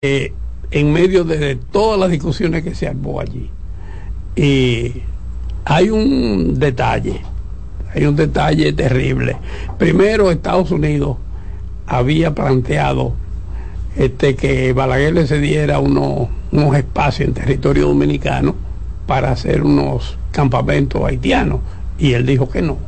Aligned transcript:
eh, 0.00 0.32
en 0.70 0.92
medio 0.92 1.24
de 1.24 1.56
todas 1.56 1.98
las 1.98 2.08
discusiones 2.08 2.62
que 2.62 2.72
se 2.72 2.86
armó 2.86 3.18
allí. 3.18 3.50
Y 4.36 5.02
hay 5.64 5.90
un 5.90 6.56
detalle, 6.56 7.20
hay 7.92 8.06
un 8.06 8.14
detalle 8.14 8.72
terrible. 8.72 9.36
Primero, 9.76 10.30
Estados 10.30 10.70
Unidos 10.70 11.16
había 11.84 12.32
planteado 12.32 13.14
este, 13.96 14.36
que 14.36 14.72
Balaguer 14.72 15.14
le 15.14 15.26
cediera 15.26 15.80
unos, 15.80 16.28
unos 16.52 16.76
espacios 16.76 17.30
en 17.30 17.34
territorio 17.34 17.88
dominicano 17.88 18.54
para 19.08 19.32
hacer 19.32 19.64
unos 19.64 20.16
campamentos 20.30 21.02
haitianos. 21.02 21.58
Y 21.98 22.12
él 22.12 22.24
dijo 22.24 22.48
que 22.48 22.62
no, 22.62 22.78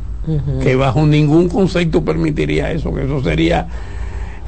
que 0.62 0.77
bajo 0.77 1.04
ningún 1.04 1.48
concepto 1.48 2.04
permitiría 2.04 2.70
eso, 2.70 2.95
que 2.95 3.02
eso 3.02 3.20
sería 3.20 3.66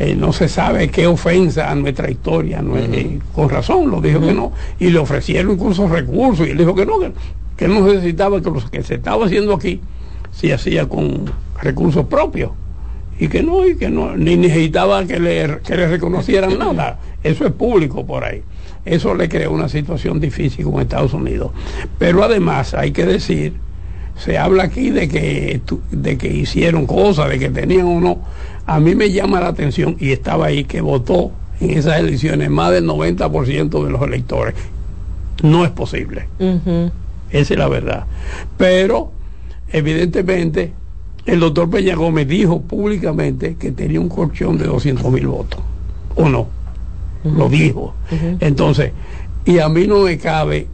eh, 0.03 0.17
no 0.17 0.33
se 0.33 0.49
sabe 0.49 0.89
qué 0.89 1.07
ofensa 1.07 1.71
a 1.71 1.77
nuestra 1.77 2.11
historia, 2.11 2.61
no, 2.61 2.77
eh, 2.77 3.21
con 3.33 3.49
razón 3.49 3.89
lo 3.89 4.01
dijo 4.01 4.21
que 4.21 4.33
no, 4.33 4.51
y 4.81 4.91
le 4.91 4.99
ofrecieron 4.99 5.53
incluso 5.53 5.87
recursos, 5.87 6.45
y 6.45 6.51
él 6.51 6.59
dijo 6.59 6.75
que 6.75 6.85
no, 6.85 6.99
que, 6.99 7.13
que 7.57 7.69
no 7.69 7.87
necesitaba 7.87 8.41
que 8.41 8.51
lo 8.51 8.69
que 8.69 8.83
se 8.83 8.97
estaba 8.97 9.27
haciendo 9.27 9.55
aquí 9.55 9.81
se 10.33 10.53
hacía 10.53 10.89
con 10.89 11.27
recursos 11.61 12.05
propios, 12.07 12.51
y 13.17 13.29
que 13.29 13.45
no, 13.45 13.65
y 13.65 13.77
que 13.77 13.91
no, 13.91 14.17
ni 14.17 14.37
necesitaba 14.37 15.05
que 15.05 15.21
le, 15.21 15.61
que 15.61 15.77
le 15.77 15.87
reconocieran 15.87 16.59
nada, 16.59 16.99
eso 17.23 17.47
es 17.47 17.53
público 17.53 18.05
por 18.05 18.25
ahí. 18.25 18.43
Eso 18.85 19.15
le 19.15 19.29
creó 19.29 19.53
una 19.53 19.69
situación 19.69 20.19
difícil 20.19 20.65
con 20.65 20.81
Estados 20.81 21.15
Unidos. 21.15 21.53
Pero 22.01 22.25
además 22.25 22.75
hay 22.75 22.91
que 22.91 23.07
decir, 23.07 23.53
se 24.17 24.37
habla 24.37 24.65
aquí 24.65 24.91
de 24.91 25.09
que, 25.09 25.61
de 25.93 26.19
que 26.19 26.27
hicieron 26.27 26.87
cosas, 26.87 27.29
de 27.29 27.39
que 27.39 27.51
tenían 27.51 27.87
uno 27.87 28.19
a 28.67 28.81
mí 28.81 28.95
me 28.95 29.11
llama 29.11 29.41
la 29.41 29.49
atención, 29.49 29.97
y 29.99 30.13
estaba 30.13 30.47
ahí, 30.47 30.65
que 30.65 30.81
votó 30.81 31.33
en 31.61 31.71
esas 31.79 32.01
elecciones 32.01 32.51
más 32.51 32.73
del 32.73 32.87
90% 32.87 33.85
de 33.85 33.91
los 33.91 34.03
electores. 34.03 34.55
No 35.43 35.65
es 35.65 35.71
posible. 35.71 36.27
Esa 37.31 37.55
es 37.55 37.59
la 37.59 37.69
verdad. 37.69 38.05
Pero, 38.57 39.13
evidentemente, 39.71 40.73
el 41.25 41.41
doctor 41.41 41.71
Peña 41.71 41.95
Gómez 41.95 42.29
dijo 42.29 42.61
públicamente 42.61 43.57
que 43.57 43.73
tenía 43.73 44.01
un 44.01 44.09
colchón 44.09 44.59
de 44.59 44.67
200 44.67 45.11
mil 45.11 45.27
votos. 45.29 45.61
¿O 46.17 46.29
no? 46.29 46.47
Lo 47.25 47.49
dijo. 47.49 47.95
Entonces, 48.41 48.93
y 49.45 49.59
a 49.59 49.69
mí 49.69 49.87
no 49.87 50.01
me 50.01 50.19
cabe 50.19 50.67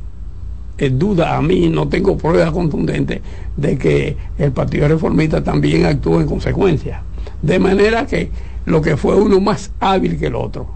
en 0.78 0.98
duda, 0.98 1.36
a 1.36 1.42
mí 1.42 1.69
no 1.69 1.89
tengo 1.89 2.16
pruebas 2.16 2.53
contundentes 2.53 3.20
de 3.56 3.77
que 3.77 4.16
el 4.39 4.53
Partido 4.53 4.89
Reformista 4.89 5.42
también 5.42 5.84
actuó 5.86 6.20
en 6.20 6.27
consecuencia. 6.27 7.03
De 7.42 7.58
manera 7.58 8.06
que 8.06 8.30
lo 8.69 8.83
que 8.83 8.97
fue 8.97 9.16
uno 9.16 9.41
más 9.41 9.72
hábil 9.80 10.19
que 10.19 10.27
el 10.27 10.34
otro. 10.34 10.69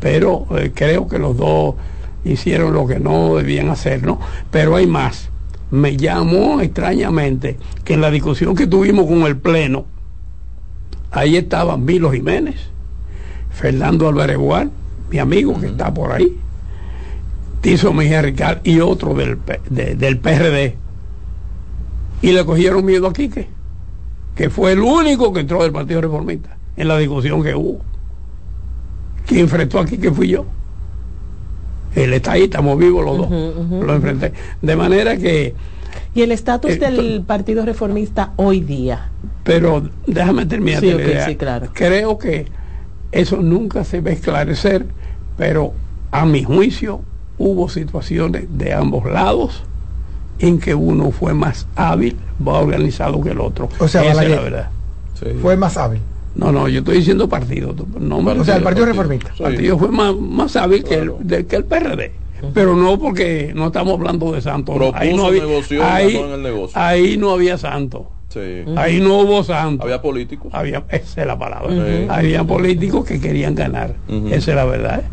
Pero 0.00 0.46
eh, 0.58 0.72
creo 0.74 1.08
que 1.08 1.18
los 1.18 1.36
dos 1.36 1.76
hicieron 2.24 2.74
lo 2.74 2.86
que 2.86 2.98
no 2.98 3.36
debían 3.36 3.70
hacer, 3.70 4.02
¿no? 4.02 4.20
Pero 4.50 4.76
hay 4.76 4.86
más. 4.86 5.30
Me 5.70 5.96
llamó 5.96 6.60
extrañamente 6.60 7.56
que 7.84 7.94
en 7.94 8.00
la 8.00 8.10
discusión 8.10 8.54
que 8.54 8.66
tuvimos 8.66 9.06
con 9.06 9.22
el 9.22 9.36
Pleno, 9.36 9.86
ahí 11.10 11.36
estaban 11.36 11.84
Milo 11.84 12.12
Jiménez, 12.12 12.56
Fernando 13.50 14.08
Álvarez 14.08 14.36
Gual, 14.36 14.70
mi 15.10 15.18
amigo 15.18 15.58
que 15.60 15.68
está 15.68 15.92
por 15.92 16.12
ahí, 16.12 16.36
Tizo 17.60 17.92
Mejía 17.92 18.22
Ricard 18.22 18.58
y 18.64 18.80
otro 18.80 19.14
del, 19.14 19.38
del 19.70 20.18
PRD. 20.18 20.76
Y 22.22 22.32
le 22.32 22.44
cogieron 22.44 22.84
miedo 22.84 23.06
a 23.08 23.12
Quique 23.12 23.55
que 24.36 24.50
fue 24.50 24.72
el 24.72 24.80
único 24.80 25.32
que 25.32 25.40
entró 25.40 25.62
del 25.62 25.72
Partido 25.72 26.02
Reformista 26.02 26.56
en 26.76 26.88
la 26.88 26.98
discusión 26.98 27.42
que 27.42 27.54
hubo. 27.54 27.80
¿Quién 29.26 29.40
enfrentó 29.40 29.80
aquí? 29.80 29.96
que 29.96 30.12
fui 30.12 30.28
yo? 30.28 30.44
Él 31.94 32.12
está 32.12 32.32
ahí, 32.32 32.42
estamos 32.42 32.78
vivos 32.78 33.04
los 33.04 33.16
dos. 33.16 33.30
Lo 33.30 33.94
enfrenté. 33.94 34.32
De 34.60 34.76
manera 34.76 35.16
que. 35.16 35.54
¿Y 36.14 36.20
el 36.20 36.30
estatus 36.30 36.72
eh, 36.72 36.78
del 36.78 37.24
Partido 37.26 37.64
Reformista 37.64 38.34
hoy 38.36 38.60
día? 38.60 39.10
Pero 39.42 39.88
déjame 40.06 40.44
terminar. 40.44 40.82
Sí, 40.82 40.94
sí, 41.26 41.36
claro. 41.36 41.68
Creo 41.72 42.18
que 42.18 42.46
eso 43.12 43.38
nunca 43.38 43.84
se 43.84 44.02
va 44.02 44.10
a 44.10 44.12
esclarecer, 44.12 44.86
pero 45.38 45.72
a 46.10 46.26
mi 46.26 46.44
juicio 46.44 47.00
hubo 47.38 47.70
situaciones 47.70 48.44
de 48.50 48.74
ambos 48.74 49.10
lados 49.10 49.64
en 50.38 50.58
que 50.58 50.74
uno 50.74 51.10
fue 51.10 51.34
más 51.34 51.66
hábil, 51.76 52.16
más 52.38 52.56
organizado 52.56 53.20
que 53.20 53.30
el 53.30 53.40
otro. 53.40 53.68
O 53.78 53.88
sea, 53.88 54.02
Esa 54.02 54.22
es 54.22 54.30
la 54.30 54.40
verdad. 54.40 54.70
Fue 55.40 55.56
más 55.56 55.76
hábil. 55.76 56.00
No, 56.34 56.52
no, 56.52 56.68
yo 56.68 56.80
estoy 56.80 56.98
diciendo 56.98 57.28
partido. 57.28 57.74
No 57.98 58.18
o 58.18 58.44
sea, 58.44 58.56
el 58.56 58.62
Partido 58.62 58.86
Reformista. 58.86 59.32
El 59.38 59.42
partido 59.42 59.78
fue 59.78 59.88
más, 59.88 60.14
más 60.14 60.54
hábil 60.56 60.84
que, 60.84 60.94
el, 60.94 61.46
que 61.46 61.56
el 61.56 61.64
PRD. 61.64 62.12
Pero 62.52 62.76
no 62.76 62.98
porque 62.98 63.52
no 63.54 63.68
estamos 63.68 63.94
hablando 63.94 64.32
de 64.32 64.42
santos. 64.42 64.76
ahí 64.94 65.16
no 65.16 65.26
había, 65.26 65.42
ahí, 65.82 66.16
en 66.16 66.30
el 66.30 66.42
negocio. 66.42 66.78
ahí 66.80 67.16
no 67.16 67.30
había 67.30 67.56
santos. 67.56 68.02
Sí. 68.28 68.64
Ahí 68.76 69.00
no 69.00 69.20
hubo 69.20 69.42
santos. 69.42 69.84
Había 69.84 70.02
políticos. 70.02 70.52
Había, 70.52 70.84
esa 70.90 71.22
es 71.22 71.26
la 71.26 71.38
palabra. 71.38 71.72
Había 72.10 72.44
políticos 72.44 73.06
que 73.06 73.18
querían 73.18 73.54
ganar. 73.54 73.94
Esa 74.08 74.50
es 74.50 74.56
la 74.56 74.64
verdad. 74.66 75.00
¿eh? 75.00 75.04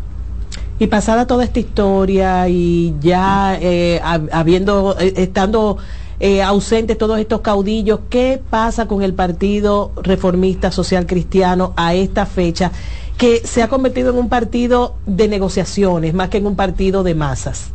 Y 0.78 0.88
pasada 0.88 1.26
toda 1.26 1.44
esta 1.44 1.60
historia 1.60 2.48
y 2.48 2.94
ya 3.00 3.56
eh, 3.60 4.00
habiendo, 4.02 4.96
eh, 4.98 5.14
estando 5.16 5.78
eh, 6.18 6.42
ausentes 6.42 6.98
todos 6.98 7.20
estos 7.20 7.42
caudillos, 7.42 8.00
¿qué 8.10 8.40
pasa 8.50 8.86
con 8.86 9.02
el 9.02 9.14
Partido 9.14 9.92
Reformista 10.02 10.72
Social 10.72 11.06
Cristiano 11.06 11.72
a 11.76 11.94
esta 11.94 12.26
fecha? 12.26 12.72
que 13.16 13.42
se 13.44 13.62
ha 13.62 13.68
convertido 13.68 14.10
en 14.10 14.18
un 14.18 14.28
partido 14.28 14.96
de 15.06 15.28
negociaciones 15.28 16.14
más 16.14 16.30
que 16.30 16.38
en 16.38 16.46
un 16.46 16.56
partido 16.56 17.04
de 17.04 17.14
masas. 17.14 17.70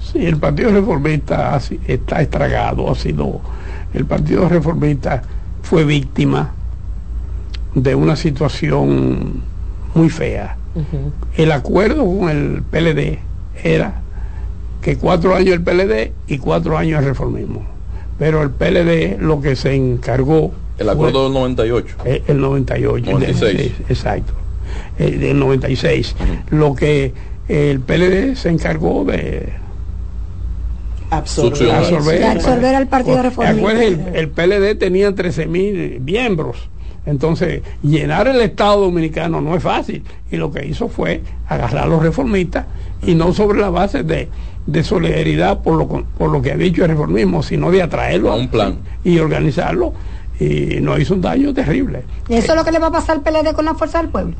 Sí, 0.00 0.26
el 0.26 0.36
Partido 0.36 0.72
Reformista 0.72 1.60
está 1.86 2.20
estragado, 2.20 2.90
ha 2.90 2.94
sido, 2.96 3.40
el 3.92 4.04
Partido 4.04 4.48
Reformista 4.48 5.22
fue 5.62 5.84
víctima 5.84 6.52
de 7.74 7.94
una 7.94 8.16
situación 8.16 9.42
muy 9.94 10.10
fea 10.10 10.56
el 11.36 11.52
acuerdo 11.52 12.04
con 12.04 12.30
el 12.30 12.62
PLD 12.62 13.18
era 13.62 14.02
que 14.82 14.96
cuatro 14.96 15.34
años 15.34 15.54
el 15.54 15.62
PLD 15.62 16.12
y 16.26 16.38
cuatro 16.38 16.76
años 16.76 17.00
el 17.00 17.06
reformismo. 17.06 17.64
Pero 18.18 18.42
el 18.42 18.50
PLD 18.50 19.20
lo 19.20 19.40
que 19.40 19.56
se 19.56 19.74
encargó... 19.74 20.52
El 20.78 20.88
acuerdo 20.88 21.24
del 21.24 21.32
98. 21.32 21.96
El, 22.26 22.40
98. 22.40 23.10
96. 23.10 23.72
exacto. 23.88 24.32
El, 24.98 25.20
del 25.20 25.38
96. 25.38 26.16
Lo 26.50 26.74
que 26.74 27.12
el 27.48 27.80
PLD 27.80 28.36
se 28.36 28.50
encargó 28.50 29.04
de 29.04 29.52
absorber, 31.10 31.70
absorber, 31.70 32.74
al 32.74 32.88
Partido 32.88 33.22
Reformista. 33.22 33.84
El, 33.84 34.00
el 34.14 34.28
PLD 34.28 34.78
tenía 34.78 35.14
13 35.14 35.46
mil 35.46 36.00
miembros 36.00 36.68
entonces, 37.06 37.62
llenar 37.82 38.28
el 38.28 38.40
Estado 38.40 38.80
dominicano 38.80 39.40
no 39.40 39.54
es 39.54 39.62
fácil. 39.62 40.02
Y 40.30 40.36
lo 40.36 40.50
que 40.50 40.66
hizo 40.66 40.88
fue 40.88 41.22
agarrar 41.48 41.84
a 41.84 41.86
los 41.86 42.02
reformistas 42.02 42.66
y 43.02 43.14
no 43.14 43.32
sobre 43.32 43.60
la 43.60 43.70
base 43.70 44.02
de, 44.02 44.28
solidaridad 44.82 45.62
por 45.62 45.76
lo, 45.76 45.86
por 45.86 46.30
lo 46.30 46.40
que 46.40 46.52
ha 46.52 46.56
dicho 46.56 46.82
el 46.84 46.90
reformismo, 46.90 47.42
sino 47.42 47.70
de 47.70 47.82
atraerlo 47.82 48.32
a 48.32 48.36
un 48.36 48.48
plan 48.48 48.78
y 49.04 49.18
organizarlo. 49.18 49.92
Y 50.40 50.80
nos 50.80 50.98
hizo 50.98 51.14
un 51.14 51.20
daño 51.20 51.52
terrible. 51.54 52.02
¿Y 52.28 52.34
eso 52.34 52.52
es 52.52 52.58
lo 52.58 52.64
que 52.64 52.72
le 52.72 52.78
va 52.78 52.88
a 52.88 52.92
pasar 52.92 53.16
al 53.16 53.22
PLD 53.22 53.54
con 53.54 53.66
la 53.66 53.74
fuerza 53.74 53.98
del 53.98 54.10
pueblo? 54.10 54.34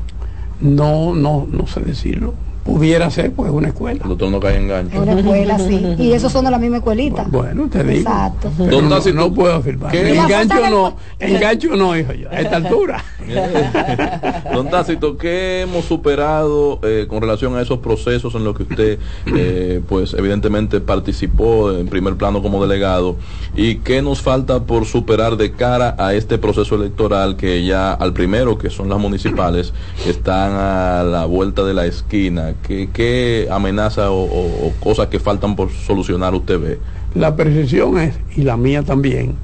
No, 0.59 1.13
no, 1.13 1.47
no 1.49 1.67
sé 1.67 1.81
decirlo 1.81 2.33
pudiera 2.65 3.11
ser 3.11 3.31
pues 3.31 3.51
una 3.51 3.67
escuela. 3.67 4.01
El 4.01 4.09
doctor 4.09 4.31
no 4.31 4.39
cae 4.39 4.57
en 4.57 4.67
gancho. 4.67 4.99
Una 4.99 5.13
escuela, 5.13 5.59
sí. 5.59 5.95
Y 5.99 6.13
esos 6.13 6.31
son 6.31 6.45
de 6.45 6.51
la 6.51 6.57
misma 6.57 6.77
escuelita. 6.77 7.25
Bueno, 7.29 7.69
te 7.69 7.83
digo. 7.83 7.99
Exacto. 7.99 8.51
Pero 8.57 8.81
no, 8.81 8.99
no, 8.99 9.33
puedo 9.33 9.53
afirmar. 9.53 9.95
Engancho 9.95 10.69
no, 10.69 10.97
engancho 11.19 11.75
no, 11.75 11.95
hijo 11.95 12.13
yo, 12.13 12.27
a 12.29 12.41
esta 12.41 12.55
altura. 12.55 13.03
Don 14.53 14.69
Tácito, 14.69 15.15
¿qué 15.15 15.61
hemos 15.61 15.85
superado 15.85 16.79
eh, 16.83 17.05
con 17.07 17.21
relación 17.21 17.55
a 17.55 17.61
esos 17.61 17.79
procesos 17.79 18.33
en 18.33 18.43
los 18.43 18.57
que 18.57 18.63
usted, 18.63 18.99
eh, 19.27 19.81
pues 19.87 20.15
evidentemente 20.15 20.79
participó 20.79 21.71
en 21.71 21.87
primer 21.87 22.15
plano 22.15 22.41
como 22.41 22.65
delegado? 22.65 23.15
¿Y 23.55 23.75
qué 23.75 24.01
nos 24.01 24.21
falta 24.21 24.63
por 24.63 24.85
superar 24.85 25.37
de 25.37 25.51
cara 25.51 25.95
a 25.99 26.15
este 26.15 26.39
proceso 26.39 26.75
electoral 26.75 27.37
que 27.37 27.63
ya 27.63 27.93
al 27.93 28.11
primero, 28.11 28.57
que 28.57 28.71
son 28.71 28.89
las 28.89 28.97
municipales, 28.97 29.71
están 30.07 30.53
a 30.53 31.03
la 31.03 31.25
vuelta 31.25 31.63
de 31.63 31.75
la 31.75 31.85
esquina? 31.85 32.54
¿Qué, 32.67 32.89
qué 32.91 33.47
amenaza 33.51 34.11
o, 34.11 34.71
cosas 34.79 35.07
que 35.07 35.19
faltan 35.19 35.55
por 35.55 35.71
solucionar 35.71 36.33
usted 36.33 36.59
ve? 36.59 36.79
La 37.13 37.35
percepción 37.35 37.99
es, 37.99 38.15
y 38.35 38.41
la 38.41 38.57
mía 38.57 38.83
también, 38.83 39.35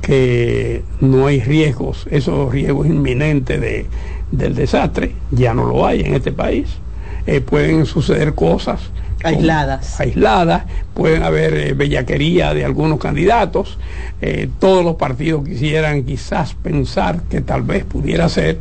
que 0.00 0.82
no 1.00 1.26
hay 1.26 1.40
riesgos, 1.40 2.06
esos 2.10 2.52
riesgos 2.52 2.86
inminentes 2.86 3.60
de, 3.60 3.86
del 4.32 4.54
desastre, 4.54 5.12
ya 5.30 5.54
no 5.54 5.66
lo 5.66 5.86
hay 5.86 6.00
en 6.00 6.14
este 6.14 6.32
país. 6.32 6.68
Eh, 7.26 7.40
pueden 7.40 7.86
suceder 7.86 8.34
cosas 8.34 8.80
aisladas. 9.22 10.00
aisladas, 10.00 10.64
pueden 10.94 11.22
haber 11.22 11.54
eh, 11.54 11.72
bellaquería 11.74 12.54
de 12.54 12.64
algunos 12.64 12.98
candidatos, 12.98 13.78
eh, 14.20 14.48
todos 14.58 14.84
los 14.84 14.96
partidos 14.96 15.44
quisieran 15.44 16.04
quizás 16.04 16.54
pensar 16.54 17.22
que 17.30 17.40
tal 17.40 17.62
vez 17.62 17.84
pudiera 17.84 18.28
ser 18.28 18.58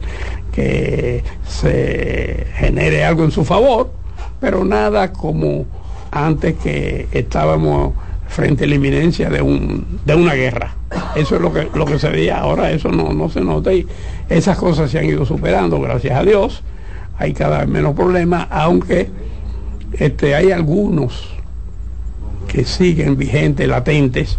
que 0.52 1.24
se 1.48 2.48
genere 2.56 3.04
algo 3.06 3.24
en 3.24 3.32
su 3.32 3.46
favor, 3.46 3.92
pero 4.40 4.66
nada 4.66 5.14
como 5.14 5.66
antes 6.12 6.56
que 6.58 7.08
estábamos 7.12 7.94
frente 8.28 8.64
a 8.64 8.68
la 8.68 8.76
inminencia 8.76 9.30
de, 9.30 9.42
un, 9.42 10.00
de 10.06 10.16
una 10.16 10.34
guerra. 10.34 10.76
Eso 11.16 11.36
es 11.36 11.42
lo 11.42 11.54
que, 11.54 11.68
lo 11.74 11.86
que 11.86 12.00
se 12.00 12.10
veía, 12.10 12.40
ahora 12.40 12.72
eso 12.72 12.90
no, 12.90 13.14
no 13.14 13.30
se 13.30 13.42
nota 13.42 13.74
y 13.74 13.86
esas 14.30 14.58
cosas 14.58 14.90
se 14.92 15.00
han 15.00 15.06
ido 15.06 15.26
superando, 15.26 15.80
gracias 15.80 16.18
a 16.18 16.24
Dios. 16.24 16.64
Hay 17.18 17.34
cada 17.34 17.60
vez 17.60 17.68
menos 17.68 17.94
problemas, 17.94 18.48
aunque 18.50 19.10
este, 19.94 20.36
hay 20.36 20.52
algunos 20.52 21.30
que 22.48 22.66
siguen 22.66 23.18
vigentes, 23.18 23.68
latentes, 23.68 24.38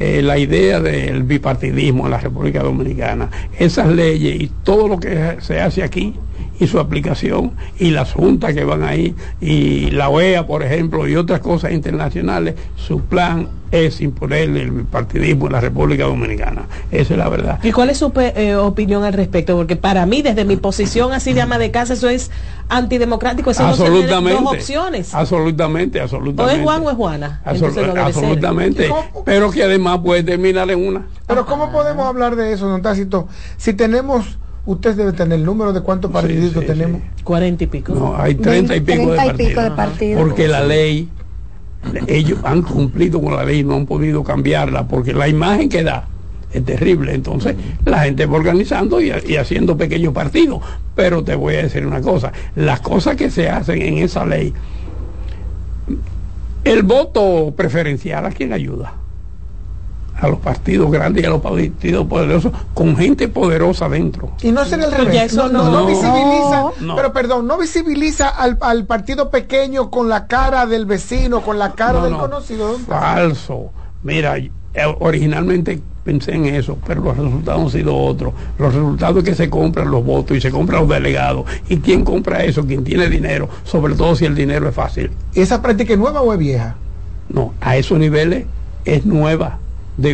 eh, 0.00 0.22
la 0.22 0.38
idea 0.38 0.80
del 0.80 1.22
bipartidismo 1.24 2.06
en 2.06 2.12
la 2.12 2.18
República 2.18 2.62
Dominicana, 2.62 3.28
esas 3.58 3.86
leyes 3.88 4.40
y 4.40 4.50
todo 4.64 4.88
lo 4.88 4.98
que 4.98 5.36
se 5.40 5.60
hace 5.60 5.82
aquí 5.82 6.14
y 6.60 6.66
su 6.66 6.78
aplicación 6.78 7.52
y 7.78 7.90
las 7.90 8.12
juntas 8.12 8.54
que 8.54 8.64
van 8.64 8.84
ahí 8.84 9.14
y 9.40 9.90
la 9.90 10.10
OEA, 10.10 10.46
por 10.46 10.62
ejemplo, 10.62 11.08
y 11.08 11.16
otras 11.16 11.40
cosas 11.40 11.72
internacionales, 11.72 12.54
su 12.76 13.00
plan 13.00 13.48
es 13.72 14.00
imponer 14.00 14.50
el 14.50 14.84
partidismo 14.84 15.46
en 15.46 15.52
la 15.52 15.60
República 15.60 16.04
Dominicana. 16.04 16.66
Esa 16.90 17.14
es 17.14 17.18
la 17.18 17.28
verdad. 17.28 17.60
¿Y 17.62 17.72
cuál 17.72 17.88
es 17.88 17.98
su 17.98 18.12
eh, 18.16 18.56
opinión 18.56 19.04
al 19.04 19.12
respecto? 19.12 19.56
Porque 19.56 19.76
para 19.76 20.04
mí, 20.06 20.22
desde 20.22 20.44
mi 20.44 20.56
posición 20.56 21.12
así 21.12 21.32
de 21.32 21.40
ama 21.40 21.56
de 21.58 21.70
casa, 21.70 21.94
eso 21.94 22.08
es 22.08 22.30
antidemocrático. 22.68 23.50
Eso 23.50 23.64
absolutamente. 23.64 24.40
No 24.40 24.50
dos 24.50 24.54
opciones. 24.54 25.14
Absolutamente, 25.14 26.00
absolutamente. 26.00 26.42
O 26.42 26.58
es 26.58 26.62
Juan 26.62 26.84
o 26.84 26.90
es 26.90 26.96
Juana. 26.96 27.40
absolutamente. 27.44 28.90
Pero 29.24 29.50
que 29.50 29.62
además 29.62 30.00
puede 30.00 30.24
terminar 30.24 30.70
en 30.70 30.86
una. 30.86 31.06
Pero 31.26 31.46
¿cómo 31.46 31.70
podemos 31.70 32.06
hablar 32.06 32.36
de 32.36 32.52
eso, 32.52 32.66
don 32.66 32.82
Tácito? 32.82 33.28
Si 33.56 33.72
tenemos 33.72 34.36
Usted 34.66 34.94
debe 34.94 35.12
tener 35.12 35.38
el 35.38 35.44
número 35.44 35.72
de 35.72 35.80
cuántos 35.80 36.10
partidos 36.10 36.64
tenemos. 36.66 37.00
Cuarenta 37.24 37.64
y 37.64 37.66
pico. 37.66 37.94
No, 37.94 38.16
hay 38.16 38.34
treinta 38.34 38.76
y 38.76 38.80
pico, 38.80 39.12
de, 39.12 39.70
partidos. 39.70 40.22
Porque 40.22 40.48
la 40.48 40.62
ley, 40.62 41.08
ellos 42.06 42.38
han 42.44 42.62
cumplido 42.62 43.20
con 43.22 43.34
la 43.34 43.44
ley, 43.44 43.64
no 43.64 43.76
han 43.76 43.86
podido 43.86 44.22
cambiarla, 44.22 44.86
porque 44.86 45.14
la 45.14 45.28
imagen 45.28 45.68
que 45.68 45.82
da 45.82 46.06
es 46.52 46.64
terrible. 46.64 47.14
Entonces, 47.14 47.56
la 47.84 48.00
gente 48.00 48.26
va 48.26 48.36
organizando 48.36 49.00
y, 49.00 49.12
y, 49.26 49.36
haciendo 49.36 49.76
pequeños 49.76 50.12
partidos. 50.12 50.60
Pero 50.94 51.24
te 51.24 51.34
voy 51.34 51.54
a 51.54 51.62
decir 51.62 51.86
una 51.86 52.02
cosa, 52.02 52.32
las 52.54 52.80
cosas 52.80 53.16
que 53.16 53.30
se 53.30 53.48
hacen 53.48 53.80
en 53.80 53.98
esa 53.98 54.26
ley, 54.26 54.52
el 56.64 56.82
voto 56.82 57.54
preferencial, 57.56 58.26
¿a 58.26 58.30
quién 58.30 58.52
ayuda? 58.52 58.92
A 60.20 60.28
los 60.28 60.38
partidos 60.38 60.90
grandes 60.90 61.22
y 61.22 61.26
a 61.26 61.30
los 61.30 61.40
partidos 61.40 62.06
poderosos 62.06 62.52
con 62.74 62.96
gente 62.96 63.28
poderosa 63.28 63.88
dentro. 63.88 64.32
Y 64.42 64.52
no 64.52 64.64
sería 64.64 64.86
el 64.86 64.92
revés. 64.92 65.34
no, 65.34 65.48
no, 65.48 65.86
visibiliza, 65.86 66.94
pero 66.94 67.12
perdón, 67.12 67.46
no 67.46 67.58
visibiliza 67.58 68.28
al, 68.28 68.58
al, 68.60 68.84
partido 68.84 69.30
pequeño 69.30 69.90
con 69.90 70.08
la 70.08 70.26
cara 70.26 70.66
del 70.66 70.86
vecino, 70.86 71.42
con 71.42 71.58
la 71.58 71.72
cara 71.72 72.02
del 72.02 72.16
conocido. 72.16 72.78
Falso. 72.78 73.70
Mira, 74.02 74.36
eh, 74.36 74.50
originalmente 75.00 75.80
pensé 76.04 76.32
en 76.32 76.46
eso, 76.46 76.78
pero 76.86 77.02
los 77.02 77.16
resultados 77.16 77.62
han 77.62 77.70
sido 77.70 77.96
otros. 77.96 78.34
Los 78.58 78.74
resultados 78.74 79.18
es 79.18 79.24
que 79.24 79.34
se 79.34 79.50
compran 79.50 79.90
los 79.90 80.04
votos 80.04 80.36
y 80.36 80.40
se 80.40 80.50
compran 80.50 80.80
los 80.80 80.88
delegados. 80.88 81.44
¿Y 81.68 81.78
quién 81.78 82.04
compra 82.04 82.44
eso? 82.44 82.64
Quien 82.66 82.84
tiene 82.84 83.08
dinero, 83.08 83.48
sobre 83.64 83.94
todo 83.94 84.14
si 84.16 84.24
el 84.24 84.34
dinero 84.34 84.68
es 84.68 84.74
fácil. 84.74 85.10
¿Esa 85.34 85.60
práctica 85.62 85.92
es 85.92 85.98
nueva 85.98 86.20
o 86.20 86.32
es 86.32 86.38
vieja? 86.38 86.76
No, 87.28 87.54
a 87.60 87.76
esos 87.76 87.98
niveles 87.98 88.46
es 88.84 89.04
nueva 89.06 89.58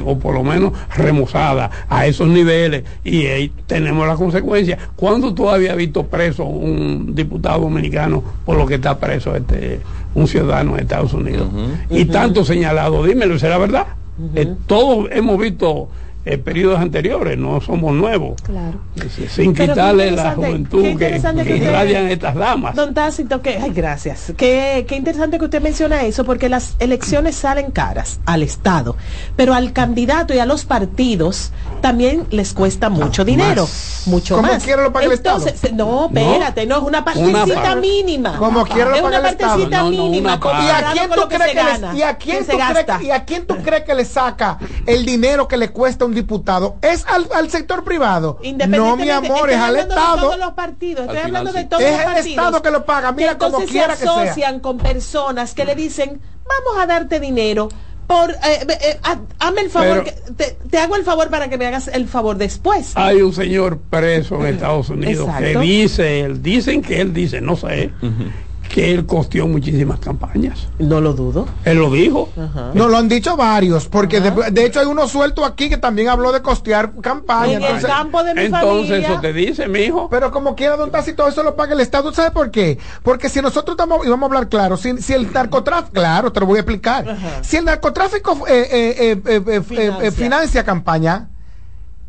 o 0.05 0.19
por 0.19 0.35
lo 0.35 0.43
menos 0.43 0.73
remozada 0.97 1.71
a 1.89 2.07
esos 2.07 2.29
niveles 2.29 2.85
y 3.05 3.27
ahí 3.27 3.53
tenemos 3.67 4.07
la 4.07 4.15
consecuencia. 4.15 4.79
¿Cuándo 4.97 5.33
tú 5.35 5.49
habías 5.49 5.77
visto 5.77 6.05
preso 6.07 6.45
un 6.45 7.15
diputado 7.15 7.61
dominicano 7.61 8.23
por 8.45 8.57
lo 8.57 8.67
que 8.67 8.75
está 8.75 8.99
preso 8.99 9.35
este 9.35 9.81
un 10.15 10.27
ciudadano 10.27 10.77
de 10.77 10.83
Estados 10.83 11.13
Unidos? 11.13 11.49
Y 11.91 12.07
tanto 12.07 12.45
señalado, 12.45 13.05
dímelo, 13.05 13.39
¿será 13.39 13.59
verdad? 13.59 13.87
Eh, 14.35 14.55
todos 14.67 15.09
hemos 15.13 15.39
visto 15.39 15.89
eh, 16.29 16.39
periodos 16.39 16.81
anteriores, 16.81 17.39
no 17.39 17.61
somos 17.61 17.95
nuevos. 17.95 18.35
Claro. 18.43 18.81
Sin 19.31 19.55
quitarle 19.55 20.11
la 20.11 20.33
juventud 20.33 20.99
que, 20.99 21.21
irradian 21.57 22.09
estas 22.09 22.35
damas. 22.35 22.75
Don 22.75 22.93
Tácito, 22.95 23.41
que, 23.41 23.57
ay, 23.57 23.71
gracias. 23.71 24.33
Qué, 24.37 24.85
qué 24.89 24.97
interesante 24.97 25.39
que 25.39 25.45
usted 25.45 25.63
menciona 25.63 26.03
eso, 26.03 26.25
porque 26.25 26.49
las 26.49 26.75
elecciones 26.81 27.37
salen 27.37 27.71
caras 27.71 28.19
al 28.27 28.43
Estado, 28.43 28.97
pero 29.37 29.55
al 29.55 29.73
candidato 29.73 30.35
y 30.35 30.41
a 30.41 30.47
los 30.47 30.65
partidos 30.65 31.53
también 31.81 32.27
les 32.31 32.55
cuesta 32.55 32.91
mucho 32.91 33.25
dinero. 33.25 33.69
Mucho 34.07 34.43
más. 34.43 34.65
quiero 34.65 34.83
lo 34.83 34.93
paga 34.93 35.07
el 35.07 35.13
Estado? 35.13 35.47
No, 35.75 36.07
espérate, 36.07 36.67
no, 36.67 36.79
es 36.79 36.83
una 36.83 37.05
partecita 37.05 37.77
mínima. 37.77 38.37
Como 38.37 38.65
quiero 38.67 38.91
lo 38.91 39.03
paga 39.03 39.19
el 39.19 39.27
Estado. 39.27 39.63
Es 39.63 39.69
una 39.69 39.71
partecita 39.71 39.85
mínima. 39.85 40.41
¿Y 40.43 40.71
a 40.71 40.93
quién 40.93 41.11
tú 41.11 41.29
crees 41.29 41.53
que, 41.53 41.97
y 41.97 42.03
a 42.03 42.17
quién 42.17 42.47
tú 42.47 42.57
crees, 42.57 43.03
y 43.03 43.11
a 43.13 43.25
quién 43.25 43.47
tú 43.47 43.57
crees 43.63 43.85
que 43.85 43.95
le 43.95 44.05
saca 44.05 44.59
el 44.87 45.07
dinero 45.07 45.47
que 45.47 45.57
le 45.57 45.71
cuesta 45.71 46.05
un 46.05 46.16
diputado 46.17 46.77
es 46.83 47.05
al, 47.07 47.51
sector 47.51 47.85
privado. 47.85 48.41
No, 48.69 48.97
mi 48.97 49.09
amor, 49.11 49.51
es 49.51 49.57
al 49.57 49.77
Estado. 49.77 50.23
todos 50.23 50.39
los 50.39 50.53
partidos, 50.55 51.07
estoy 51.07 51.19
hablando 51.19 51.53
de 51.53 51.65
todos 51.65 51.83
los 51.83 51.93
partidos. 51.93 52.19
Es 52.19 52.27
el 52.27 52.31
Estado 52.33 52.63
que 52.63 52.71
lo 52.73 52.85
paga, 52.85 53.13
mira 53.13 53.39
como 53.39 53.59
quiera 53.59 53.95
que 53.95 54.03
sea. 54.03 54.15
se 54.15 54.21
asocian 54.23 54.61
con 54.61 54.79
personas 54.79 55.55
que 55.55 55.65
le 55.65 55.77
dicen, 55.77 56.21
vamos 56.45 56.83
a 56.83 56.87
darte 56.87 57.21
dinero 57.21 57.69
por 58.07 58.31
eh, 58.31 58.37
eh, 58.69 59.01
hazme 59.41 59.63
el 59.63 59.71
favor 59.71 60.05
te, 60.37 60.79
hago 60.79 60.97
el 60.97 61.05
favor 61.05 61.29
para 61.29 61.49
que 61.49 61.59
me 61.59 61.67
hagas 61.67 61.89
el 61.89 62.07
favor 62.07 62.37
después 62.37 62.93
hay 62.95 63.21
un 63.21 63.33
señor 63.33 63.79
preso 63.79 64.37
en 64.47 64.55
Estados 64.55 64.91
Unidos 64.91 65.29
que 65.39 65.59
dice 65.59 66.21
él 66.21 66.43
dicen 66.43 66.83
que 66.83 67.01
él 67.01 67.13
dice 67.13 67.41
no 67.41 67.57
sé 67.57 67.91
que 68.69 68.93
él 68.93 69.07
costeó 69.07 69.47
muchísimas 69.47 69.99
campañas. 70.01 70.69
No 70.79 71.01
lo 71.01 71.13
dudo. 71.13 71.47
Él 71.65 71.79
lo 71.79 71.91
dijo. 71.91 72.31
No, 72.75 72.89
lo 72.89 72.97
han 72.97 73.09
dicho 73.09 73.37
varios, 73.37 73.87
porque 73.89 74.21
de, 74.21 74.65
hecho 74.65 74.81
hay 74.81 74.87
uno 74.87 75.09
suelto 75.09 75.45
aquí 75.45 75.69
que 75.69 75.77
también 75.77 76.09
habló 76.09 76.33
de 76.33 76.43
costear 76.43 76.93
campañas. 77.01 77.63
En 77.63 77.77
el 77.77 77.83
campo 77.83 78.23
de 78.23 78.35
mi 78.35 78.43
Entonces 78.43 79.05
eso 79.05 79.21
te 79.21 79.33
dice, 79.33 79.69
mi 79.69 79.81
hijo. 79.81 80.09
Pero 80.11 80.31
como 80.31 80.55
quiera, 80.55 80.77
don 80.77 80.91
todo 80.91 81.29
eso 81.29 81.43
lo 81.43 81.57
paga 81.57 81.75
el 81.75 81.81
Estado. 81.81 82.13
¿Sabe 82.13 82.31
por 82.31 82.51
qué? 82.51 82.79
Porque 83.03 83.29
si 83.29 83.41
nosotros 83.41 83.75
estamos, 83.75 84.07
y 84.07 84.11
vamos 84.11 84.25
a 84.25 84.35
hablar 84.35 84.49
claro, 84.49 84.77
si, 84.77 84.99
si 84.99 85.13
el 85.13 85.33
narcotráfico, 85.33 85.93
claro, 85.93 86.33
te 86.33 86.41
lo 86.41 86.47
voy 86.47 86.59
a 86.59 86.61
explicar. 86.61 87.17
Si 87.43 87.57
el 87.57 87.65
narcotráfico 87.65 88.47
eh, 88.49 89.17
eh, 89.17 89.21
eh, 89.27 90.11
financia 90.11 90.65
campaña, 90.65 91.29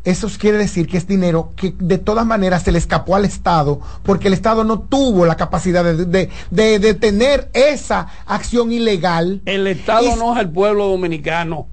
eso 0.08 0.28
quiere 0.38 0.58
decir 0.58 0.86
que 0.86 0.96
es 0.96 1.06
dinero 1.06 1.52
que 1.56 1.74
de 1.78 1.98
todas 1.98 2.24
maneras 2.24 2.62
se 2.62 2.72
le 2.72 2.78
escapó 2.78 3.16
al 3.16 3.24
Estado 3.24 3.80
porque 4.02 4.28
el 4.28 4.34
Estado 4.34 4.64
no 4.64 4.80
tuvo 4.80 5.26
la 5.26 5.36
capacidad 5.36 5.84
de, 5.84 6.06
de, 6.06 6.30
de 6.50 6.78
detener 6.78 7.50
esa 7.52 8.08
acción 8.26 8.72
ilegal. 8.72 9.42
El 9.44 9.66
Estado 9.66 10.16
no 10.16 10.34
es 10.34 10.40
el 10.40 10.50
pueblo 10.50 10.86
dominicano 10.88 11.66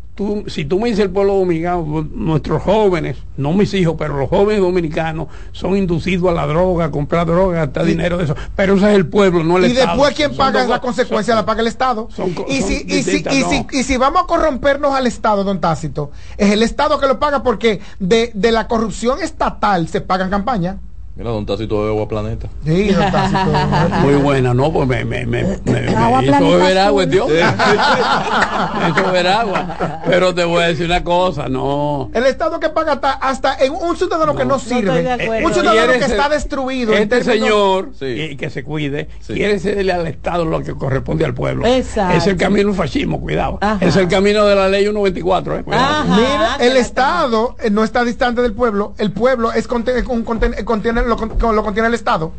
si 0.48 0.64
tú 0.64 0.80
me 0.80 0.88
dices 0.88 1.04
el 1.04 1.12
pueblo 1.12 1.36
dominicano, 1.36 2.08
nuestros 2.14 2.64
jóvenes, 2.64 3.18
no 3.36 3.52
mis 3.52 3.74
hijos, 3.74 3.96
pero 3.98 4.18
los 4.18 4.30
jóvenes 4.30 4.62
dominicanos 4.62 5.28
son 5.52 5.76
inducidos 5.76 6.30
a 6.30 6.34
la 6.34 6.48
droga, 6.48 6.86
a 6.86 6.92
comprar 6.92 7.28
droga, 7.28 7.66
gastar 7.66 7.86
dinero 7.86 8.18
de 8.18 8.24
eso. 8.24 8.36
Pero 8.56 8.76
ese 8.76 8.92
es 8.92 8.96
el 8.96 9.08
pueblo, 9.08 9.44
no 9.44 9.58
el 9.58 9.66
Estado. 9.66 9.86
Y 9.86 9.88
después 9.90 10.16
quien 10.16 10.36
paga 10.38 10.66
la 10.68 10.80
consecuencia 10.80 11.36
la 11.36 11.46
paga 11.46 11.62
el 11.62 11.68
Estado. 11.68 12.08
y, 12.48 12.62
si, 12.62 12.86
y, 12.88 13.04
si, 13.04 13.18
y, 13.30 13.44
si, 13.44 13.68
y 13.72 13.84
si 13.84 13.98
vamos 13.98 14.24
a 14.24 14.28
corrompernos 14.28 14.94
al 14.94 15.06
Estado, 15.06 15.44
don 15.44 15.60
Tácito, 15.60 16.12
es 16.38 16.52
el 16.52 16.64
Estado 16.64 16.98
que 16.98 17.08
lo 17.08 17.20
paga 17.20 17.44
porque 17.44 17.82
de, 18.00 18.32
de 18.34 18.52
la 18.54 18.68
corrupción 18.68 19.22
estatal 19.22 19.90
se 19.90 20.00
pagan 20.00 20.30
campañas. 20.30 20.78
Mira, 21.18 21.30
Don 21.30 21.46
Tácito 21.46 21.82
de 21.82 21.92
Agua 21.92 22.10
Planeta. 22.10 22.50
Sí, 22.66 22.90
Don 22.90 23.12
Tácito. 23.12 24.00
Muy 24.02 24.16
buena, 24.16 24.54
¿no? 24.54 24.72
Pues 24.74 24.86
me, 24.86 25.06
me, 25.06 25.26
me, 25.26 25.44
me, 25.64 26.26
hizo 26.26 26.50
beber 26.50 26.78
agua, 26.78 27.06
Dios. 27.06 27.30
me 27.30 28.90
hizo 28.90 29.06
beber 29.06 29.28
agua. 29.28 30.02
Pero 30.06 30.36
te 30.36 30.44
voy 30.44 30.64
a 30.64 30.68
decir 30.68 30.88
una 30.88 31.06
cosa, 31.06 31.48
no. 31.48 32.12
El 32.14 32.26
Estado 32.26 32.60
que 32.60 32.70
paga 32.70 32.94
hasta, 32.94 33.12
hasta 33.14 33.56
en 33.60 33.72
un 33.72 33.96
ciudadano 33.96 34.36
que 34.36 34.44
no 34.44 34.60
sirve, 34.60 35.42
un 35.42 35.54
ciudadano 35.54 35.94
que 35.94 36.06
está 36.06 36.28
destruido. 36.28 36.94
Este 36.94 37.24
señor, 37.24 37.92
y 38.02 38.36
que 38.36 38.50
se 38.50 38.64
cuide, 38.64 39.08
quiere 39.26 39.60
cederle 39.60 39.94
al 39.94 40.08
Estado 40.08 40.44
lo 40.44 40.62
que 40.64 40.74
corresponde 40.74 41.24
al 41.24 41.34
pueblo. 41.34 41.66
Exacto. 41.66 42.18
Es 42.18 42.28
el 42.28 42.36
camino 42.36 42.68
del 42.68 42.76
fascismo, 42.76 43.22
cuidado. 43.22 43.58
Es 43.80 43.96
el 43.96 44.10
camino 44.10 44.46
de 44.46 44.56
la 44.56 44.68
ley 44.68 44.84
124, 44.84 45.60
eh, 45.60 45.64
Mira, 45.66 46.58
el 46.60 46.76
Estado 46.76 47.56
eh, 47.64 47.70
no 47.70 47.86
está 47.86 48.04
distante 48.04 48.42
del 48.42 48.54
pueblo, 48.54 48.94
el 48.98 49.12
pueblo 49.12 49.54
es 49.54 49.68
contiene, 49.68 50.04
contiene 50.04 51.05
lo, 51.06 51.64
contiene 51.64 51.88
el 51.88 51.94
Estado. 51.94 52.32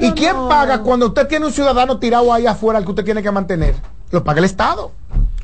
¿Y 0.00 0.12
quién 0.12 0.36
paga 0.48 0.82
cuando 0.82 1.06
usted 1.06 1.26
tiene 1.26 1.46
un 1.46 1.52
ciudadano 1.52 1.98
tirado 1.98 2.32
ahí 2.32 2.46
afuera 2.46 2.78
al 2.78 2.84
que 2.84 2.90
usted 2.90 3.04
tiene 3.04 3.22
que 3.22 3.30
mantener? 3.30 3.74
Lo 4.10 4.22
paga 4.22 4.38
el 4.38 4.44
Estado. 4.44 4.92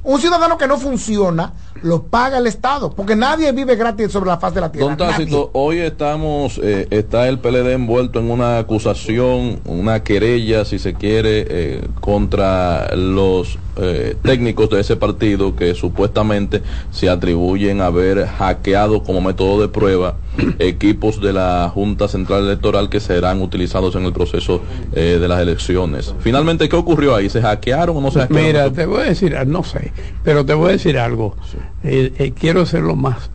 Un 0.04 0.20
ciudadano 0.20 0.58
que 0.58 0.66
no 0.66 0.78
funciona 0.78 1.52
lo 1.82 2.04
paga 2.04 2.38
el 2.38 2.46
Estado, 2.46 2.90
porque 2.90 3.16
nadie 3.16 3.50
vive 3.52 3.76
gratis 3.76 4.10
sobre 4.12 4.30
la 4.30 4.38
faz 4.38 4.54
de 4.54 4.60
la 4.60 4.72
tierra. 4.72 4.88
Don 4.88 4.96
Tácito, 4.96 5.50
hoy 5.52 5.78
estamos, 5.78 6.58
eh, 6.62 6.86
está 6.90 7.28
el 7.28 7.38
PLD 7.38 7.72
envuelto 7.72 8.20
en 8.20 8.30
una 8.30 8.58
acusación, 8.58 9.60
una 9.64 10.02
querella, 10.02 10.64
si 10.64 10.78
se 10.78 10.94
quiere, 10.94 11.46
eh, 11.48 11.88
contra 12.00 12.94
los 12.96 13.58
eh, 13.76 14.16
técnicos 14.22 14.70
de 14.70 14.80
ese 14.80 14.96
partido 14.96 15.56
que 15.56 15.74
supuestamente 15.74 16.62
se 16.90 17.08
atribuyen 17.08 17.80
a 17.80 17.86
haber 17.86 18.26
hackeado 18.26 19.02
como 19.02 19.20
método 19.20 19.60
de 19.60 19.68
prueba 19.68 20.16
equipos 20.58 21.20
de 21.20 21.32
la 21.32 21.70
Junta 21.72 22.08
Central 22.08 22.44
Electoral 22.44 22.88
que 22.88 23.00
serán 23.00 23.42
utilizados 23.42 23.94
en 23.96 24.04
el 24.04 24.12
proceso 24.12 24.62
eh, 24.92 25.18
de 25.20 25.28
las 25.28 25.40
elecciones. 25.40 26.14
Finalmente, 26.20 26.68
¿qué 26.68 26.76
ocurrió 26.76 27.14
ahí? 27.14 27.28
¿Se 27.28 27.42
hackearon 27.42 27.96
o 27.96 28.00
no 28.00 28.10
se 28.10 28.20
hackearon? 28.20 28.46
Mira, 28.46 28.72
te 28.72 28.86
voy 28.86 29.02
a 29.02 29.04
decir, 29.04 29.36
no 29.46 29.64
sé, 29.64 29.92
pero 30.22 30.44
te 30.44 30.54
voy 30.54 30.70
a 30.70 30.72
decir 30.72 30.98
algo. 30.98 31.36
Eh, 31.84 32.12
eh, 32.18 32.32
quiero 32.38 32.66
ser 32.66 32.82
lo 32.82 32.96
más 32.96 33.30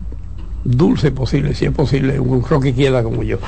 dulce 0.64 1.10
posible, 1.10 1.54
si 1.54 1.66
es 1.66 1.72
posible, 1.72 2.18
un 2.20 2.42
que 2.60 2.74
quiera 2.74 3.02
como 3.02 3.22
yo. 3.22 3.38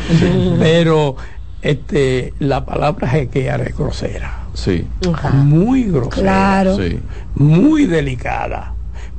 pero 0.58 1.16
este, 1.62 2.34
la 2.38 2.64
palabra 2.64 3.08
hackear 3.08 3.62
es 3.62 3.76
grosera. 3.76 4.44
Sí. 4.54 4.86
Muy 5.32 5.84
grosera. 5.84 6.22
Claro. 6.22 6.76
Sí. 6.76 6.98
Muy 7.34 7.86
delicada. 7.86 8.74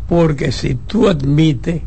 Porque 0.08 0.52
si 0.52 0.76
tú 0.76 1.08
admites 1.08 1.84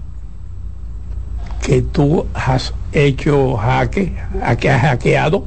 que 1.64 1.80
tú 1.80 2.26
has 2.34 2.74
hecho 2.92 3.56
jaque, 3.56 4.12
a 4.42 4.54
que 4.54 4.68
has 4.68 4.82
hackeado, 4.82 5.46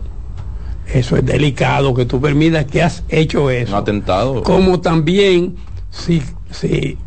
eso 0.92 1.16
es 1.16 1.24
delicado, 1.24 1.94
que 1.94 2.06
tú 2.06 2.20
permitas 2.20 2.66
que 2.66 2.82
has 2.82 3.04
hecho 3.08 3.52
eso. 3.52 3.74
Un 3.74 3.82
atentado. 3.84 4.42
Como 4.42 4.82
también 4.82 5.56
si, 5.92 6.24
si 6.50 6.98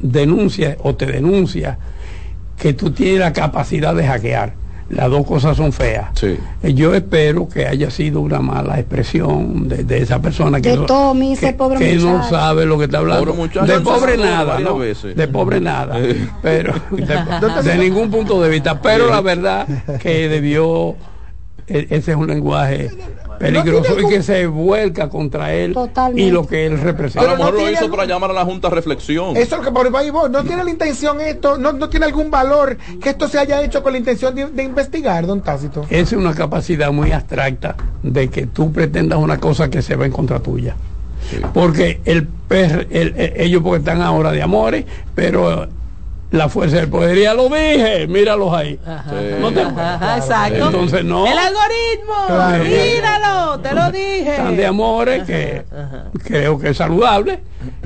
denuncia 0.00 0.76
o 0.82 0.96
te 0.96 1.06
denuncia 1.06 1.78
que 2.58 2.72
tú 2.72 2.90
tienes 2.90 3.20
la 3.20 3.32
capacidad 3.32 3.94
de 3.94 4.04
hackear. 4.04 4.54
Las 4.90 5.08
dos 5.08 5.24
cosas 5.24 5.56
son 5.56 5.72
feas. 5.72 6.08
Sí. 6.14 6.36
Eh, 6.62 6.74
Yo 6.74 6.94
espero 6.94 7.48
que 7.48 7.66
haya 7.66 7.90
sido 7.90 8.20
una 8.20 8.40
mala 8.40 8.78
expresión 8.80 9.68
de, 9.68 9.84
de 9.84 9.98
esa 9.98 10.20
persona 10.20 10.60
que, 10.60 10.70
De 10.70 10.76
no, 10.78 10.86
Tommy, 10.86 11.32
ese 11.34 11.46
que, 11.46 11.52
pobre 11.54 11.78
que 11.78 11.94
no 11.96 12.28
sabe 12.28 12.66
lo 12.66 12.76
que 12.76 12.84
está 12.86 12.98
hablando. 12.98 13.26
Pobre 13.26 13.38
muchacho, 13.38 13.72
de 13.72 13.80
pobre 13.80 14.16
nada, 14.16 14.58
¿no? 14.58 14.78
de 14.80 15.28
pobre 15.28 15.60
nada, 15.60 15.96
pero 16.42 16.74
de, 16.90 17.62
de 17.70 17.78
ningún 17.78 18.10
punto 18.10 18.42
de 18.42 18.48
vista. 18.50 18.80
Pero 18.82 19.08
la 19.08 19.20
verdad 19.20 19.66
que 20.00 20.28
debió, 20.28 20.96
e- 21.68 21.86
ese 21.90 22.10
es 22.10 22.16
un 22.16 22.26
lenguaje 22.26 22.90
peligroso 23.40 23.98
y 23.98 24.06
que 24.08 24.22
se 24.22 24.46
vuelca 24.46 25.08
contra 25.08 25.52
él 25.54 25.72
Totalmente. 25.72 26.22
y 26.22 26.30
lo 26.30 26.46
que 26.46 26.66
él 26.66 26.74
A 26.74 26.76
lo 26.76 26.82
representa. 26.84 27.20
Pero 27.20 27.32
no 27.32 27.38
mejor 27.38 27.52
lo 27.54 27.58
tiene 27.58 27.72
hizo 27.72 27.84
algún- 27.84 27.96
para 27.96 28.08
llamar 28.08 28.30
a 28.30 28.34
la 28.34 28.44
Junta 28.44 28.68
a 28.68 28.70
reflexión. 28.70 29.36
Eso 29.36 29.40
es 29.40 29.50
lo 29.58 29.62
que 29.62 29.70
por 29.72 29.96
ahí 29.96 30.10
voy. 30.10 30.30
No 30.30 30.44
tiene 30.44 30.62
la 30.62 30.70
intención 30.70 31.20
esto, 31.20 31.56
no, 31.58 31.72
no 31.72 31.88
tiene 31.88 32.06
algún 32.06 32.30
valor 32.30 32.76
que 33.02 33.10
esto 33.10 33.26
se 33.28 33.38
haya 33.38 33.62
hecho 33.62 33.82
con 33.82 33.92
la 33.92 33.98
intención 33.98 34.34
de, 34.34 34.46
de 34.46 34.62
investigar, 34.62 35.26
don 35.26 35.40
Tácito. 35.40 35.86
Esa 35.88 36.02
es 36.02 36.12
una 36.12 36.34
capacidad 36.34 36.92
muy 36.92 37.12
abstracta 37.12 37.74
de 38.02 38.28
que 38.28 38.46
tú 38.46 38.72
pretendas 38.72 39.18
una 39.18 39.38
cosa 39.40 39.70
que 39.70 39.82
se 39.82 39.96
va 39.96 40.04
en 40.06 40.12
contra 40.12 40.40
tuya. 40.40 40.76
Porque 41.54 42.00
el, 42.04 42.26
per- 42.26 42.88
el- 42.90 43.14
el- 43.16 43.32
ellos 43.36 43.62
porque 43.62 43.78
están 43.78 44.02
ahora 44.02 44.32
de 44.32 44.42
amores, 44.42 44.84
pero 45.14 45.66
la 46.30 46.48
fuerza 46.48 46.76
del 46.76 46.88
poder, 46.88 47.18
ya 47.18 47.34
lo 47.34 47.44
dije, 47.48 48.06
míralos 48.08 48.52
ahí. 48.54 48.78
No 49.40 49.50
te- 49.52 49.62
Ajá, 49.62 50.16
exacto. 50.18 50.66
Entonces, 50.66 51.04
no. 51.04 51.26
El 51.26 51.36
algoritmo, 51.38 52.14
Claro. 52.28 52.64
míralo, 52.64 53.60
te 53.60 53.74
lo 53.74 53.90
dije. 53.90 54.30
Están 54.30 54.56
de 54.56 54.66
amores 54.66 55.22
que 55.24 55.62
creo 56.24 56.58
que 56.58 56.70
es 56.70 56.76
saludable 56.76 57.40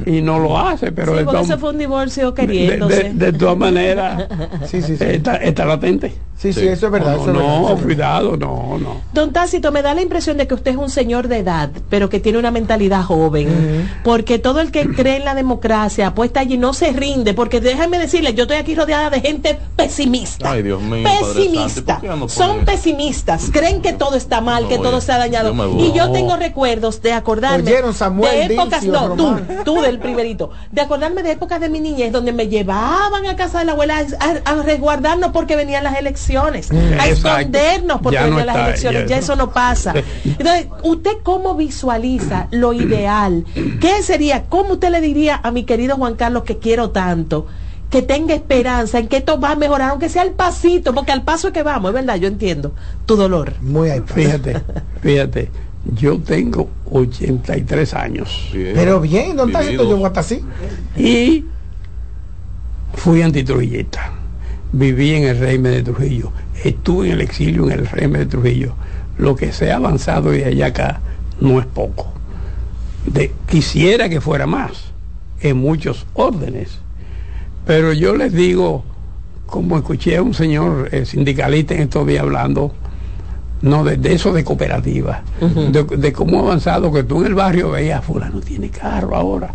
y 0.06 0.20
no 0.20 0.38
lo 0.38 0.58
hace, 0.58 0.92
pero 0.92 1.12
Sí, 1.12 1.18
de, 1.20 1.24
porque 1.24 1.40
ese 1.40 1.56
fue 1.56 1.70
un 1.70 1.78
divorcio 1.78 2.30
de, 2.32 2.34
queriéndose. 2.34 3.04
de- 3.14 3.32
de 3.32 3.38
todas 3.38 3.56
maneras 3.56 4.24
Sí, 4.66 4.82
sí, 4.82 4.96
sí. 4.96 5.04
está, 5.04 5.36
está 5.36 5.64
latente. 5.64 6.12
Sí, 6.36 6.52
sí, 6.52 6.60
Sí. 6.60 6.68
eso 6.68 6.86
es 6.86 6.92
verdad. 6.92 7.16
no, 7.16 7.22
eso 7.22 7.30
eso 7.32 7.68
verdad. 7.68 7.82
cuidado, 7.84 8.36
no, 8.36 8.76
no. 8.78 9.00
Don 9.14 9.32
Tácito, 9.32 9.72
me 9.72 9.80
da 9.82 9.94
la 9.94 10.02
impresión 10.02 10.36
de 10.36 10.46
que 10.46 10.52
usted 10.54 10.72
es 10.72 10.76
un 10.76 10.90
señor 10.90 11.28
de 11.28 11.38
edad, 11.38 11.70
pero 11.88 12.10
que 12.10 12.20
tiene 12.20 12.38
una 12.38 12.50
mentalidad 12.50 13.02
joven. 13.02 13.88
Porque 14.02 14.38
todo 14.38 14.60
el 14.60 14.70
que 14.70 14.88
cree 14.88 15.16
en 15.16 15.24
la 15.24 15.34
democracia, 15.34 16.08
apuesta 16.08 16.40
allí, 16.40 16.58
no 16.58 16.74
se 16.74 16.92
rinde. 16.92 17.32
Porque 17.34 17.60
déjenme 17.60 17.98
decirle, 17.98 18.33
yo 18.34 18.42
estoy 18.42 18.56
aquí 18.58 18.74
rodeada 18.74 19.10
de 19.10 19.20
gente 19.20 19.58
pesimista. 19.76 20.50
Ay, 20.52 20.62
Dios 20.62 20.80
mío, 20.82 21.04
Padre 21.04 21.20
Santo, 21.26 21.40
¿y 21.40 21.48
Pesimista. 21.48 22.00
Son 22.28 22.64
pesimistas. 22.64 23.50
Creen 23.52 23.80
que 23.82 23.92
todo 23.92 24.16
está 24.16 24.40
mal, 24.40 24.64
No, 24.64 24.68
que 24.68 24.78
todo 24.78 24.96
ha 24.96 25.18
dañado. 25.18 25.54
yo. 25.54 25.78
Y 25.84 25.92
yo 25.92 26.10
tengo 26.12 26.36
recuerdos 26.36 27.02
de 27.02 27.12
acordarme 27.12 27.70
Oyeron, 27.70 27.94
Samuel, 27.94 28.48
de 28.48 28.54
épocas, 28.54 28.82
Dilcio, 28.82 29.08
no, 29.08 29.14
tú, 29.14 29.24
Román. 29.26 29.48
tú 29.64 29.80
del 29.82 29.98
primerito, 29.98 30.50
de 30.70 30.80
acordarme 30.80 31.22
de 31.22 31.32
épocas 31.32 31.60
de 31.60 31.68
mi 31.68 31.80
niñez 31.80 32.12
donde 32.12 32.32
me 32.32 32.48
llevaban 32.48 33.26
a 33.26 33.36
casa 33.36 33.60
de 33.60 33.64
la 33.66 33.72
abuela 33.72 34.04
a, 34.20 34.50
a 34.50 34.62
resguardarnos 34.62 35.30
porque 35.32 35.56
venían 35.56 35.84
las 35.84 35.96
elecciones, 35.98 36.70
a 36.70 37.08
Exacto. 37.08 37.28
escondernos 37.38 38.00
porque 38.02 38.14
Ya 38.16 38.26
no 38.26 38.36
venían 38.36 38.46
las 38.46 38.56
está, 38.56 38.66
elecciones, 38.68 39.10
ya 39.10 39.18
eso 39.18 39.36
no 39.36 39.50
pasa. 39.52 39.94
Entonces, 40.24 40.66
¿usted 40.82 41.12
cómo 41.22 41.54
visualiza 41.54 42.48
lo 42.50 42.72
ideal? 42.72 43.44
¿Qué 43.80 44.02
sería? 44.02 44.44
¿Cómo 44.48 44.74
usted 44.74 44.90
le 44.90 45.00
diría 45.00 45.40
a 45.42 45.50
mi 45.50 45.64
querido 45.64 45.96
Juan 45.96 46.14
Carlos 46.14 46.44
que 46.44 46.58
quiero 46.58 46.90
tanto? 46.90 47.46
Que 47.94 48.02
tenga 48.02 48.34
esperanza 48.34 48.98
en 48.98 49.06
que 49.06 49.18
esto 49.18 49.38
va 49.38 49.52
a 49.52 49.54
mejorar, 49.54 49.90
aunque 49.90 50.08
sea 50.08 50.22
al 50.22 50.32
pasito, 50.32 50.92
porque 50.92 51.12
al 51.12 51.22
paso 51.22 51.46
es 51.46 51.54
que 51.54 51.62
vamos, 51.62 51.90
es 51.90 51.94
verdad, 51.94 52.16
yo 52.16 52.26
entiendo 52.26 52.74
tu 53.06 53.14
dolor. 53.14 53.52
Muy 53.60 53.88
ahí. 53.88 54.02
Fíjate, 54.04 54.60
fíjate, 55.00 55.48
yo 55.94 56.18
tengo 56.18 56.68
83 56.90 57.94
años 57.94 58.50
Bien. 58.52 58.72
Pero 58.74 59.00
bien, 59.00 59.36
Tácito, 59.36 59.58
Vividos. 59.60 59.88
yo 59.90 59.96
voy 59.96 60.06
hasta 60.06 60.18
así. 60.18 60.44
y 60.96 61.44
fui 62.94 63.22
antitrujillista. 63.22 64.10
Viví 64.72 65.14
en 65.14 65.28
el 65.28 65.38
régimen 65.38 65.74
de 65.74 65.82
Trujillo, 65.84 66.32
estuve 66.64 67.06
en 67.06 67.12
el 67.12 67.20
exilio 67.20 67.66
en 67.66 67.78
el 67.78 67.86
régimen 67.86 68.22
de 68.22 68.26
Trujillo. 68.26 68.74
Lo 69.18 69.36
que 69.36 69.52
se 69.52 69.70
ha 69.70 69.76
avanzado 69.76 70.32
de 70.32 70.46
allá 70.46 70.66
acá 70.66 71.00
no 71.40 71.60
es 71.60 71.66
poco. 71.66 72.12
De, 73.06 73.30
quisiera 73.48 74.08
que 74.08 74.20
fuera 74.20 74.48
más 74.48 74.86
en 75.40 75.58
muchos 75.58 76.06
órdenes. 76.14 76.80
Pero 77.66 77.92
yo 77.92 78.14
les 78.16 78.32
digo, 78.32 78.84
como 79.46 79.76
escuché 79.78 80.16
a 80.16 80.22
un 80.22 80.34
señor 80.34 80.88
eh, 80.92 81.04
sindicalista 81.04 81.74
en 81.74 81.82
estos 81.82 82.06
días 82.06 82.22
hablando, 82.22 82.72
no, 83.62 83.82
de, 83.82 83.96
de 83.96 84.12
eso 84.12 84.32
de 84.32 84.44
cooperativa, 84.44 85.22
de, 85.40 85.84
de 85.84 86.12
cómo 86.12 86.38
ha 86.38 86.42
avanzado, 86.42 86.92
que 86.92 87.02
tú 87.02 87.20
en 87.20 87.28
el 87.28 87.34
barrio 87.34 87.70
veías, 87.70 88.04
fulano 88.04 88.40
tiene 88.40 88.68
carro 88.68 89.16
ahora, 89.16 89.54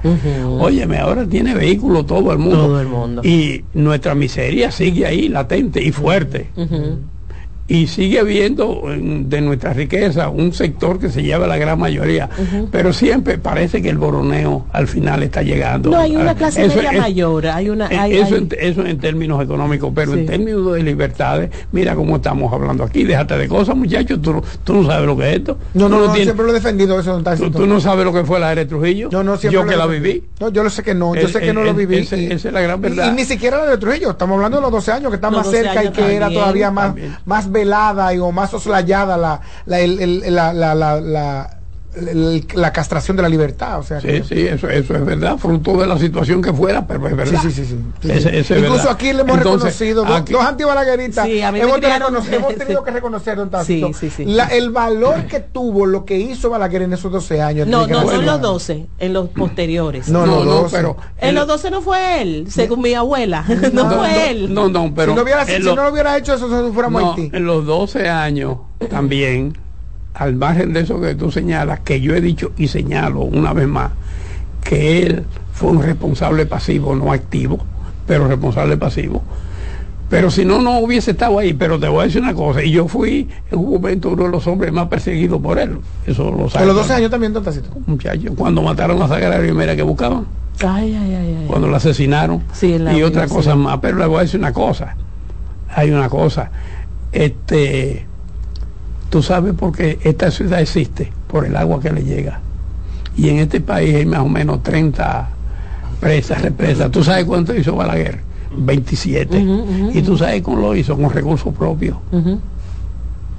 óyeme, 0.60 0.98
ahora 0.98 1.28
tiene 1.28 1.54
vehículo 1.54 2.04
todo 2.06 2.32
el 2.32 2.39
mundo. 2.39 2.58
Todo 2.58 2.82
el 2.82 2.88
mundo. 2.88 3.22
Y 3.24 3.66
nuestra 3.75 4.16
miseria 4.16 4.72
sigue 4.72 5.06
ahí, 5.06 5.28
latente 5.30 5.84
y 5.84 5.92
fuerte. 5.92 6.50
Y 7.69 7.85
sigue 7.88 8.19
habiendo 8.19 8.81
en- 8.91 9.29
de 9.29 9.41
nuestra 9.41 9.73
riqueza 9.73 10.29
un 10.29 10.51
sector 10.53 10.99
que 10.99 11.09
se 11.09 11.21
lleva 11.21 11.45
la 11.45 11.55
gran 11.57 11.77
mayoría, 11.79 12.27
pero 12.71 12.91
siempre 12.91 13.38
parece 13.38 13.81
que 13.81 13.89
el 13.89 13.97
boroneo 13.99 14.65
al 14.73 14.88
final 14.88 15.21
está 15.21 15.43
llegando. 15.43 15.91
No, 15.91 15.97
hay 15.99 16.15
una 16.15 16.33
clase 16.35 16.65
eso 16.65 16.75
media 16.77 16.91
es- 16.91 16.99
mayor, 16.99 17.45
hay 17.47 17.69
una... 17.69 17.85
eh, 17.88 17.97
hay- 17.97 18.17
eso, 18.17 18.35
hay- 18.35 18.41
En, 18.41 18.49
eso 18.59 18.85
en 18.85 18.97
términos 18.97 19.41
económicos, 19.43 19.91
pero 19.93 20.13
Sí. 20.13 20.19
en 20.21 20.25
términos 20.25 20.73
de 20.73 20.81
libertades, 20.83 21.51
mira 21.71 21.93
cómo 21.95 22.15
estamos 22.15 22.51
hablando 22.51 22.83
aquí. 22.83 23.03
Déjate 23.03 23.38
de 23.38 23.47
cosas, 23.47 23.75
muchachos. 23.75 24.19
Tú, 24.21 24.33
no- 24.33 24.43
tú 24.63 24.73
no 24.73 24.88
sabes 24.89 25.05
lo 25.05 25.15
que 25.15 25.29
es 25.29 25.38
esto. 25.38 25.57
No, 25.75 25.83
Tú 25.85 25.89
no, 25.89 25.97
no, 25.99 26.03
tienes- 26.07 26.23
siempre 26.23 26.45
lo 26.45 26.51
he 26.51 26.55
defendido 26.55 26.99
eso, 26.99 27.19
don 27.19 27.38
tú, 27.38 27.51
tú 27.51 27.67
no 27.67 27.79
sabes 27.79 28.03
lo 28.03 28.11
que 28.13 28.23
fue 28.23 28.39
la 28.39 28.51
era 28.51 28.61
de 28.61 28.65
Trujillo. 28.65 29.09
No, 29.11 29.23
no, 29.23 29.38
siempre 29.38 29.53
Yo 29.59 29.63
lo 29.63 29.69
que 29.69 29.77
la 29.77 29.85
viví. 29.85 30.23
No, 30.39 30.49
yo 30.49 30.63
lo 30.63 30.71
sé 30.71 30.81
que 30.81 30.95
no, 30.95 31.13
yo 31.13 31.21
El- 31.21 31.29
sé 31.31 31.39
que 31.39 31.53
no 31.53 31.63
lo 31.63 31.75
viví. 31.75 31.97
ese- 31.99 32.17
y- 32.19 32.25
esa 32.31 32.47
es 32.47 32.53
la 32.53 32.61
gran 32.61 32.81
verdad. 32.81 33.11
Y, 33.11 33.15
ni 33.15 33.25
siquiera 33.25 33.57
la 33.63 33.65
de 33.69 33.77
Trujillo, 33.77 34.09
estamos 34.09 34.38
hablando 34.38 34.57
de 34.57 34.61
los 34.63 34.71
12 34.71 34.91
años, 34.91 35.09
que 35.11 35.15
está 35.17 35.29
más 35.29 35.45
12 35.45 35.61
cerca 35.63 35.83
y 35.83 35.89
que 35.91 36.15
era 36.15 36.29
todavía 36.31 36.71
más, 36.71 36.88
también. 36.88 37.15
más 37.25 37.51
velada 37.60 38.13
y, 38.13 38.20
o 38.20 38.32
más 38.32 38.50
soslayada 38.51 39.18
la, 39.18 39.42
la, 39.66 40.54
la, 40.54 41.01
la, 41.01 41.59
la, 42.53 42.72
castración 42.72 43.17
de 43.17 43.24
la 43.24 43.29
libertad. 43.29 43.79
O 43.79 43.84
sea, 43.84 44.00
Sí, 44.00 44.08
que- 44.08 44.24
sí, 44.24 44.48
eso, 44.48 44.69
eso 44.69 44.96
es 44.96 45.05
verdad, 45.05 45.38
fruto 45.38 45.75
de 45.77 45.88
la 45.88 45.98
situación 45.98 46.41
que 46.41 46.53
fuera, 46.53 46.86
pero 46.86 47.08
es 47.08 47.15
verdad. 47.15 47.41
sí, 47.41 47.51
sí, 47.51 47.65
sí. 47.65 47.79
Sí, 48.01 48.12
Ese- 48.12 48.22
sí. 48.22 48.27
ese 48.38 48.39
es 48.39 48.50
Incluso 48.60 48.75
verdad. 48.75 48.91
aquí 48.91 49.05
le 49.13 49.22
hemos 49.22 49.38
Entonces, 49.38 49.79
reconocido, 49.79 50.05
dos, 50.05 50.15
aquí- 50.22 50.34
dos 50.34 50.46
antibalagueritas, 50.46 51.25
Sí, 51.25 51.41
a 51.41 51.51
mí 51.51 51.58
me 51.60 51.65
hemos, 51.65 51.77
criaron- 51.77 52.15
hemos 52.31 52.55
tenido 52.58 52.84
que 52.84 52.91
reconocer, 52.91 53.38
don 53.38 53.50
Tácito, 53.50 53.88
Sí, 53.93 54.10
sí, 54.10 54.10
sí. 54.17 54.25
la- 54.25 54.46
el 54.48 54.69
valor 54.69 55.25
que 55.25 55.39
tuvo 55.39 55.86
lo 55.88 56.05
que 56.05 56.17
hizo 56.19 56.50
Balaguer 56.50 56.84
en 56.84 56.93
esos 56.93 57.12
12 57.12 57.41
años. 57.41 57.67
No, 57.67 57.88
no, 57.88 58.01
son 58.08 58.25
los 58.25 58.39
12, 58.41 58.86
en 59.00 59.13
los 59.13 59.29
posteriores. 59.29 60.10
No, 60.10 60.25
no, 60.25 60.43
no, 60.46 60.67
pero. 60.72 60.96
En 61.17 61.36
los 61.36 61.48
12 61.48 61.72
no 61.72 61.81
fue 61.81 62.22
él, 62.22 62.46
según 62.50 62.81
mi 62.81 62.93
abuela. 62.93 63.46
No, 63.74 63.84
no, 63.84 63.98
fue 64.00 64.10
no, 64.10 64.15
él. 64.17 64.53
No, 64.53 64.69
no, 64.69 64.93
pero. 64.96 65.12
si 65.12 65.15
no, 65.17 65.24
hubiera, 65.24 65.46
si 65.46 65.60
lo- 65.60 65.75
no 65.75 65.84
lo 65.84 65.91
hubiera 65.91 66.17
hecho 66.17 66.34
eso, 66.34 66.72
fuéramos 66.74 67.17
Haití. 67.17 67.36
en 67.36 67.46
los 67.46 67.65
12 67.65 68.10
años 68.10 68.58
también, 68.89 69.58
al 70.19 70.35
margen 70.35 70.73
de 70.73 70.81
eso 70.81 70.99
que 71.01 71.15
tú 71.15 71.31
señalas, 71.31 71.79
que 71.79 72.01
yo 72.01 72.13
he 72.13 72.21
dicho 72.21 72.51
y 72.57 72.67
señalo 72.67 73.21
una 73.21 73.53
vez 73.53 73.67
más, 73.67 73.91
que 74.63 75.01
él 75.03 75.23
fue 75.53 75.71
un 75.71 75.81
responsable 75.81 76.45
pasivo, 76.45 76.93
no 76.95 77.11
activo, 77.11 77.57
pero 78.05 78.27
responsable 78.27 78.77
pasivo. 78.77 79.23
Pero 80.09 80.31
si 80.31 80.43
no, 80.43 80.59
no 80.61 80.79
hubiese 80.79 81.11
estado 81.11 81.38
ahí. 81.38 81.53
Pero 81.53 81.79
te 81.79 81.88
voy 81.88 82.01
a 82.01 82.03
decir 82.05 82.21
una 82.21 82.33
cosa, 82.33 82.63
y 82.63 82.71
yo 82.71 82.88
fui 82.88 83.29
en 83.51 83.59
un 83.59 83.71
momento 83.73 84.09
uno 84.09 84.23
de 84.23 84.29
los 84.29 84.45
hombres 84.47 84.73
más 84.73 84.88
perseguidos 84.88 85.39
por 85.39 85.59
él. 85.59 85.77
Eso 86.07 86.31
lo 86.31 86.47
A 86.47 86.49
sabe. 86.49 86.65
los 86.65 86.75
12 86.75 86.93
años 86.93 87.11
también, 87.11 87.31
don 87.31 87.43
Tácito. 87.43 87.69
Muchachos, 87.85 88.31
cuando 88.35 88.61
mataron 88.63 89.01
a 89.01 89.07
Sagrario, 89.07 89.53
mira 89.53 89.75
que 89.75 89.83
buscaban. 89.83 90.25
cuando 91.47 91.67
lo 91.67 91.75
asesinaron 91.77 92.43
y 92.97 93.01
otra 93.03 93.27
cosa 93.27 93.55
más. 93.55 93.77
Pero 93.81 93.97
le 93.99 94.05
voy 94.07 94.17
a 94.17 94.21
decir 94.21 94.39
una 94.39 94.51
cosa, 94.51 94.95
hay 95.73 95.91
una 95.91 96.09
cosa, 96.09 96.49
este, 97.11 98.05
tú 99.10 99.22
sabes 99.24 99.54
por 99.54 99.75
qué 99.75 100.00
esta 100.04 100.32
ciudad 100.32 100.62
existe, 100.62 101.12
por 101.28 101.46
el 101.46 101.56
agua 101.56 101.80
que 101.82 101.92
le 101.92 102.04
llega. 102.04 102.39
Y 103.18 103.30
en 103.30 103.39
este 103.39 103.60
país 103.60 103.96
hay 103.96 104.06
más 104.06 104.22
o 104.22 104.30
menos 104.30 104.63
30 104.63 105.30
presas, 106.00 106.42
represas. 106.42 106.89
¿Tú 106.92 107.04
sabes 107.04 107.25
cuánto 107.25 107.54
hizo 107.54 107.75
Balaguer? 107.75 108.20
27. 108.56 109.46
Y 109.94 110.01
tú 110.01 110.18
sabes 110.18 110.42
cómo 110.42 110.60
lo 110.60 110.75
hizo, 110.75 110.96
con 110.96 111.10
recursos 111.12 111.54
propios. 111.54 111.98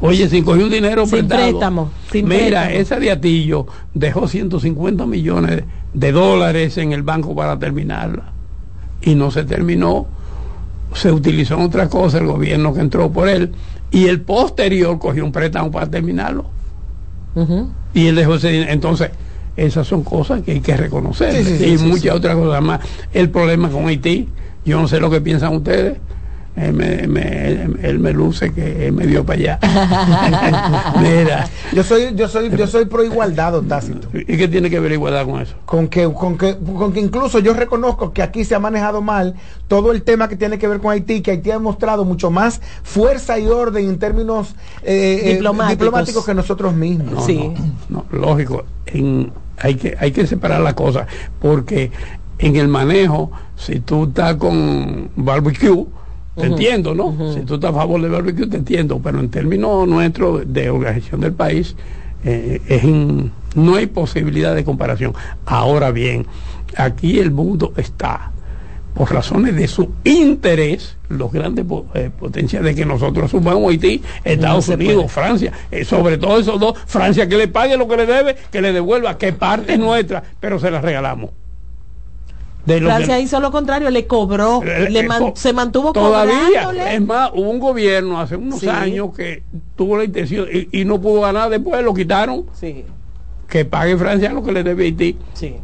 Oye, 0.02 0.28
si 0.28 0.42
cogió 0.42 0.64
un 0.64 0.70
dinero 0.70 1.06
sin 1.06 1.28
préstamo, 1.28 1.90
Mira, 2.12 2.72
ese 2.72 2.98
diatillo 2.98 3.66
dejó 3.92 4.28
150 4.28 5.04
millones 5.06 5.64
de 5.92 6.12
dólares 6.12 6.78
en 6.78 6.92
el 6.92 7.02
banco 7.02 7.34
para 7.34 7.58
terminarla. 7.58 8.24
Y 9.02 9.14
no 9.14 9.30
se 9.30 9.44
terminó. 9.44 10.06
Se 10.94 11.12
utilizó 11.12 11.54
en 11.54 11.62
otra 11.62 11.88
cosa 11.88 12.18
el 12.18 12.26
gobierno 12.26 12.74
que 12.74 12.80
entró 12.80 13.10
por 13.10 13.28
él. 13.28 13.52
Y 13.90 14.06
el 14.06 14.20
posterior 14.20 14.98
cogió 14.98 15.24
un 15.24 15.32
préstamo 15.32 15.70
para 15.70 15.88
terminarlo. 15.88 16.46
Y 17.94 18.06
él 18.06 18.16
dejó 18.16 18.34
ese 18.34 18.50
dinero. 18.50 18.72
Entonces, 18.72 19.10
esas 19.56 19.86
son 19.86 20.02
cosas 20.02 20.42
que 20.42 20.52
hay 20.52 20.60
que 20.60 20.76
reconocer. 20.76 21.44
y 21.66 21.76
muchas 21.78 22.14
otras 22.14 22.36
cosas 22.36 22.62
más. 22.62 22.80
El 23.12 23.30
problema 23.30 23.68
con 23.68 23.88
Haití, 23.88 24.28
yo 24.64 24.80
no 24.80 24.88
sé 24.88 25.00
lo 25.00 25.10
que 25.10 25.20
piensan 25.20 25.54
ustedes 25.54 25.98
él 26.56 26.72
me, 26.72 27.88
él 27.88 27.98
me 27.98 28.12
luce 28.12 28.52
que 28.52 28.86
él 28.86 28.92
me 28.92 29.06
dio 29.06 29.24
para 29.24 29.38
allá. 29.38 30.92
Mira. 31.00 31.48
Yo 31.72 31.82
soy, 31.84 32.14
yo 32.14 32.28
soy, 32.28 32.50
yo 32.56 32.66
soy 32.66 32.84
pro 32.86 33.04
igualdad, 33.04 33.60
Tácito. 33.62 34.08
¿Y 34.12 34.36
qué 34.36 34.48
tiene 34.48 34.68
que 34.68 34.80
ver 34.80 34.92
igualdad 34.92 35.24
con 35.26 35.40
eso? 35.40 35.54
Con 35.64 35.88
que, 35.88 36.12
con 36.12 36.36
que, 36.36 36.56
con 36.58 36.92
que 36.92 37.00
incluso 37.00 37.38
yo 37.38 37.54
reconozco 37.54 38.12
que 38.12 38.22
aquí 38.22 38.44
se 38.44 38.54
ha 38.54 38.58
manejado 38.58 39.00
mal 39.00 39.36
todo 39.68 39.92
el 39.92 40.02
tema 40.02 40.28
que 40.28 40.36
tiene 40.36 40.58
que 40.58 40.66
ver 40.68 40.80
con 40.80 40.90
Haití, 40.92 41.22
que 41.22 41.30
Haití 41.30 41.50
ha 41.50 41.54
demostrado 41.54 42.04
mucho 42.04 42.30
más 42.30 42.60
fuerza 42.82 43.38
y 43.38 43.46
orden 43.46 43.88
en 43.88 43.98
términos 43.98 44.54
eh, 44.82 45.20
eh, 45.24 45.32
diplomáticos. 45.34 46.24
que 46.26 46.34
nosotros 46.34 46.74
mismos. 46.74 47.24
sí. 47.24 47.52
No, 47.88 48.04
lógico. 48.10 48.64
En, 48.86 49.32
hay 49.58 49.76
que, 49.76 49.96
hay 49.98 50.12
que 50.12 50.26
separar 50.26 50.60
las 50.60 50.74
cosas, 50.74 51.06
porque 51.40 51.90
en 52.38 52.56
el 52.56 52.68
manejo, 52.68 53.30
si 53.56 53.80
tú 53.80 54.04
estás 54.04 54.36
con 54.36 55.10
barbecue, 55.16 55.86
te 56.36 56.46
entiendo, 56.46 56.94
¿no? 56.94 57.34
Si 57.34 57.40
tú 57.40 57.54
estás 57.54 57.70
a 57.70 57.74
favor 57.74 58.00
del 58.00 58.10
barbecue, 58.10 58.46
te 58.46 58.56
entiendo, 58.56 59.00
pero 59.02 59.20
en 59.20 59.28
términos 59.28 59.86
nuestros 59.86 60.52
de 60.52 60.70
organización 60.70 61.20
del 61.20 61.32
país, 61.32 61.74
eh, 62.24 62.60
es 62.68 62.84
no 63.54 63.74
hay 63.76 63.86
posibilidad 63.86 64.54
de 64.54 64.64
comparación. 64.64 65.14
Ahora 65.44 65.90
bien, 65.90 66.26
aquí 66.76 67.18
el 67.18 67.30
mundo 67.30 67.72
está, 67.76 68.30
por 68.94 69.12
razones 69.12 69.56
de 69.56 69.66
su 69.66 69.90
interés, 70.04 70.96
los 71.08 71.32
grandes 71.32 71.64
eh, 71.94 72.10
potencias 72.16 72.62
de 72.62 72.74
que 72.74 72.84
nosotros 72.84 73.30
sumamos 73.30 73.70
Haití, 73.70 74.02
Estados 74.22 74.68
Unidos, 74.68 75.10
Francia, 75.10 75.52
eh, 75.70 75.84
sobre 75.84 76.18
todo 76.18 76.38
esos 76.38 76.60
dos, 76.60 76.78
Francia 76.86 77.28
que 77.28 77.36
le 77.36 77.48
pague 77.48 77.76
lo 77.76 77.88
que 77.88 77.96
le 77.96 78.06
debe, 78.06 78.36
que 78.50 78.60
le 78.60 78.72
devuelva, 78.72 79.18
que 79.18 79.32
parte 79.32 79.74
es 79.74 79.78
nuestra, 79.78 80.22
pero 80.38 80.58
se 80.58 80.70
la 80.70 80.80
regalamos. 80.80 81.30
Francia 82.66 83.18
hizo 83.18 83.40
lo 83.40 83.50
contrario, 83.50 83.90
le 83.90 84.06
cobró, 84.06 84.62
le, 84.62 85.08
se 85.34 85.52
mantuvo 85.52 85.92
todavía. 85.92 86.70
Es 86.92 87.00
más, 87.00 87.30
hubo 87.34 87.50
un 87.50 87.58
gobierno 87.58 88.20
hace 88.20 88.36
unos 88.36 88.62
años 88.64 89.14
que 89.14 89.42
tuvo 89.76 89.96
la 89.96 90.04
intención 90.04 90.46
y, 90.50 90.84
no 90.84 91.00
pudo 91.00 91.22
ganar 91.22 91.50
después, 91.50 91.82
lo 91.82 91.94
quitaron. 91.94 92.46
Sí. 92.52 92.84
Que 93.48 93.64
pague 93.64 93.96
Francia 93.96 94.32
lo 94.32 94.42
que 94.42 94.52
le 94.52 94.62
debe 94.62 94.84
Haití. 94.84 95.16
Sí. 95.34 95.56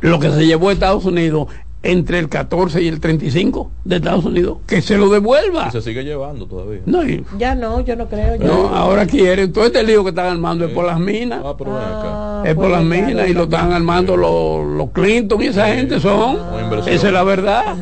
Lo 0.00 0.20
que 0.20 0.30
se 0.30 0.46
llevó 0.46 0.68
a 0.68 0.72
Estados 0.72 1.04
Unidos 1.04 1.48
entre 1.86 2.18
el 2.18 2.28
14 2.28 2.82
y 2.82 2.88
el 2.88 3.00
35 3.00 3.70
de 3.84 3.96
Estados 3.96 4.24
Unidos, 4.24 4.58
que 4.66 4.82
se 4.82 4.96
lo 4.96 5.08
devuelva. 5.08 5.68
Y 5.68 5.70
se 5.72 5.82
sigue 5.82 6.04
llevando 6.04 6.46
todavía. 6.46 6.82
No, 6.86 7.00
ya 7.38 7.54
no, 7.54 7.80
yo 7.80 7.96
no 7.96 8.08
creo. 8.08 8.36
no, 8.38 8.68
ahora 8.68 9.06
quieren, 9.06 9.52
todo 9.52 9.66
este 9.66 9.82
lío 9.82 10.02
que 10.02 10.10
están 10.10 10.26
armando 10.26 10.64
es 10.64 10.72
por 10.72 10.84
las 10.84 10.98
minas. 10.98 11.40
Ah, 11.44 11.56
ah, 11.66 12.42
es 12.44 12.54
por 12.54 12.70
las 12.70 12.82
minas 12.82 13.28
y 13.28 13.34
lo 13.34 13.44
están 13.44 13.72
armando 13.72 14.16
los, 14.16 14.66
los 14.66 14.90
Clinton 14.90 15.42
y 15.42 15.46
esa 15.46 15.68
gente 15.68 16.00
son. 16.00 16.38
Esa 16.86 17.06
es 17.06 17.12
la 17.12 17.24
verdad. 17.24 17.76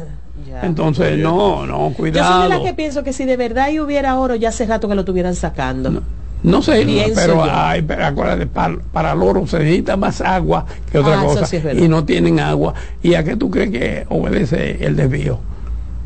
Entonces, 0.63 1.19
no, 1.19 1.67
no, 1.67 1.93
cuidado. 1.97 2.31
Yo 2.31 2.41
soy 2.43 2.53
de 2.53 2.59
la 2.59 2.71
que 2.71 2.75
pienso 2.75 3.03
que 3.03 3.13
si 3.13 3.25
de 3.25 3.37
verdad 3.37 3.69
hubiera 3.81 4.19
oro, 4.19 4.35
ya 4.37 4.51
hace 4.51 4.67
rato 4.67 4.89
que 4.89 4.95
lo 4.95 5.01
estuvieran 5.01 5.35
sacando. 5.35 5.91
No 5.91 6.24
sé, 6.63 7.13
pero 7.15 7.43
hay, 7.43 7.87
acuérdate, 8.03 8.47
para, 8.47 8.77
para 8.93 9.13
el 9.13 9.23
oro 9.23 9.47
se 9.47 9.59
necesita 9.61 9.97
más 9.97 10.21
agua 10.21 10.67
que 10.93 10.99
otra 10.99 11.21
ah, 11.21 11.25
cosa. 11.25 11.73
y 11.73 11.89
no 11.89 12.05
tienen 12.05 12.39
agua. 12.39 12.75
¿Y 13.03 13.15
a 13.15 13.25
qué 13.25 13.35
tú 13.37 13.51
crees 13.51 13.71
que 13.71 14.07
obedece 14.11 14.85
el 14.85 14.95
desvío? 14.95 15.41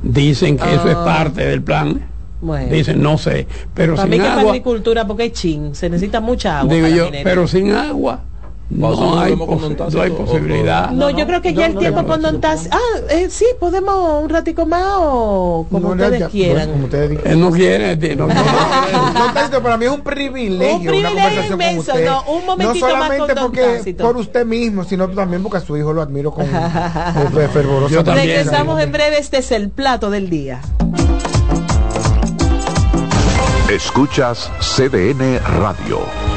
Dicen 0.01 0.57
que 0.57 0.75
eso 0.75 0.89
es 0.89 0.97
ah. 0.97 1.05
parte 1.05 1.45
del 1.45 1.63
plan. 1.63 2.01
Dicen, 2.71 3.03
no 3.03 3.19
sé. 3.19 3.49
Pero 3.75 3.97
para 3.97 4.05
sin 4.05 4.11
mí 4.13 4.19
que 4.19 4.23
agua. 4.27 4.37
Para 4.37 4.49
agricultura, 4.51 5.07
porque 5.07 5.25
es 5.25 5.33
chin, 5.33 5.75
se 5.75 5.91
necesita 5.91 6.21
mucha 6.21 6.61
agua. 6.61 6.73
Digo 6.73 6.87
yo, 6.87 7.11
pero 7.25 7.49
sin 7.49 7.73
agua 7.73 8.21
no 8.71 9.19
hay, 9.19 9.35
no 9.35 10.03
hay 10.03 10.11
posibilidad. 10.11 10.91
No, 10.91 11.09
yo 11.11 11.27
creo 11.27 11.41
que 11.41 11.55
ya 11.55 11.67
el 11.67 11.79
tiempo 11.79 12.05
con 12.07 12.21
Don 12.21 12.41
Tassi. 12.41 12.69
Ah, 12.71 12.79
eh, 13.11 13.29
sí, 13.31 13.47
podemos 13.59 14.23
un 14.23 14.29
ratico 14.29 14.67
más 14.67 14.85
o 14.99 15.67
como 15.71 15.91
ustedes 15.91 16.29
quieran. 16.29 16.71
como 16.71 16.85
ustedes 16.85 17.19
Él 17.25 17.41
no 17.41 17.51
quiere. 17.51 17.97
No, 18.17 18.27
no, 18.27 18.35
no, 18.35 19.63
para 19.63 19.77
mí 19.77 19.87
es 19.87 19.91
un 19.91 20.03
privilegio. 20.03 20.77
Un 20.77 20.87
privilegio 20.87 21.13
una 21.13 21.23
conversación 21.23 21.53
inmenso. 21.55 21.93
Con 21.93 22.01
usted. 22.01 22.07
No, 22.07 22.23
un 22.25 22.47
momentito 22.47 22.87
no 22.87 22.93
solamente 22.93 23.35
más 23.35 23.43
con 23.43 23.53
porque 23.53 23.95
por 23.99 24.17
usted 24.17 24.47
mismo, 24.47 24.85
sino 24.85 25.09
también 25.09 25.43
porque 25.43 25.59
a 25.59 25.61
su 25.61 25.77
hijo 25.77 25.93
lo 25.93 26.03
admiro 26.03 26.33
con 26.33 26.47
fervoroso. 27.53 28.03
Regresamos 28.03 28.81
en 28.81 28.93
breve. 28.93 29.19
Este 29.19 29.39
es 29.39 29.51
el 29.51 29.71
plato 29.71 30.11
del 30.11 30.29
día. 30.29 30.61
Escuchas 33.71 34.51
CDN 34.61 35.41
Radio. 35.59 36.28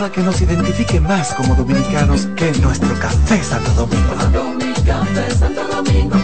nada 0.00 0.12
que 0.12 0.22
nos 0.22 0.40
identifique 0.40 0.98
más 0.98 1.34
como 1.34 1.54
dominicanos 1.54 2.26
que 2.34 2.50
nuestro 2.52 2.88
café 2.98 3.42
Santo 3.42 3.70
Domingo. 3.72 4.14
Café 4.86 5.30
Santo 5.30 5.62
Domingo, 5.68 6.16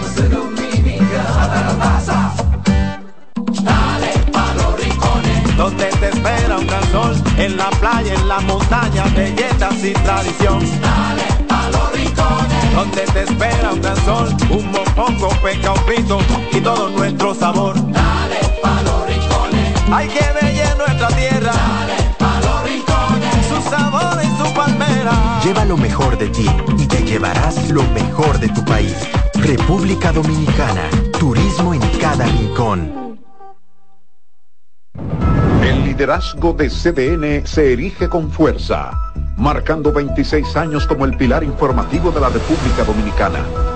Dale 3.63 4.13
pa 4.33 4.55
los 4.55 4.81
rincones, 4.81 5.57
donde 5.59 5.85
te 6.01 6.09
espera 6.09 6.57
un 6.59 6.67
gran 6.67 6.91
sol, 6.91 7.15
en 7.37 7.57
la 7.59 7.69
playa, 7.69 8.15
en 8.15 8.29
la 8.29 8.41
montaña, 8.41 9.05
belletas 9.15 9.85
y 9.85 9.93
tradición. 9.93 10.61
Dale 10.81 11.27
pa 11.47 11.69
los 11.71 11.93
rincones, 11.93 12.75
donde 12.75 13.03
te 13.03 13.23
espera 13.25 13.73
un 13.75 13.83
gran 13.83 14.05
sol, 14.07 14.35
un 14.49 14.71
mopongo, 14.71 15.29
peca, 15.43 15.73
un 15.73 15.85
pito 15.85 16.19
y 16.51 16.61
todo 16.63 16.89
nuestro 16.91 17.35
sabor. 17.35 17.75
Dale 17.93 18.41
pa 18.63 18.81
los 18.83 19.07
rincones, 19.07 19.75
hay 19.93 20.09
que 20.09 20.25
bella 20.41 20.75
nuestra 20.77 21.09
tierra 21.09 21.96
sabor 23.71 24.19
y 24.23 24.27
su 24.39 24.55
palmera. 24.55 25.41
Lleva 25.45 25.65
lo 25.65 25.77
mejor 25.77 26.19
de 26.19 26.29
ti 26.29 26.47
y 26.79 26.87
te 26.87 27.03
llevarás 27.05 27.71
lo 27.71 27.83
mejor 27.85 28.39
de 28.39 28.49
tu 28.49 28.65
país. 28.65 28.97
República 29.35 30.13
Dominicana. 30.13 30.89
Turismo 31.19 31.75
en 31.75 31.81
cada 32.01 32.27
rincón. 32.27 33.19
El 35.63 35.85
liderazgo 35.85 36.53
de 36.53 36.69
CDN 36.69 37.47
se 37.47 37.73
erige 37.73 38.09
con 38.09 38.31
fuerza, 38.31 38.93
marcando 39.37 39.93
26 39.93 40.57
años 40.57 40.87
como 40.87 41.05
el 41.05 41.17
pilar 41.17 41.43
informativo 41.43 42.11
de 42.11 42.21
la 42.21 42.29
República 42.29 42.85
Dominicana. 42.85 43.76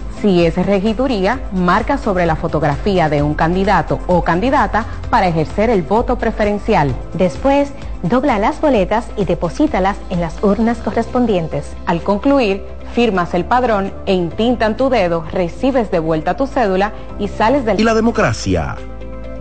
Si 0.21 0.45
es 0.45 0.55
regiduría, 0.55 1.39
marca 1.51 1.97
sobre 1.97 2.27
la 2.27 2.35
fotografía 2.35 3.09
de 3.09 3.23
un 3.23 3.33
candidato 3.33 3.99
o 4.05 4.23
candidata 4.23 4.85
para 5.09 5.27
ejercer 5.27 5.71
el 5.71 5.81
voto 5.81 6.19
preferencial. 6.19 6.95
Después, 7.15 7.71
dobla 8.03 8.37
las 8.37 8.61
boletas 8.61 9.07
y 9.17 9.25
deposítalas 9.25 9.97
en 10.11 10.21
las 10.21 10.43
urnas 10.43 10.77
correspondientes. 10.77 11.71
Al 11.87 12.03
concluir, 12.03 12.63
firmas 12.93 13.33
el 13.33 13.45
padrón 13.45 13.93
e 14.05 14.13
intintan 14.13 14.77
tu 14.77 14.91
dedo, 14.91 15.25
recibes 15.31 15.89
de 15.89 15.97
vuelta 15.97 16.37
tu 16.37 16.45
cédula 16.45 16.93
y 17.17 17.27
sales 17.27 17.65
del... 17.65 17.79
Y 17.79 17.83
la 17.83 17.95
democracia. 17.95 18.75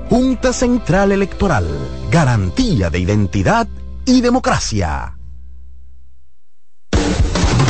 Junta 0.08 0.54
Central 0.54 1.12
Electoral. 1.12 1.66
Garantía 2.10 2.88
de 2.88 3.00
identidad 3.00 3.68
y 4.06 4.22
democracia. 4.22 5.19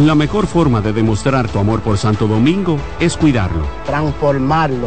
La 0.00 0.14
mejor 0.14 0.46
forma 0.46 0.80
de 0.80 0.94
demostrar 0.94 1.46
tu 1.48 1.58
amor 1.58 1.82
por 1.82 1.98
Santo 1.98 2.26
Domingo 2.26 2.78
es 3.00 3.18
cuidarlo. 3.18 3.66
transformarlo, 3.84 4.86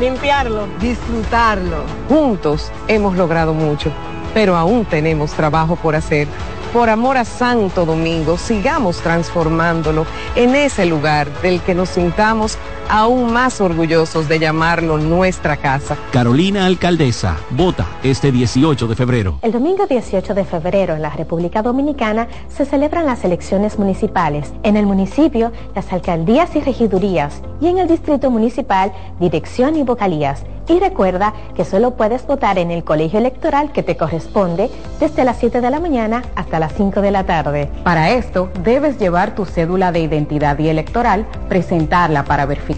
Limpiarlo. 0.00 0.66
disfrutarlo. 0.80 1.84
Juntos 2.08 2.72
hemos 2.88 3.16
logrado 3.16 3.54
mucho, 3.54 3.92
pero 4.34 4.56
aún 4.56 4.84
tenemos 4.84 5.30
trabajo 5.30 5.76
por 5.76 5.94
hacer. 5.94 6.26
Por 6.72 6.90
amor 6.90 7.18
a 7.18 7.24
Santo 7.24 7.86
Domingo, 7.86 8.36
sigamos 8.36 8.96
transformándolo 8.96 10.06
en 10.34 10.56
ese 10.56 10.86
lugar 10.86 11.28
del 11.40 11.60
que 11.60 11.76
nos 11.76 11.90
sintamos 11.90 12.58
aún 12.88 13.32
más 13.32 13.60
orgullosos 13.60 14.28
de 14.28 14.38
llamarlo 14.38 14.98
nuestra 14.98 15.56
casa. 15.56 15.96
Carolina 16.12 16.66
Alcaldesa, 16.66 17.36
vota 17.50 17.86
este 18.02 18.32
18 18.32 18.86
de 18.86 18.94
febrero. 18.94 19.38
El 19.42 19.52
domingo 19.52 19.86
18 19.86 20.34
de 20.34 20.44
febrero 20.44 20.94
en 20.94 21.02
la 21.02 21.10
República 21.10 21.62
Dominicana 21.62 22.28
se 22.48 22.64
celebran 22.64 23.06
las 23.06 23.24
elecciones 23.24 23.78
municipales. 23.78 24.52
En 24.62 24.76
el 24.76 24.86
municipio, 24.86 25.52
las 25.74 25.92
alcaldías 25.92 26.54
y 26.56 26.60
regidurías 26.60 27.42
y 27.60 27.66
en 27.66 27.78
el 27.78 27.88
distrito 27.88 28.30
municipal, 28.30 28.92
dirección 29.20 29.76
y 29.76 29.82
vocalías. 29.82 30.44
Y 30.68 30.78
recuerda 30.80 31.32
que 31.56 31.64
solo 31.64 31.92
puedes 31.92 32.26
votar 32.26 32.58
en 32.58 32.70
el 32.70 32.84
colegio 32.84 33.18
electoral 33.18 33.72
que 33.72 33.82
te 33.82 33.96
corresponde 33.96 34.70
desde 35.00 35.24
las 35.24 35.38
7 35.38 35.62
de 35.62 35.70
la 35.70 35.80
mañana 35.80 36.22
hasta 36.34 36.58
las 36.58 36.74
5 36.74 37.00
de 37.00 37.10
la 37.10 37.24
tarde. 37.24 37.70
Para 37.84 38.10
esto, 38.10 38.50
debes 38.62 38.98
llevar 38.98 39.34
tu 39.34 39.46
cédula 39.46 39.92
de 39.92 40.00
identidad 40.00 40.58
y 40.58 40.68
electoral, 40.68 41.24
presentarla 41.48 42.24
para 42.24 42.44
verificar 42.44 42.77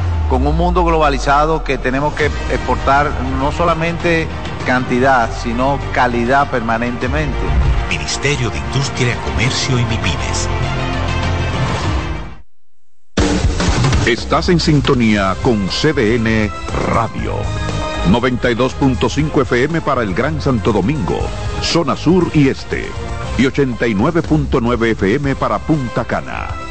con 0.31 0.47
un 0.47 0.55
mundo 0.55 0.85
globalizado 0.85 1.61
que 1.61 1.77
tenemos 1.77 2.13
que 2.13 2.27
exportar 2.27 3.11
no 3.37 3.51
solamente 3.51 4.29
cantidad, 4.65 5.29
sino 5.43 5.77
calidad 5.91 6.49
permanentemente. 6.49 7.37
Ministerio 7.89 8.49
de 8.49 8.57
Industria, 8.57 9.17
Comercio 9.25 9.77
y 9.77 9.83
MIPINES. 9.83 10.47
Estás 14.05 14.47
en 14.47 14.61
sintonía 14.61 15.35
con 15.43 15.67
CDN 15.67 16.49
Radio. 16.93 17.33
92.5 18.09 19.41
FM 19.41 19.81
para 19.81 20.01
el 20.01 20.13
Gran 20.13 20.39
Santo 20.39 20.71
Domingo, 20.71 21.19
zona 21.61 21.97
sur 21.97 22.31
y 22.33 22.47
este. 22.47 22.89
Y 23.37 23.43
89.9 23.43 24.91
FM 24.91 25.35
para 25.35 25.59
Punta 25.59 26.05
Cana. 26.05 26.70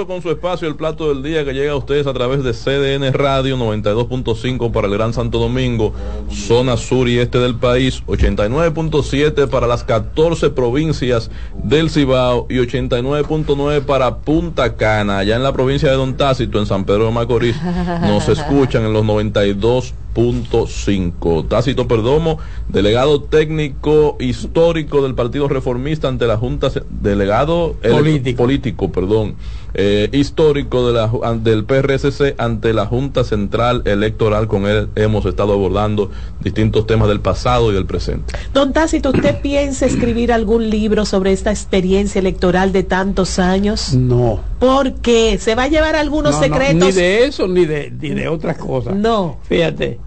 Regreso 0.00 0.06
con 0.06 0.22
su 0.22 0.30
espacio 0.30 0.66
El 0.68 0.76
Plato 0.76 1.08
del 1.12 1.22
Día 1.22 1.44
que 1.44 1.52
llega 1.52 1.72
a 1.72 1.76
ustedes 1.76 2.06
a 2.06 2.12
través 2.14 2.42
de 2.42 2.52
CDN 2.52 3.12
Radio 3.12 3.56
92.5 3.58 4.70
para 4.72 4.86
el 4.88 4.94
Gran 4.94 5.12
Santo 5.12 5.38
Domingo, 5.38 5.92
zona 6.30 6.76
sur 6.76 7.08
y 7.08 7.18
este 7.18 7.38
del 7.38 7.54
país, 7.56 8.02
89.7 8.06 9.48
para 9.48 9.66
las 9.66 9.84
14 9.84 10.50
provincias 10.50 11.30
del 11.62 11.90
Cibao 11.90 12.46
y 12.48 12.56
89.9 12.58 13.82
para 13.82 14.18
Punta 14.18 14.76
Cana, 14.76 15.18
allá 15.18 15.36
en 15.36 15.42
la 15.42 15.52
provincia 15.52 15.90
de 15.90 15.96
Don 15.96 16.16
Tácito, 16.16 16.58
en 16.58 16.66
San 16.66 16.84
Pedro 16.84 17.06
de 17.06 17.12
Macorís, 17.12 17.56
nos 18.02 18.28
escuchan 18.28 18.84
en 18.84 18.92
los 18.92 19.04
92.5. 19.04 21.48
Tácito 21.48 21.86
Perdomo, 21.88 22.38
delegado 22.68 23.22
técnico 23.22 24.16
histórico 24.20 25.02
del 25.02 25.14
Partido 25.14 25.48
Reformista 25.48 26.08
ante 26.08 26.26
la 26.26 26.36
Junta, 26.36 26.70
delegado 26.90 27.76
ele- 27.82 27.94
Político. 27.94 28.42
político, 28.42 28.92
perdón, 28.92 29.36
eh, 29.74 30.08
histórico 30.12 30.86
de 30.86 30.94
la, 30.94 31.34
del 31.34 31.64
PRSC 31.64 32.34
ante 32.38 32.72
la 32.72 32.86
Junta 32.86 33.24
Central 33.24 33.82
Electoral. 33.84 34.48
Con 34.48 34.66
él 34.66 34.88
hemos 34.96 35.24
estado 35.26 35.52
abordando 35.52 36.10
distintos 36.40 36.86
temas 36.86 37.08
del 37.08 37.20
pasado 37.20 37.70
y 37.70 37.74
del 37.74 37.86
presente. 37.86 38.34
Don 38.52 38.72
Tácito, 38.72 39.10
¿usted 39.10 39.40
piensa 39.42 39.86
escribir 39.86 40.32
algún 40.32 40.70
libro 40.70 41.04
sobre 41.04 41.32
esta 41.32 41.50
experiencia 41.50 42.18
electoral 42.18 42.72
de 42.72 42.82
tantos 42.82 43.38
años? 43.38 43.94
No. 43.94 44.40
¿Por 44.58 44.94
qué? 44.94 45.38
¿Se 45.38 45.54
va 45.54 45.64
a 45.64 45.68
llevar 45.68 45.96
algunos 45.96 46.32
No, 46.32 46.38
no, 46.38 46.42
secretos? 46.44 46.74
ni 46.88 46.92
de 46.92 47.24
eso 47.24 47.48
ni 47.48 47.64
de, 47.64 47.92
ni 48.00 48.10
de 48.10 48.28
otras 48.28 48.58
cosas. 48.58 48.94
No. 48.94 49.38
Fíjate, 49.44 49.98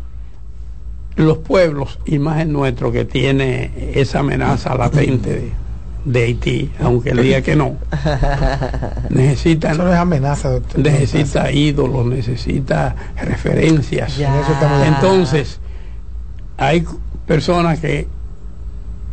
los 1.15 1.38
pueblos, 1.39 1.99
y 2.06 2.19
más 2.19 2.41
el 2.41 2.52
nuestro, 2.52 2.91
que 2.91 3.06
tiene 3.06 3.71
esa 3.93 4.19
amenaza 4.19 4.76
latente 4.76 5.30
de, 5.34 5.52
de 6.06 6.24
Haití, 6.24 6.72
aunque 6.80 7.12
él 7.12 7.22
diga 7.22 7.42
que 7.42 7.56
no, 7.56 7.78
necesitan. 9.10 9.74
Eso 9.74 9.84
no 9.84 9.94
es 9.94 10.00
amenaza, 10.00 10.50
doctor. 10.50 10.80
Necesita 10.80 11.52
ídolos, 11.52 12.06
necesita 12.06 12.96
referencias. 13.16 14.18
Ya. 14.18 14.44
Entonces, 14.86 15.60
hay 16.58 16.86
personas 17.26 17.80
que 17.80 18.08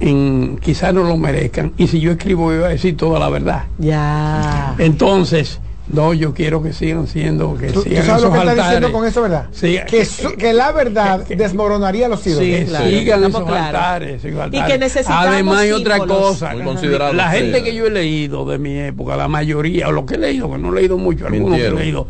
en, 0.00 0.58
quizás 0.60 0.92
no 0.94 1.04
lo 1.04 1.16
merezcan, 1.16 1.72
y 1.76 1.86
si 1.86 2.00
yo 2.00 2.12
escribo, 2.12 2.52
yo 2.52 2.60
voy 2.60 2.66
a 2.66 2.70
decir 2.70 2.96
toda 2.96 3.18
la 3.18 3.28
verdad. 3.28 3.64
Ya. 3.78 4.74
Entonces, 4.78 5.60
no, 5.92 6.14
yo 6.14 6.32
quiero 6.34 6.62
que 6.62 6.72
sigan 6.72 7.06
siendo, 7.06 7.56
que 7.56 7.68
¿Tú, 7.68 7.82
tú 7.82 7.88
sigan 7.88 8.06
sabes 8.06 8.22
lo 8.22 8.28
esos 8.28 8.32
que 8.32 8.38
está 8.38 8.50
altares. 8.52 8.64
diciendo 8.80 8.92
con 8.98 9.06
eso, 9.08 9.22
verdad? 9.22 9.46
Sí, 9.50 9.78
que, 9.88 10.04
su- 10.04 10.32
que 10.36 10.52
la 10.52 10.70
verdad 10.72 11.26
desmoronaría 11.26 12.08
los 12.08 12.24
ídolos. 12.26 12.44
que 12.44 12.64
claro, 12.66 12.86
sigan 12.86 13.24
esos 13.24 13.48
altares, 13.48 14.24
esos 14.24 14.46
Y 14.52 14.62
que 14.62 14.78
necesitamos 14.78 15.26
Además 15.26 15.58
hay 15.58 15.72
otra 15.72 15.98
cosa. 15.98 16.52
Muy 16.54 16.62
considerado, 16.64 17.12
La 17.12 17.30
sí. 17.32 17.38
gente 17.38 17.64
que 17.64 17.74
yo 17.74 17.86
he 17.86 17.90
leído 17.90 18.44
de 18.44 18.58
mi 18.58 18.76
época, 18.78 19.16
la 19.16 19.28
mayoría, 19.28 19.88
o 19.88 19.92
lo 19.92 20.06
que 20.06 20.14
he 20.14 20.18
leído, 20.18 20.50
que 20.50 20.58
no 20.58 20.70
he 20.70 20.76
leído 20.76 20.96
mucho, 20.96 21.26
algunos 21.26 21.58
que 21.58 21.66
he 21.66 21.70
leído, 21.72 22.06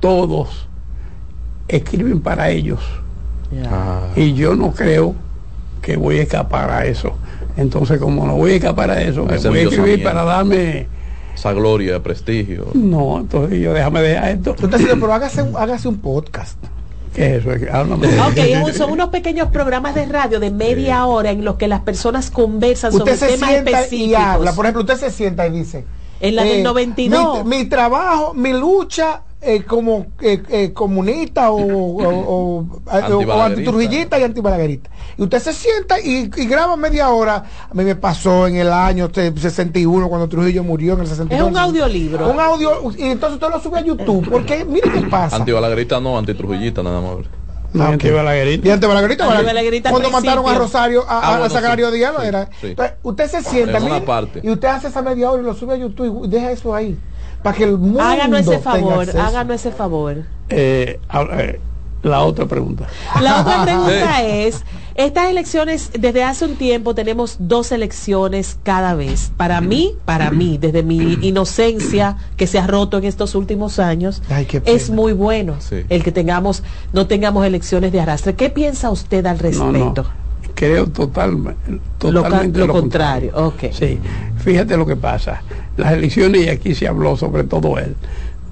todos 0.00 0.66
escriben 1.68 2.20
para 2.20 2.50
ellos. 2.50 2.80
Ah. 3.70 4.08
Y 4.16 4.34
yo 4.34 4.54
no 4.56 4.72
creo 4.72 5.14
que 5.80 5.96
voy 5.96 6.18
a 6.18 6.22
escapar 6.22 6.70
a 6.70 6.86
eso. 6.86 7.14
Entonces, 7.56 7.98
como 7.98 8.26
no 8.26 8.34
voy 8.36 8.52
a 8.52 8.54
escapar 8.56 8.90
a 8.90 9.00
eso, 9.02 9.24
me 9.26 9.36
voy 9.36 9.58
a 9.58 9.62
escribir 9.62 10.02
para 10.02 10.24
darme... 10.24 10.86
Esa 11.34 11.52
gloria, 11.52 12.02
prestigio. 12.02 12.68
No, 12.74 13.18
entonces 13.20 13.60
yo 13.60 13.72
déjame 13.72 14.02
dejar 14.02 14.30
esto. 14.30 14.54
Diciendo, 14.54 14.96
pero 15.00 15.12
hágase, 15.14 15.42
un- 15.42 15.56
hágase 15.56 15.88
un 15.88 15.98
podcast. 15.98 16.58
¿Qué 17.14 17.36
es 17.36 17.44
eso? 17.46 17.50
Háblame. 17.72 18.06
Ok, 18.20 18.72
son 18.74 18.90
unos 18.92 19.08
pequeños 19.10 19.48
programas 19.48 19.94
de 19.94 20.06
radio 20.06 20.40
de 20.40 20.50
media 20.50 21.04
hora 21.06 21.30
en 21.30 21.44
los 21.44 21.56
que 21.56 21.68
las 21.68 21.80
personas 21.80 22.30
conversan 22.30 22.92
Usted 22.94 23.16
sobre 23.16 23.16
se 23.16 23.26
temas 23.34 23.50
sienta 23.50 23.70
y 23.70 23.74
específicos. 23.74 24.16
habla. 24.22 24.52
Por 24.54 24.64
ejemplo, 24.64 24.80
usted 24.82 24.96
se 24.96 25.10
sienta 25.10 25.46
y 25.46 25.50
dice. 25.50 25.84
En 26.20 26.36
la 26.36 26.44
del 26.44 26.62
92. 26.62 27.44
Mi, 27.44 27.56
mi 27.58 27.64
trabajo, 27.66 28.32
mi 28.34 28.52
lucha 28.52 29.22
eh, 29.44 29.64
como 29.64 30.06
eh, 30.20 30.40
eh, 30.50 30.72
comunista 30.72 31.50
o, 31.50 31.60
o, 31.60 32.66
o, 32.88 33.42
antitrujillista 33.42 34.18
y 34.18 34.22
antibalaguerista. 34.22 34.88
Y 35.18 35.22
usted 35.22 35.40
se 35.40 35.52
sienta 35.52 35.98
y, 36.00 36.30
y 36.36 36.46
graba 36.46 36.76
media 36.76 37.10
hora. 37.10 37.44
A 37.68 37.74
mí 37.74 37.82
me 37.82 37.96
pasó 37.96 38.46
en 38.46 38.56
el 38.56 38.72
año 38.72 39.06
este, 39.06 39.36
61 39.36 40.08
cuando 40.08 40.28
Trujillo 40.28 40.62
murió 40.62 40.94
en 40.94 41.00
el 41.00 41.06
62. 41.08 41.46
Es 41.46 41.52
un 41.52 41.58
audiolibro. 41.58 42.30
Un 42.30 42.38
audio. 42.38 42.92
Y 42.96 43.02
entonces 43.02 43.34
usted 43.34 43.50
lo 43.50 43.60
sube 43.60 43.78
a 43.78 43.82
YouTube. 43.82 44.28
Porque 44.30 44.64
mire 44.64 44.90
qué 44.92 45.00
pasa. 45.02 45.36
Antibalaguerista 45.36 46.00
no, 46.00 46.16
antitrujillista 46.16 46.82
nada 46.82 47.00
más. 47.00 47.26
No, 47.72 47.84
antibalaguerista. 47.84 48.68
Y 48.68 48.70
antibalaguerita, 48.70 49.24
Antibalaguerita 49.24 49.88
al 49.88 49.92
cuando 49.94 50.10
mataron 50.10 50.46
a. 50.46 50.54
Rosario, 50.58 51.04
a, 51.08 51.18
Ah, 51.18 51.26
a, 51.26 51.30
bueno, 51.30 51.44
a 51.46 51.50
Sagrario 51.50 51.90
sí, 51.90 51.96
Díaz, 51.96 52.14
sí, 52.20 52.26
era. 52.26 52.50
sí. 52.60 52.66
Entonces, 52.68 52.96
usted 53.02 53.30
se 53.30 53.42
sienta 53.42 53.80
mire, 53.80 54.00
parte. 54.02 54.40
y 54.42 54.50
usted 54.50 54.68
hace 54.68 54.88
esa 54.88 55.02
media 55.02 55.30
hora 55.30 55.42
y 55.42 55.44
lo 55.46 55.54
sube 55.54 55.74
a 55.74 55.76
YouTube 55.76 56.26
y 56.26 56.28
deja 56.28 56.50
eso 56.52 56.74
ahí. 56.74 56.98
Para 57.42 57.56
que 57.56 57.64
el 57.64 57.78
mundo 57.78 58.00
Háganos 58.00 58.40
ese 58.40 58.58
favor, 58.58 59.06
háganos 59.18 59.54
ese 59.56 59.72
favor. 59.72 60.16
Eh, 60.48 60.98
eh, 61.38 61.60
La 62.02 62.20
otra 62.22 62.46
pregunta. 62.46 62.86
La 63.20 63.40
otra 63.40 63.62
pregunta 63.64 64.22
es, 64.22 64.64
estas 64.94 65.30
elecciones, 65.30 65.90
desde 65.98 66.22
hace 66.24 66.44
un 66.44 66.56
tiempo 66.56 66.94
tenemos 66.94 67.36
dos 67.38 67.72
elecciones 67.72 68.58
cada 68.62 68.94
vez. 68.94 69.30
Para 69.36 69.60
mí, 69.60 69.94
para 70.04 70.30
mí, 70.30 70.58
desde 70.58 70.82
mi 70.82 70.98
inocencia 71.22 72.16
que 72.36 72.46
se 72.46 72.58
ha 72.58 72.66
roto 72.66 72.98
en 72.98 73.04
estos 73.04 73.34
últimos 73.34 73.78
años, 73.78 74.22
Ay, 74.28 74.46
es 74.64 74.90
muy 74.90 75.12
bueno 75.12 75.56
Sí. 75.60 75.84
el 75.88 76.02
que 76.04 76.12
tengamos, 76.12 76.62
no 76.92 77.06
tengamos 77.06 77.46
elecciones 77.46 77.92
de 77.92 78.00
arrastre. 78.00 78.34
¿Qué 78.34 78.50
piensa 78.50 78.90
usted 78.90 79.24
al 79.26 79.38
respecto? 79.38 80.02
no. 80.04 80.22
Creo 80.54 80.86
total, 80.86 81.32
Lo, 81.42 82.22
totalmente 82.22 82.58
lo 82.58 82.68
contrario. 82.68 83.32
Ok. 83.34 83.72
Sí, 83.72 83.98
fíjate 84.42 84.76
lo 84.76 84.86
que 84.86 84.96
pasa. 84.96 85.42
Las 85.76 85.92
elecciones, 85.92 86.44
y 86.44 86.48
aquí 86.48 86.74
se 86.74 86.86
habló 86.88 87.16
sobre 87.16 87.44
todo 87.44 87.78
él, 87.78 87.94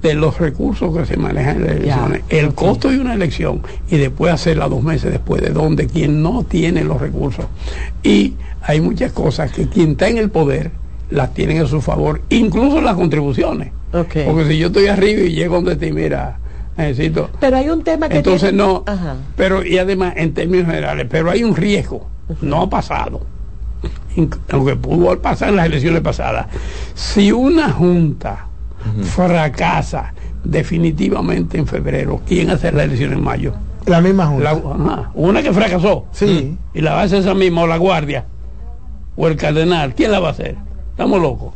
de 0.01 0.15
los 0.15 0.39
recursos 0.39 0.97
que 0.97 1.05
se 1.05 1.15
manejan 1.17 1.57
en 1.57 1.65
las 1.67 1.75
elecciones, 1.75 2.21
el 2.29 2.53
costo 2.55 2.89
de 2.89 2.99
una 2.99 3.13
elección 3.13 3.61
y 3.89 3.97
después 3.97 4.33
hacerla 4.33 4.67
dos 4.67 4.81
meses 4.81 5.11
después, 5.11 5.41
de 5.43 5.49
donde 5.51 5.85
quien 5.87 6.23
no 6.23 6.43
tiene 6.43 6.83
los 6.83 6.99
recursos. 6.99 7.45
Y 8.01 8.33
hay 8.63 8.81
muchas 8.81 9.11
cosas 9.11 9.51
que 9.51 9.67
quien 9.67 9.91
está 9.91 10.07
en 10.09 10.17
el 10.17 10.31
poder 10.31 10.71
las 11.11 11.33
tienen 11.35 11.61
a 11.61 11.67
su 11.67 11.81
favor, 11.81 12.21
incluso 12.29 12.81
las 12.81 12.95
contribuciones. 12.95 13.71
Ok. 13.93 14.15
Porque 14.25 14.47
si 14.47 14.57
yo 14.57 14.67
estoy 14.67 14.87
arriba 14.87 15.21
y 15.21 15.33
llego 15.33 15.55
donde 15.61 15.75
ti, 15.75 15.91
mira, 15.91 16.39
necesito. 16.77 17.29
Pero 17.39 17.57
hay 17.57 17.69
un 17.69 17.83
tema 17.83 18.09
que 18.09 18.17
Entonces 18.17 18.49
tiene- 18.49 18.57
no, 18.63 18.83
Ajá. 18.87 19.17
pero 19.35 19.63
y 19.63 19.77
además 19.77 20.13
en 20.15 20.33
términos 20.33 20.65
generales, 20.65 21.05
pero 21.11 21.29
hay 21.29 21.43
un 21.43 21.55
riesgo, 21.55 22.07
no 22.41 22.61
ha 22.63 22.69
pasado, 22.69 23.21
aunque 24.51 24.75
pudo 24.75 25.19
pasar 25.21 25.49
en 25.49 25.55
las 25.57 25.65
elecciones 25.67 26.01
pasadas. 26.01 26.47
Si 26.95 27.31
una 27.31 27.69
junta 27.71 28.47
fracasa 29.03 30.13
definitivamente 30.43 31.57
en 31.57 31.67
febrero, 31.67 32.21
¿quién 32.27 32.49
hace 32.49 32.71
la 32.71 32.83
elección 32.83 33.13
en 33.13 33.23
mayo? 33.23 33.53
La 33.85 34.01
misma 34.01 34.27
junta. 34.27 34.43
La- 34.43 34.51
ajá, 34.51 35.11
una 35.13 35.41
que 35.41 35.53
fracasó. 35.53 36.05
Sí. 36.11 36.57
Y 36.73 36.81
la 36.81 36.93
va 36.93 37.01
a 37.01 37.03
hacer 37.03 37.19
esa 37.19 37.33
misma, 37.33 37.61
o 37.63 37.67
la 37.67 37.77
guardia, 37.77 38.25
o 39.15 39.27
el 39.27 39.35
cardenal, 39.37 39.93
¿quién 39.95 40.11
la 40.11 40.19
va 40.19 40.29
a 40.29 40.31
hacer? 40.31 40.55
Estamos 40.91 41.21
locos. 41.21 41.53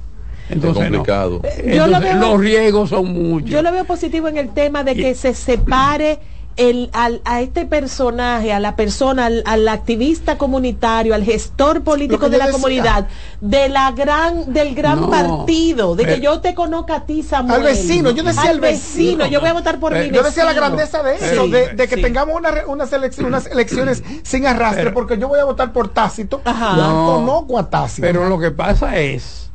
Entonces, 0.50 0.92
no. 0.92 1.04
lo 1.04 1.42
Entonces, 1.44 2.02
veo- 2.02 2.20
los 2.20 2.40
riesgos 2.40 2.90
son 2.92 3.12
muchos. 3.12 3.50
Yo 3.50 3.62
lo 3.64 3.72
veo 3.72 3.86
positivo 3.86 4.28
en 4.28 4.38
el 4.38 4.50
tema 4.50 4.84
de 4.84 4.96
que 4.96 5.16
se 5.16 5.34
separe 5.34 6.20
el, 6.58 6.90
al- 6.94 7.22
a 7.26 7.42
este 7.42 7.66
personaje, 7.66 8.54
a 8.54 8.60
la 8.62 8.76
persona, 8.78 9.26
al, 9.26 9.44
al 9.46 9.68
activista 9.68 10.38
comunitario, 10.38 11.14
al 11.14 11.24
gestor 11.26 11.84
político 11.84 12.30
de 12.30 12.38
la 12.38 12.46
decía. 12.46 12.54
comunidad, 12.60 13.08
de 13.42 13.68
la 13.70 13.92
gran, 13.92 14.54
del 14.54 14.74
gran 14.74 15.02
No, 15.02 15.10
partido, 15.10 15.96
de 15.96 16.04
que 16.06 16.12
pero- 16.12 16.24
yo 16.24 16.40
te 16.42 16.54
conozca 16.56 16.96
a 16.96 17.06
ti, 17.06 17.24
Samuel. 17.24 17.58
Al 17.58 17.64
vecino, 17.64 18.12
yo 18.12 18.24
decía 18.24 18.50
al 18.50 18.60
vecino. 18.62 19.26
yo 19.28 19.42
voy 19.42 19.50
a 19.50 19.54
votar 19.54 19.80
por 19.80 19.92
Pero 19.92 20.10
mi 20.10 20.16
Yo 20.16 20.24
decía 20.24 20.46
la 20.46 20.52
vecino. 20.52 20.66
grandeza 20.68 21.04
de 21.04 21.18
Sí, 21.18 21.26
eso, 21.34 21.48
de, 21.50 21.74
de 21.74 21.88
que 21.88 21.96
sí. 21.96 22.02
tengamos 22.02 22.36
una 22.38 22.52
re- 22.52 22.66
unas, 22.66 22.94
elecciones, 22.94 23.28
unas 23.30 23.46
elecciones 23.48 24.04
sin 24.24 24.46
arrastre, 24.48 24.84
Pero- 24.84 24.94
porque 24.94 25.18
yo 25.18 25.28
voy 25.28 25.40
a 25.40 25.46
votar 25.46 25.74
por 25.74 25.90
Tácito. 25.90 26.42
Ajá. 26.46 26.76
No 26.78 26.90
No. 26.94 27.16
conozco 27.26 27.60
a 27.60 27.70
Tácito. 27.70 28.02
Pero 28.08 28.30
lo 28.30 28.40
que 28.40 28.52
pasa 28.52 28.98
es 29.00 29.50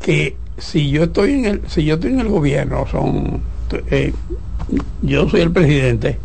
que 0.00 0.36
si 0.56 0.90
yo 0.90 1.04
estoy 1.04 1.34
en 1.34 1.44
el, 1.44 1.62
si 1.68 1.84
yo 1.84 1.94
estoy 1.96 2.12
en 2.12 2.20
el 2.20 2.28
gobierno, 2.28 2.86
son 2.90 3.42
eh, 3.90 4.12
yo 5.02 5.28
soy 5.28 5.40
el 5.42 5.52
presidente, 5.52 6.18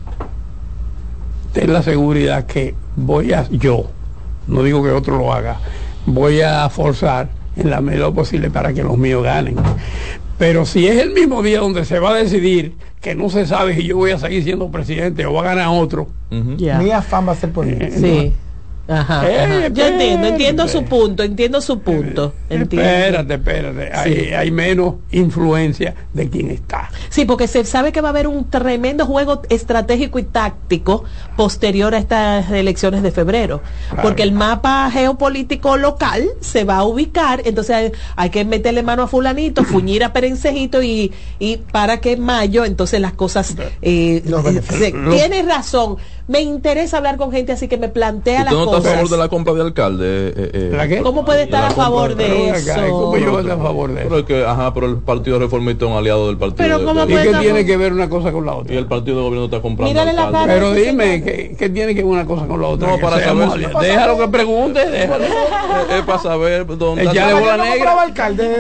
ten 1.56 1.72
la 1.72 1.82
seguridad 1.82 2.46
que 2.46 2.76
voy 2.98 3.32
a 3.32 3.48
yo, 3.50 3.86
no 4.46 4.62
digo 4.62 4.84
que 4.84 4.92
otro 4.92 5.18
lo 5.18 5.32
haga, 5.32 5.58
voy 6.06 6.42
a 6.42 6.70
forzar 6.70 7.30
en 7.56 7.70
la 7.70 7.80
medida 7.80 8.12
posible 8.12 8.52
para 8.52 8.74
que 8.74 8.84
los 8.84 8.98
míos 8.98 9.24
ganen. 9.24 9.56
Pero 10.38 10.66
si 10.66 10.86
es 10.86 11.02
el 11.02 11.12
mismo 11.14 11.42
día 11.42 11.62
donde 11.62 11.86
se 11.86 11.98
va 12.00 12.10
a 12.10 12.16
decidir 12.16 12.74
que 13.00 13.16
no 13.16 13.30
se 13.30 13.46
sabe 13.46 13.74
si 13.74 13.84
yo 13.84 13.96
voy 13.96 14.12
a 14.12 14.20
seguir 14.20 14.44
siendo 14.44 14.70
presidente 14.70 15.26
o 15.26 15.32
va 15.32 15.44
a 15.44 15.56
ganar 15.56 15.70
otro. 15.70 16.08
Mi 16.30 16.92
afán 16.92 17.26
va 17.26 17.32
a 17.32 17.36
ser 17.36 17.52
por 17.52 17.66
mí. 17.66 17.78
Sí. 17.90 18.34
Ajá, 18.88 19.28
Eh, 19.30 19.40
ajá. 19.40 19.68
Yo 19.70 19.86
entiendo, 19.88 20.28
entiendo 20.28 20.68
su 20.68 20.84
punto, 20.84 21.24
entiendo 21.24 21.60
su 21.62 21.80
punto. 21.80 22.34
Entiendo. 22.50 22.88
espérate, 22.88 23.34
espérate, 23.34 23.92
hay, 23.94 24.34
hay 24.34 24.52
menos 24.52 24.96
influencia 25.12 25.96
de 26.14 26.30
quien 26.30 26.52
está. 26.52 26.90
Sí, 27.10 27.26
porque 27.26 27.48
se 27.48 27.66
sabe 27.66 27.92
que 27.92 28.02
va 28.02 28.10
a 28.10 28.12
haber 28.12 28.28
un 28.28 28.50
tremendo 28.50 29.06
juego 29.06 29.42
estratégico 29.50 30.20
y 30.20 30.24
táctico 30.24 31.04
posterior 31.36 31.96
a 31.96 31.98
estas 31.98 32.52
elecciones 32.52 33.02
de 33.02 33.12
febrero, 33.12 33.62
Claro. 33.90 34.02
porque 34.04 34.24
el 34.24 34.32
mapa 34.32 34.90
geopolítico 34.92 35.78
local 35.78 36.24
se 36.40 36.64
va 36.64 36.78
a 36.78 36.84
ubicar, 36.84 37.42
entonces 37.46 37.76
hay, 37.76 37.92
hay 38.16 38.30
que 38.30 38.46
meterle 38.46 38.84
mano 38.84 39.04
a 39.04 39.08
fulanito, 39.08 39.64
fuñir 39.66 40.04
a 40.04 40.14
perencejito 40.14 40.84
y, 40.84 41.12
y 41.40 41.58
para 41.58 42.00
que 42.02 42.14
en 42.14 42.22
mayo 42.22 42.66
entonces 42.66 43.02
las 43.02 43.14
cosas... 43.14 43.56
eh, 43.82 44.22
eh, 44.24 44.94
Tienes 45.10 45.46
razón, 45.46 45.98
me 46.28 46.42
interesa 46.42 46.98
hablar 46.98 47.18
con 47.18 47.32
gente 47.32 47.52
así 47.52 47.68
que 47.68 47.78
me 47.78 47.90
plantea 47.90 48.40
¿Usted 48.42 48.46
las 48.46 48.54
no 48.54 48.75
está 48.78 48.90
a 48.90 48.94
favor 48.96 49.10
de 49.10 49.18
la 49.18 49.30
compra 49.30 49.54
de 49.54 49.62
alcalde? 49.62 50.06
Eh, 50.08 50.52
eh, 50.54 50.70
¿La 50.76 50.88
qué? 50.88 51.00
¿Cómo 51.02 51.24
puede 51.26 51.44
estar 51.44 51.62
la 51.62 51.68
a 51.68 51.72
favor 51.72 52.16
de 52.16 52.50
eso? 52.50 52.72
acá, 52.72 52.88
¿Cómo 52.90 53.18
yo 53.18 53.32
voy 53.32 53.38
a 53.38 53.42
estar 53.42 53.60
a 53.60 53.62
favor 53.64 53.90
de 53.90 53.96
Pero 53.96 54.08
eso? 54.08 54.18
es 54.20 54.26
que, 54.26 54.46
ajá, 54.46 54.74
pero 54.74 54.88
el 54.88 54.98
Partido 54.98 55.40
Reformista 55.40 55.86
es 55.86 55.92
un 55.92 55.98
aliado 55.98 56.28
del 56.28 56.38
partido. 56.38 56.58
Pero 56.58 56.80
de- 56.80 56.86
¿cómo 56.86 57.06
de- 57.06 57.14
¿Y 57.14 57.16
qué 57.18 57.24
estar 57.24 57.42
tiene 57.42 57.66
que 57.66 57.78
ver 57.78 57.94
una 57.94 58.10
cosa 58.10 58.32
con 58.32 58.46
la 58.46 58.54
y 58.54 58.56
otra? 58.56 58.76
el 58.78 58.86
partido 58.88 59.18
de 59.18 59.24
gobierno 59.24 59.46
está 59.46 59.62
comprando 59.62 59.92
Mírale 59.94 60.14
la 60.14 60.32
cara. 60.32 60.54
Pero 60.54 60.74
dime. 60.74 61.24
¿qué, 61.24 61.56
qué 61.58 61.70
tiene 61.70 61.94
que 61.96 62.02
ver 62.04 62.12
una 62.12 62.26
cosa 62.26 62.48
con 62.48 62.62
la 62.62 62.68
otra? 62.68 62.88
No, 62.90 63.00
para 63.00 63.20
saber-. 63.24 63.70
Déjalo 63.82 64.18
que 64.18 64.28
pregunte, 64.28 64.86
déjalo. 64.90 65.24
Eh, 65.24 65.28
es 66.00 66.02
para 66.04 66.20
saber 66.20 66.66
dónde 66.78 67.04
está- 67.04 67.28
le 67.28 67.34
no 67.58 67.64
negra. 67.64 68.02
alcalde 68.02 68.48
de. 68.48 68.56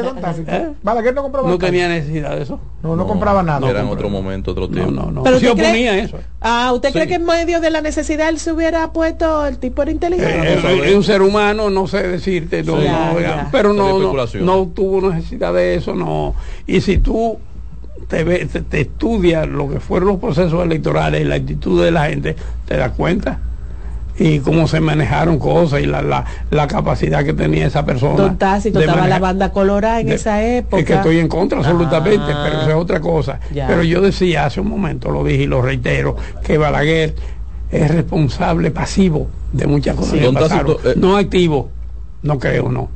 ¿Eh? 0.47 0.69
No 1.15 1.23
compraba 1.23 1.49
No 1.49 1.57
tenía 1.57 1.87
necesidad 1.87 2.35
de 2.35 2.43
eso. 2.43 2.59
No, 2.83 2.95
no 2.95 3.07
compraba 3.07 3.41
nada. 3.41 3.67
Era 3.69 3.81
en 3.81 3.87
otro 3.87 4.09
momento, 4.09 4.51
otro 4.51 4.69
tiempo. 4.69 4.91
no, 4.91 5.11
no. 5.11 5.23
Pero 5.23 5.39
Se 5.39 5.47
¿usted 5.49 5.57
cree- 5.63 5.67
oponía 5.69 5.91
a 5.93 5.97
eso. 5.97 6.17
Ah, 6.41 6.71
¿usted 6.73 6.91
cree 6.91 7.07
que 7.07 7.15
en 7.15 7.25
medio 7.25 7.59
de 7.59 7.69
la 7.71 7.81
necesidad 7.81 8.29
él 8.29 8.37
se 8.39 8.51
hubiera 8.51 8.91
puesto 8.93 9.45
el 9.47 9.57
tipo 9.57 9.83
de 9.83 9.91
inteligente? 10.13 10.53
Eh, 10.53 10.59
eh, 10.83 10.89
es 10.89 10.95
un 10.95 11.03
ser 11.03 11.21
humano, 11.21 11.69
no 11.69 11.87
sé 11.87 12.07
decirte, 12.07 12.63
no, 12.63 12.73
Sí. 12.79 12.79
no, 12.79 12.83
Ya, 12.87 13.11
oiga, 13.15 13.27
ya. 13.43 13.49
pero 13.51 13.73
no, 13.73 13.99
no, 13.99 14.67
tuvo 14.73 15.09
necesidad 15.11 15.53
de 15.53 15.75
eso, 15.75 15.95
no. 15.95 16.35
Y 16.67 16.81
si 16.81 16.97
tú 16.99 17.37
te, 18.07 18.23
ve- 18.23 18.45
te, 18.45 18.61
te 18.61 18.81
estudias 18.81 19.47
lo 19.47 19.69
que 19.69 19.79
fueron 19.79 20.09
los 20.09 20.19
procesos 20.19 20.63
electorales 20.63 21.21
y 21.21 21.23
la 21.23 21.35
actitud 21.35 21.83
de 21.83 21.91
la 21.91 22.05
gente, 22.07 22.35
te 22.67 22.77
das 22.77 22.91
cuenta. 22.91 23.39
Y 24.17 24.39
cómo 24.39 24.65
se 24.69 24.79
manejaron 24.79 25.37
cosas 25.39 25.81
y 25.81 25.85
la, 25.87 26.01
la, 26.01 26.23
la 26.49 26.67
capacidad 26.67 27.25
que 27.25 27.33
tenía 27.33 27.67
esa 27.67 27.85
persona. 27.85 28.15
Don 28.15 28.37
Tácito 28.37 28.79
de 28.79 28.85
estaba 28.85 29.09
la 29.09 29.19
banda 29.19 29.51
colorada 29.51 29.99
en 29.99 30.07
de- 30.07 30.15
esa 30.15 30.41
época. 30.41 30.77
Es 30.79 30.85
que 30.85 30.93
estoy 30.93 31.19
en 31.19 31.27
contra 31.27 31.57
absolutamente, 31.57 32.23
Ah. 32.31 32.43
pero 32.45 32.61
eso 32.61 32.69
es 32.69 32.75
otra 32.77 33.01
cosa. 33.01 33.41
Ya. 33.53 33.67
Pero 33.67 33.83
yo 33.83 33.99
decía 33.99 34.45
hace 34.45 34.61
un 34.61 34.69
momento, 34.69 35.11
lo 35.11 35.21
dije 35.25 35.43
y 35.43 35.47
lo 35.47 35.61
reitero, 35.61 36.15
que 36.45 36.57
Balaguer 36.57 37.13
es 37.83 37.91
responsable 37.91 38.71
pasivo 38.71 39.27
de 39.53 39.67
muchas 39.67 39.95
cosas 39.95 40.13
Sí. 40.13 40.19
que 40.19 40.25
Don 40.25 40.35
pasaron. 40.35 40.73
Tácito, 40.77 40.89
eh, 40.91 40.95
no 40.97 41.17
activo, 41.17 41.69
no 42.23 42.39
creo, 42.39 42.69
no. 42.71 42.89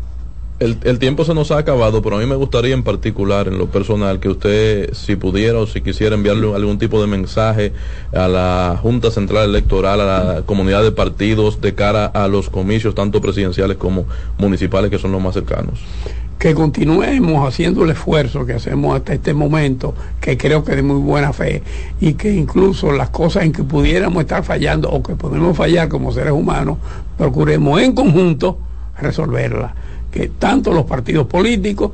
El, 0.59 0.77
el 0.83 0.99
tiempo 0.99 1.23
se 1.23 1.33
nos 1.33 1.51
ha 1.51 1.57
acabado, 1.57 2.01
pero 2.01 2.17
a 2.17 2.19
mí 2.19 2.25
me 2.25 2.35
gustaría 2.35 2.73
en 2.73 2.83
particular, 2.83 3.47
en 3.47 3.57
lo 3.57 3.67
personal, 3.67 4.19
que 4.19 4.27
usted, 4.27 4.93
si 4.93 5.15
pudiera 5.15 5.57
o 5.59 5.65
si 5.67 5.79
quisiera 5.79 6.15
enviarle 6.15 6.53
algún 6.53 6.77
tipo 6.77 6.99
de 6.99 7.07
mensaje 7.07 7.71
a 8.13 8.27
la 8.27 8.77
Junta 8.81 9.09
Central 9.09 9.49
Electoral, 9.49 10.01
a 10.01 10.05
la 10.35 10.41
comunidad 10.41 10.83
de 10.83 10.91
partidos 10.91 11.61
de 11.61 11.75
cara 11.75 12.07
a 12.07 12.27
los 12.27 12.49
comicios, 12.49 12.93
tanto 12.93 13.21
presidenciales 13.21 13.77
como 13.77 14.03
municipales, 14.37 14.91
que 14.91 14.97
son 14.99 15.13
los 15.13 15.21
más 15.21 15.33
cercanos. 15.33 15.79
Que 16.39 16.55
continuemos 16.55 17.45
haciendo 17.45 17.83
el 17.83 17.91
esfuerzo 17.91 18.45
que 18.45 18.53
hacemos 18.53 18.95
hasta 18.95 19.13
este 19.13 19.33
momento, 19.33 19.93
que 20.21 20.37
creo 20.37 20.63
que 20.63 20.73
de 20.73 20.81
muy 20.81 21.01
buena 21.01 21.33
fe, 21.33 21.61
y 21.99 22.13
que 22.13 22.33
incluso 22.33 22.93
las 22.93 23.09
cosas 23.09 23.43
en 23.43 23.51
que 23.51 23.63
pudiéramos 23.63 24.21
estar 24.21 24.43
fallando 24.45 24.89
o 24.89 25.03
que 25.03 25.15
podemos 25.15 25.55
fallar 25.57 25.89
como 25.89 26.13
seres 26.13 26.31
humanos, 26.31 26.77
procuremos 27.17 27.81
en 27.81 27.93
conjunto 27.93 28.57
resolverlas. 28.97 29.73
Que 30.11 30.29
tanto 30.29 30.71
los 30.71 30.85
partidos 30.85 31.27
políticos 31.27 31.91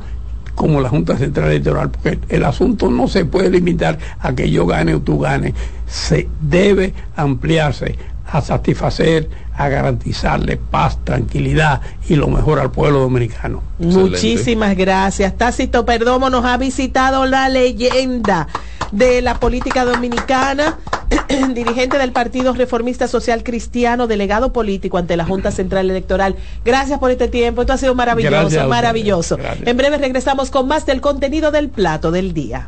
como 0.53 0.79
la 0.79 0.89
Junta 0.89 1.17
Central 1.17 1.49
Electoral, 1.49 1.89
porque 1.89 2.19
el 2.29 2.45
asunto 2.45 2.89
no 2.91 3.07
se 3.07 3.25
puede 3.25 3.49
limitar 3.49 3.97
a 4.19 4.33
que 4.35 4.51
yo 4.51 4.67
gane 4.67 4.93
o 4.93 5.01
tú 5.01 5.19
ganes, 5.19 5.55
se 5.87 6.29
debe 6.39 6.93
ampliarse 7.15 7.97
a 8.31 8.41
satisfacer, 8.41 9.27
a 9.57 9.69
garantizarle 9.69 10.57
paz, 10.57 10.97
tranquilidad 11.03 11.81
y 12.07 12.15
lo 12.15 12.27
mejor 12.27 12.59
al 12.59 12.71
pueblo 12.71 12.99
dominicano. 12.99 13.63
Muchísimas 13.79 14.75
gracias. 14.75 15.37
Tácito 15.37 15.85
Perdomo 15.85 16.29
nos 16.29 16.45
ha 16.45 16.57
visitado 16.57 17.25
la 17.25 17.49
leyenda 17.49 18.47
de 18.91 19.21
la 19.21 19.39
política 19.39 19.83
dominicana, 19.85 20.77
dirigente 21.53 21.97
del 21.97 22.11
Partido 22.11 22.53
Reformista 22.53 23.07
Social 23.07 23.43
Cristiano, 23.43 24.07
delegado 24.07 24.53
político 24.53 24.97
ante 24.97 25.17
la 25.17 25.25
Junta 25.25 25.51
Central 25.51 25.89
Electoral. 25.89 26.35
Gracias 26.63 26.99
por 26.99 27.11
este 27.11 27.27
tiempo. 27.27 27.61
Esto 27.61 27.73
ha 27.73 27.77
sido 27.77 27.95
maravilloso, 27.95 28.31
Gracias 28.31 28.67
maravilloso. 28.67 29.37
Gracias. 29.37 29.67
En 29.67 29.77
breve 29.77 29.97
regresamos 29.97 30.49
con 30.49 30.67
más 30.67 30.85
del 30.85 31.01
contenido 31.01 31.51
del 31.51 31.69
plato 31.69 32.11
del 32.11 32.33
día. 32.33 32.67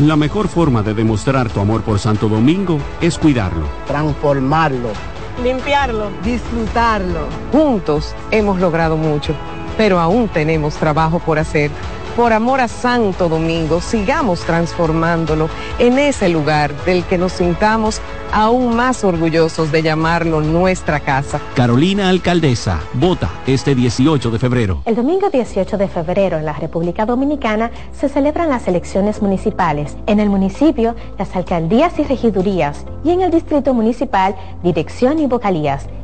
La 0.00 0.16
mejor 0.16 0.48
forma 0.48 0.82
de 0.82 0.94
demostrar 0.94 1.50
tu 1.50 1.60
amor 1.60 1.82
por 1.82 1.98
Santo 1.98 2.26
Domingo 2.26 2.78
es 3.02 3.18
cuidarlo. 3.18 3.66
Transformarlo. 3.86 4.88
Limpiarlo. 5.42 6.08
Disfrutarlo. 6.24 7.26
Juntos 7.52 8.14
hemos 8.30 8.58
logrado 8.60 8.96
mucho, 8.96 9.34
pero 9.76 10.00
aún 10.00 10.28
tenemos 10.28 10.76
trabajo 10.76 11.18
por 11.18 11.38
hacer. 11.38 11.70
Por 12.20 12.34
amor 12.34 12.60
a 12.60 12.68
Santo 12.68 13.30
Domingo, 13.30 13.80
sigamos 13.80 14.40
transformándolo 14.40 15.48
en 15.78 15.98
ese 15.98 16.28
lugar 16.28 16.70
del 16.84 17.02
que 17.04 17.16
nos 17.16 17.32
sintamos 17.32 18.02
aún 18.30 18.76
más 18.76 19.04
orgullosos 19.04 19.72
de 19.72 19.80
llamarlo 19.80 20.42
nuestra 20.42 21.00
casa. 21.00 21.40
Carolina 21.54 22.10
Alcaldesa, 22.10 22.78
vota 22.92 23.30
este 23.46 23.74
18 23.74 24.30
de 24.30 24.38
febrero. 24.38 24.82
El 24.84 24.96
domingo 24.96 25.30
18 25.30 25.78
de 25.78 25.88
febrero 25.88 26.36
en 26.36 26.44
la 26.44 26.52
República 26.52 27.06
Dominicana 27.06 27.70
se 27.98 28.10
celebran 28.10 28.50
las 28.50 28.68
elecciones 28.68 29.22
municipales. 29.22 29.96
En 30.06 30.20
el 30.20 30.28
municipio, 30.28 30.96
las 31.18 31.34
alcaldías 31.34 31.98
y 31.98 32.02
regidurías 32.04 32.84
y 33.02 33.12
en 33.12 33.22
el 33.22 33.30
distrito 33.30 33.72
municipal, 33.72 34.36
dirección 34.62 35.20
y 35.20 35.26
vocalías. 35.26 35.86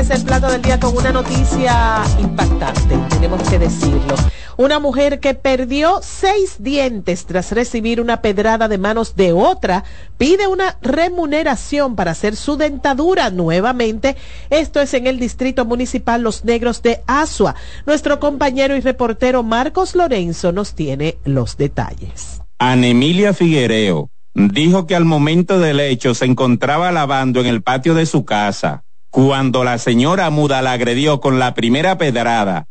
Es 0.00 0.08
el 0.08 0.22
plato 0.24 0.50
del 0.50 0.62
día 0.62 0.80
con 0.80 0.96
una 0.96 1.12
noticia 1.12 2.02
impactante, 2.18 2.96
tenemos 3.10 3.46
que 3.50 3.58
decirlo. 3.58 4.14
Una 4.56 4.78
mujer 4.78 5.20
que 5.20 5.34
perdió 5.34 6.00
seis 6.02 6.56
dientes 6.58 7.26
tras 7.26 7.52
recibir 7.52 8.00
una 8.00 8.22
pedrada 8.22 8.66
de 8.66 8.78
manos 8.78 9.14
de 9.14 9.32
otra 9.32 9.84
pide 10.16 10.46
una 10.46 10.78
remuneración 10.80 11.96
para 11.96 12.12
hacer 12.12 12.34
su 12.34 12.56
dentadura 12.56 13.28
nuevamente. 13.28 14.16
Esto 14.48 14.80
es 14.80 14.94
en 14.94 15.06
el 15.06 15.18
Distrito 15.18 15.66
Municipal 15.66 16.22
Los 16.22 16.46
Negros 16.46 16.82
de 16.82 17.02
Asua. 17.06 17.54
Nuestro 17.84 18.20
compañero 18.20 18.76
y 18.76 18.80
reportero 18.80 19.42
Marcos 19.42 19.94
Lorenzo 19.94 20.50
nos 20.50 20.74
tiene 20.74 21.18
los 21.24 21.58
detalles. 21.58 22.40
Anemilia 22.58 23.34
Figuereo 23.34 24.08
dijo 24.34 24.86
que 24.86 24.96
al 24.96 25.04
momento 25.04 25.58
del 25.58 25.78
hecho 25.78 26.14
se 26.14 26.24
encontraba 26.24 26.90
lavando 26.90 27.40
en 27.40 27.46
el 27.46 27.62
patio 27.62 27.94
de 27.94 28.06
su 28.06 28.24
casa 28.24 28.84
cuando 29.10 29.64
la 29.64 29.78
señora 29.78 30.30
muda 30.30 30.62
la 30.62 30.72
agredió 30.72 31.20
con 31.20 31.38
la 31.38 31.54
primera 31.54 31.98
pedrada. 31.98 32.66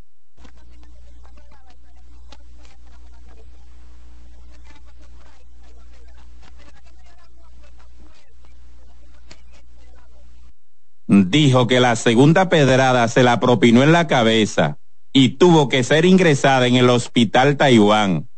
Dijo 11.08 11.68
que 11.68 11.80
la 11.80 11.96
segunda 11.96 12.50
pedrada 12.50 13.08
se 13.08 13.24
la 13.24 13.40
propinó 13.40 13.84
en 13.84 13.92
la 13.92 14.08
cabeza 14.08 14.78
y 15.12 15.30
tuvo 15.38 15.68
que 15.68 15.84
ser 15.84 16.06
ingresada 16.06 16.68
en 16.68 16.76
el 16.76 16.90
hospital 16.90 17.58
Taiwán. 17.58 18.29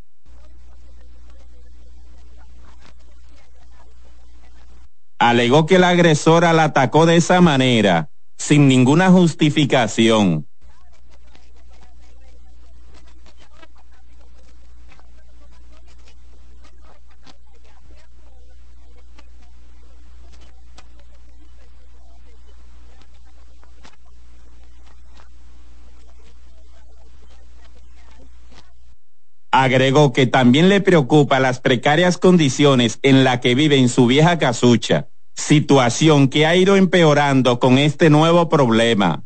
Alegó 5.32 5.66
que 5.66 5.80
la 5.80 5.90
agresora 5.90 6.52
la 6.52 6.66
atacó 6.66 7.06
de 7.06 7.16
esa 7.16 7.40
manera, 7.40 8.12
sin 8.38 8.68
ninguna 8.68 9.10
justificación. 9.12 10.46
Agregó 29.54 30.12
que 30.12 30.28
también 30.28 30.68
le 30.68 30.82
preocupa 30.82 31.40
las 31.40 31.62
precarias 31.62 32.18
condiciones 32.18 33.00
en 33.02 33.24
las 33.24 33.40
que 33.40 33.56
vive 33.56 33.78
en 33.78 33.88
su 33.88 34.08
vieja 34.08 34.40
casucha, 34.40 35.11
situación 35.36 36.28
que 36.28 36.46
ha 36.46 36.56
ido 36.56 36.76
empeorando 36.76 37.60
con 37.60 37.78
este 37.78 38.10
nuevo 38.10 38.50
problema. 38.50 39.24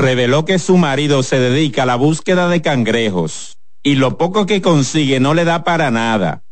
reveló 0.00 0.44
que 0.44 0.58
su 0.58 0.76
marido 0.78 1.22
se 1.22 1.38
dedica 1.38 1.82
a 1.82 1.86
la 1.86 1.96
búsqueda 1.96 2.48
de 2.48 2.62
cangrejos 2.62 3.58
y 3.82 3.96
lo 3.96 4.16
poco 4.16 4.46
que 4.46 4.62
consigue 4.62 5.20
no 5.20 5.34
le 5.34 5.44
da 5.44 5.62
para 5.64 5.90
nada. 5.90 6.42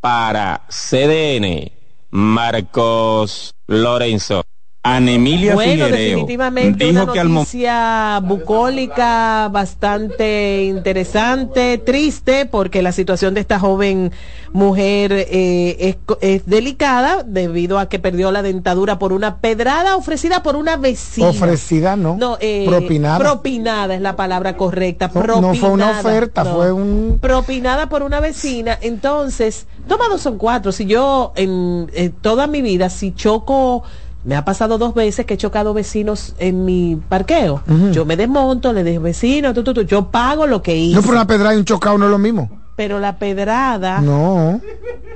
Para 0.00 0.62
CDN, 0.70 1.72
Marcos 2.10 3.52
Lorenzo. 3.66 4.42
Anemilia 4.82 5.52
Bueno, 5.54 5.72
Figuereo 5.84 5.98
definitivamente 6.08 6.86
dijo 6.86 7.02
una 7.02 7.12
que 7.12 7.20
al 7.20 7.34
noticia 7.34 8.18
bucólica 8.24 9.48
bastante 9.52 10.64
interesante, 10.64 11.76
triste, 11.76 12.46
porque 12.46 12.80
la 12.80 12.92
situación 12.92 13.34
de 13.34 13.40
esta 13.42 13.58
joven 13.58 14.10
mujer 14.54 15.12
eh, 15.12 15.76
es, 15.80 15.96
co- 16.06 16.16
es 16.22 16.46
delicada 16.46 17.22
debido 17.26 17.78
a 17.78 17.90
que 17.90 17.98
perdió 17.98 18.32
la 18.32 18.40
dentadura 18.40 18.98
por 18.98 19.12
una 19.12 19.36
pedrada 19.36 19.96
ofrecida 19.96 20.42
por 20.42 20.56
una 20.56 20.78
vecina. 20.78 21.28
Ofrecida, 21.28 21.96
¿no? 21.96 22.16
No, 22.16 22.38
eh, 22.40 22.64
Propinada. 22.66 23.18
propinada 23.18 23.94
es 23.94 24.00
la 24.00 24.16
palabra 24.16 24.56
correcta. 24.56 25.10
No, 25.14 25.20
no 25.42 25.54
fue 25.54 25.68
una 25.68 25.88
propinada, 25.90 26.00
oferta, 26.00 26.44
no. 26.44 26.54
fue 26.54 26.72
un... 26.72 27.18
propinada 27.20 27.90
por 27.90 28.02
una 28.02 28.20
vecina. 28.20 28.78
Entonces, 28.80 29.66
toma 29.86 30.06
dos 30.08 30.22
son 30.22 30.38
cuatro. 30.38 30.72
Si 30.72 30.86
yo 30.86 31.32
en, 31.36 31.90
en 31.92 32.12
toda 32.12 32.46
mi 32.46 32.62
vida, 32.62 32.88
si 32.88 33.12
choco, 33.12 33.82
me 34.24 34.36
ha 34.36 34.44
pasado 34.44 34.76
dos 34.78 34.94
veces 34.94 35.24
que 35.26 35.34
he 35.34 35.36
chocado 35.36 35.72
vecinos 35.72 36.34
en 36.38 36.64
mi 36.64 37.00
parqueo. 37.08 37.62
Yo 37.92 38.04
me 38.04 38.16
desmonto, 38.16 38.72
le 38.72 38.84
digo 38.84 39.02
vecino, 39.02 39.54
tú, 39.54 39.72
yo 39.82 40.10
pago 40.10 40.46
lo 40.46 40.62
que 40.62 40.76
hice. 40.76 40.96
No 40.96 41.02
por 41.02 41.14
una 41.14 41.26
pedrada 41.26 41.54
y 41.54 41.58
un 41.58 41.64
chocado 41.64 41.96
no 41.98 42.04
es 42.06 42.10
lo 42.10 42.18
mismo. 42.18 42.50
Pero 42.76 42.98
la 42.98 43.18
pedrada, 43.18 44.00
No. 44.00 44.60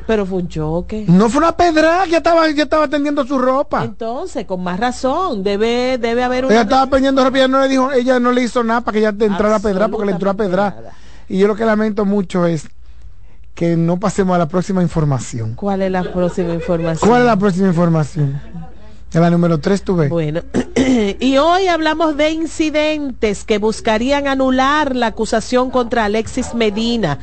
pero 0.06 0.26
fue 0.26 0.38
un 0.38 0.48
choque. 0.48 1.04
No 1.08 1.30
fue 1.30 1.38
una 1.38 1.56
pedrada, 1.56 2.04
ya 2.06 2.18
estaba, 2.18 2.50
ya 2.50 2.64
estaba 2.64 2.88
tendiendo 2.88 3.24
su 3.26 3.38
ropa. 3.38 3.84
Entonces, 3.84 4.44
con 4.44 4.62
más 4.62 4.78
razón, 4.78 5.42
debe, 5.42 5.96
debe 5.98 6.22
haber 6.24 6.44
una... 6.44 6.54
Ella 6.54 6.62
estaba 6.64 6.86
pendiendo 6.88 7.24
ropa 7.24 7.38
y 7.38 7.40
ella 7.40 7.48
no 7.48 7.60
le 7.60 7.68
dijo, 7.68 7.92
ella 7.92 8.20
no 8.20 8.32
le 8.32 8.42
hizo 8.42 8.62
nada 8.64 8.82
para 8.82 8.92
que 8.94 8.98
ella 9.00 9.12
te 9.12 9.24
entrara 9.24 9.56
a 9.56 9.60
pedrar 9.60 9.90
porque 9.90 10.06
le 10.06 10.12
entró 10.12 10.28
a 10.30 10.34
pedrar. 10.34 10.90
Y 11.28 11.38
yo 11.38 11.46
lo 11.46 11.56
que 11.56 11.64
lamento 11.64 12.04
mucho 12.04 12.44
es 12.46 12.68
que 13.54 13.76
no 13.76 13.98
pasemos 13.98 14.34
a 14.34 14.38
la 14.38 14.48
próxima 14.48 14.82
información. 14.82 15.54
¿Cuál 15.54 15.82
es 15.82 15.90
la 15.90 16.02
próxima 16.12 16.52
información? 16.52 17.08
¿Cuál 17.08 17.22
es 17.22 17.26
la 17.26 17.36
próxima 17.36 17.68
información? 17.68 18.40
La 19.20 19.30
número 19.30 19.60
3 19.60 19.82
tú 19.82 19.96
ves. 19.96 20.10
Bueno, 20.10 20.42
y 21.20 21.36
hoy 21.36 21.68
hablamos 21.68 22.16
de 22.16 22.30
incidentes 22.30 23.44
que 23.44 23.58
buscarían 23.58 24.26
anular 24.26 24.96
la 24.96 25.06
acusación 25.06 25.70
contra 25.70 26.04
Alexis 26.04 26.52
Medina. 26.54 27.20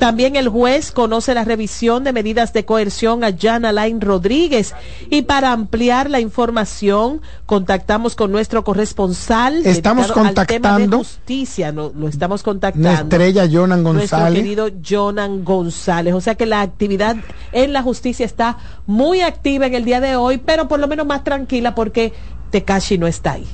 También 0.00 0.34
el 0.34 0.48
juez 0.48 0.90
conoce 0.92 1.34
la 1.34 1.44
revisión 1.44 2.02
de 2.04 2.12
medidas 2.14 2.52
de 2.54 2.64
coerción 2.64 3.22
a 3.22 3.36
Jan 3.38 3.64
Alain 3.66 4.00
Rodríguez. 4.00 4.74
Y 5.10 5.22
para 5.22 5.52
ampliar 5.52 6.08
la 6.08 6.18
información, 6.20 7.20
contactamos 7.46 8.16
con 8.16 8.32
nuestro 8.32 8.64
corresponsal. 8.64 9.64
Estamos 9.66 10.06
dedicado 10.08 10.26
al 10.40 10.46
tema 10.46 10.78
de 10.78 10.84
contactando- 10.86 10.98
justicia, 10.98 11.70
no, 11.70 11.92
lo 11.94 12.08
estamos 12.08 12.42
contactando. 12.42 12.90
estrella 12.90 13.42
Jonan 13.50 13.82
Nuestro 13.82 14.18
González. 14.18 14.42
querido 14.42 14.68
Jonan 14.88 15.44
González. 15.44 16.14
O 16.14 16.20
sea 16.22 16.34
que 16.34 16.46
la 16.46 16.62
actividad 16.62 17.16
en 17.52 17.72
la 17.74 17.82
justicia 17.82 18.24
está 18.24 18.56
muy 18.86 19.20
activa 19.20 19.66
en 19.66 19.74
el 19.74 19.84
día 19.84 20.00
de 20.00 20.16
hoy, 20.16 20.38
pero 20.38 20.66
por 20.66 20.80
lo 20.80 20.88
menos 20.88 21.06
más 21.06 21.24
tranquila 21.24 21.74
porque 21.74 22.14
Tekashi 22.50 22.96
no 22.96 23.06
está 23.06 23.32
ahí. 23.32 23.46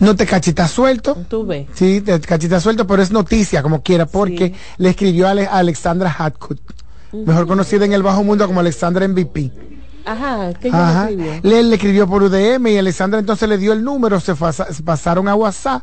No 0.00 0.14
te 0.16 0.26
cachita 0.26 0.66
suelto. 0.68 1.16
Tú 1.28 1.46
ves. 1.46 1.66
Sí, 1.74 2.00
te 2.00 2.18
cachita 2.20 2.60
suelto, 2.60 2.86
pero 2.86 3.02
es 3.02 3.10
noticia 3.10 3.62
como 3.62 3.82
quiera, 3.82 4.06
porque 4.06 4.54
le 4.76 4.90
escribió 4.90 5.26
a, 5.28 5.30
Ale- 5.30 5.46
a 5.46 5.58
Alexandra 5.58 6.14
Hatkut, 6.16 6.58
mejor 7.12 7.46
conocida 7.46 7.84
en 7.84 7.92
el 7.92 8.02
bajo 8.02 8.22
mundo 8.24 8.46
como 8.46 8.60
Alexandra 8.60 9.06
MVP. 9.06 9.50
Ajá, 10.04 10.54
que 10.54 10.68
Ajá. 10.68 11.10
escribió. 11.10 11.32
Le, 11.42 11.62
le 11.62 11.74
escribió 11.74 12.06
por 12.08 12.22
UDM 12.22 12.66
y 12.68 12.78
Alexandra 12.78 13.20
entonces 13.20 13.48
le 13.48 13.58
dio 13.58 13.72
el 13.72 13.84
número, 13.84 14.18
se, 14.20 14.34
fasa- 14.34 14.72
se 14.72 14.82
pasaron 14.82 15.28
a 15.28 15.34
WhatsApp 15.34 15.82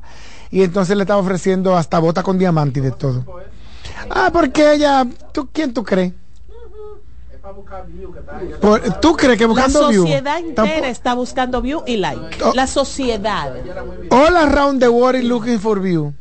y 0.52 0.64
entonces 0.64 0.96
le 0.98 1.04
estaba 1.04 1.20
ofreciendo 1.20 1.76
hasta 1.78 2.00
bota 2.00 2.24
con 2.24 2.38
diamante 2.39 2.80
y 2.80 2.84
de 2.84 2.91
todo. 2.91 3.24
Ah, 4.10 4.30
porque 4.34 4.74
ella, 4.74 5.06
¿tú, 5.32 5.48
¿quién 5.52 5.74
tú 5.74 5.84
crees? 5.84 6.14
Por- 8.62 9.00
¿Tú 9.02 9.16
crees 9.16 9.38
que 9.38 9.43
La 9.43 9.50
buscando 9.50 9.89
view? 9.89 10.02
sociedad 10.04 10.39
entera 10.39 10.89
está 10.89 11.14
buscando 11.14 11.62
view 11.62 11.84
y 11.86 11.98
like. 11.98 12.43
Oh. 12.43 12.54
La 12.56 12.68
sociedad. 12.68 13.54
All 14.10 14.36
around 14.36 14.80
the 14.82 14.89
world 14.89 15.16
is 15.22 15.24
looking 15.28 15.60
for 15.60 15.80
view. 15.80 16.14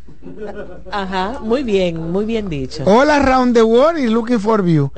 Ajá, 0.90 1.38
muy 1.40 1.62
bien, 1.62 2.10
muy 2.10 2.24
bien 2.24 2.48
dicho. 2.48 2.84
All 2.86 3.10
around 3.10 3.54
the 3.54 3.62
world 3.62 3.98
is 3.98 4.10
looking 4.10 4.38
for 4.40 4.62
view. 4.62 4.90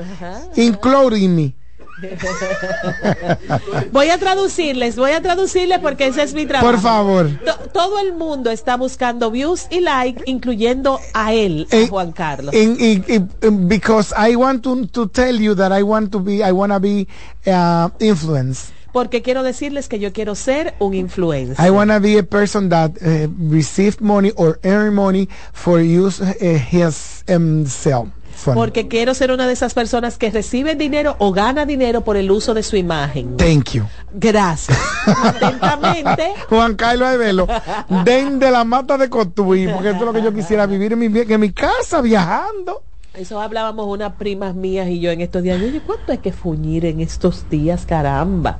Including 0.56 1.34
me. 1.34 1.54
Voy 3.92 4.10
a 4.10 4.18
traducirles, 4.18 4.96
voy 4.96 5.12
a 5.12 5.22
traducirles 5.22 5.78
porque 5.78 6.06
ese 6.08 6.22
es 6.22 6.34
mi 6.34 6.44
trabajo. 6.46 6.72
Por 6.72 6.80
favor. 6.80 7.28
To- 7.44 7.68
todo 7.72 7.98
el 8.00 8.12
mundo 8.14 8.50
está 8.50 8.76
buscando 8.76 9.30
views 9.30 9.66
y 9.70 9.80
like, 9.80 10.22
incluyendo 10.26 11.00
a 11.14 11.32
él, 11.32 11.66
a 11.72 11.76
Eh, 11.76 11.88
Juan 11.88 12.12
Carlos. 12.12 12.54
In, 12.54 12.76
in- 12.78 13.04
in- 13.08 13.30
in- 13.42 13.68
because 13.68 14.14
I 14.16 14.36
want 14.36 14.62
to, 14.64 14.86
to 14.86 15.08
tell 15.08 15.40
you 15.40 15.54
that 15.54 15.72
I 15.72 15.82
want 15.82 16.12
to 16.12 16.20
be, 16.20 16.42
I 16.44 16.52
want 16.52 16.72
to 16.72 16.80
be 16.80 17.08
uh, 17.46 17.88
influenced. 17.98 18.72
Porque 18.92 19.20
quiero 19.20 19.42
decirles 19.42 19.88
que 19.88 19.98
yo 19.98 20.12
quiero 20.12 20.34
ser 20.34 20.74
un 20.78 20.94
influencer. 20.94 21.56
I 21.66 21.70
want 21.70 21.90
to 21.90 22.00
be 22.00 22.16
a 22.18 22.22
person 22.22 22.70
that 22.70 22.92
uh, 23.02 23.28
receive 23.50 24.00
money 24.00 24.32
or 24.36 24.58
earn 24.64 24.94
money 24.94 25.28
for 25.52 25.80
use 25.80 26.20
uh, 26.22 26.32
his 26.40 27.22
himself. 27.26 28.08
Porque 28.44 28.88
quiero 28.88 29.14
ser 29.14 29.32
una 29.32 29.46
de 29.46 29.52
esas 29.52 29.74
personas 29.74 30.18
que 30.18 30.30
recibe 30.30 30.74
dinero 30.74 31.16
o 31.18 31.32
gana 31.32 31.66
dinero 31.66 32.02
por 32.02 32.16
el 32.16 32.30
uso 32.30 32.54
de 32.54 32.62
su 32.62 32.76
imagen. 32.76 33.36
Thank 33.36 33.72
you. 33.72 33.84
Gracias. 34.12 34.78
Atentamente. 35.06 36.32
Juan 36.48 36.74
Carlos 36.74 37.12
Evelo, 37.12 37.46
den 38.04 38.38
de 38.38 38.50
la 38.50 38.64
mata 38.64 38.98
de 38.98 39.08
Cotuí, 39.08 39.68
porque 39.68 39.90
eso 39.90 39.98
es 39.98 40.04
lo 40.04 40.12
que 40.12 40.22
yo 40.22 40.34
quisiera 40.34 40.66
vivir 40.66 40.92
en 40.92 40.98
mi, 40.98 41.06
en 41.06 41.40
mi 41.40 41.52
casa 41.52 42.00
viajando. 42.00 42.82
Eso 43.16 43.40
hablábamos 43.40 43.86
unas 43.86 44.12
primas 44.12 44.54
mías 44.54 44.88
y 44.88 45.00
yo 45.00 45.10
en 45.10 45.22
estos 45.22 45.42
días. 45.42 45.58
Oye, 45.58 45.80
¿cuánto 45.80 46.12
hay 46.12 46.18
que 46.18 46.32
fuñir 46.32 46.84
en 46.84 47.00
estos 47.00 47.48
días? 47.48 47.86
Caramba. 47.86 48.58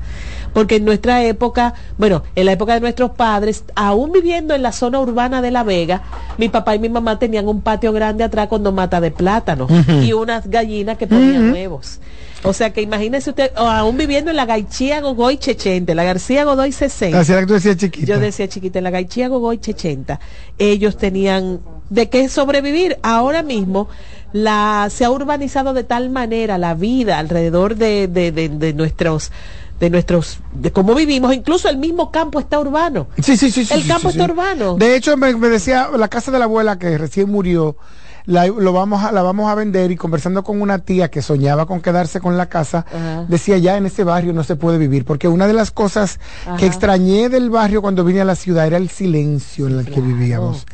Porque 0.54 0.76
en 0.76 0.86
nuestra 0.86 1.22
época, 1.24 1.74
bueno, 1.98 2.22
en 2.34 2.46
la 2.46 2.52
época 2.52 2.72
de 2.72 2.80
nuestros 2.80 3.10
padres, 3.10 3.64
aún 3.74 4.12
viviendo 4.12 4.54
en 4.54 4.62
la 4.62 4.72
zona 4.72 4.98
urbana 4.98 5.42
de 5.42 5.50
La 5.50 5.62
Vega, 5.62 6.04
mi 6.38 6.48
papá 6.48 6.74
y 6.74 6.78
mi 6.78 6.88
mamá 6.88 7.18
tenían 7.18 7.48
un 7.48 7.60
patio 7.60 7.92
grande 7.92 8.24
atrás 8.24 8.48
con 8.48 8.62
dos 8.62 8.72
matas 8.72 9.02
de 9.02 9.10
plátano 9.10 9.66
y 10.02 10.14
unas 10.14 10.48
gallinas 10.48 10.96
que 10.96 11.06
ponían 11.06 11.52
huevos. 11.52 12.00
O 12.42 12.54
sea 12.54 12.72
que 12.72 12.80
imagínese 12.80 13.30
usted, 13.30 13.50
o 13.56 13.68
aún 13.68 13.98
viviendo 13.98 14.30
en 14.30 14.36
la 14.36 14.46
Gaichía 14.46 15.00
Gogoy 15.00 15.36
Chechente, 15.36 15.94
la 15.94 16.04
García 16.04 16.44
Godoy 16.44 16.72
60. 16.72 17.18
Así 17.18 17.32
que 17.32 17.46
tú 17.46 17.54
decías 17.54 17.76
chiquita. 17.76 18.06
Yo 18.06 18.20
decía 18.20 18.48
chiquita, 18.48 18.78
en 18.78 18.84
la 18.84 18.90
Gaichía 18.90 19.28
Gogoy 19.28 19.56
80, 19.56 20.18
ellos 20.58 20.96
tenían 20.96 21.60
de 21.90 22.08
qué 22.08 22.28
sobrevivir. 22.28 22.98
Ahora 23.02 23.42
mismo 23.42 23.88
la 24.36 24.88
se 24.90 25.04
ha 25.06 25.10
urbanizado 25.10 25.72
de 25.72 25.82
tal 25.82 26.10
manera 26.10 26.58
la 26.58 26.74
vida 26.74 27.18
alrededor 27.18 27.74
de, 27.76 28.06
de, 28.06 28.32
de, 28.32 28.50
de 28.50 28.72
nuestros 28.74 29.32
de 29.80 29.88
nuestros 29.90 30.38
de 30.52 30.72
cómo 30.72 30.94
vivimos, 30.94 31.34
incluso 31.34 31.68
el 31.68 31.78
mismo 31.78 32.10
campo 32.10 32.38
está 32.38 32.58
urbano. 32.60 33.08
Sí, 33.22 33.36
sí, 33.36 33.50
sí. 33.50 33.64
sí, 33.64 33.74
El 33.74 33.82
sí, 33.82 33.88
campo 33.88 34.10
sí, 34.10 34.18
está 34.18 34.24
urbano. 34.30 34.74
De 34.76 34.94
hecho, 34.96 35.16
me, 35.16 35.34
me 35.36 35.48
decía, 35.48 35.88
la 35.96 36.08
casa 36.08 36.30
de 36.30 36.38
la 36.38 36.44
abuela 36.46 36.78
que 36.78 36.96
recién 36.98 37.30
murió, 37.30 37.76
la, 38.26 38.46
lo 38.46 38.72
vamos 38.72 39.02
a, 39.04 39.12
la 39.12 39.22
vamos 39.22 39.48
a 39.50 39.54
vender 39.54 39.90
y 39.90 39.96
conversando 39.96 40.42
con 40.44 40.60
una 40.60 40.78
tía 40.80 41.10
que 41.10 41.22
soñaba 41.22 41.66
con 41.66 41.80
quedarse 41.80 42.20
con 42.20 42.36
la 42.36 42.46
casa, 42.46 42.84
Ajá. 42.88 43.24
decía 43.28 43.56
ya 43.58 43.76
en 43.76 43.86
ese 43.86 44.04
barrio 44.04 44.32
no 44.32 44.42
se 44.44 44.56
puede 44.56 44.78
vivir, 44.78 45.04
porque 45.04 45.28
una 45.28 45.46
de 45.46 45.52
las 45.52 45.70
cosas 45.70 46.18
Ajá. 46.46 46.56
que 46.56 46.66
extrañé 46.66 47.28
del 47.28 47.50
barrio 47.50 47.80
cuando 47.82 48.04
vine 48.04 48.20
a 48.20 48.24
la 48.24 48.34
ciudad 48.34 48.66
era 48.66 48.76
el 48.76 48.88
silencio 48.90 49.68
en 49.68 49.78
el 49.78 49.86
que 49.86 50.00
vivíamos. 50.00 50.66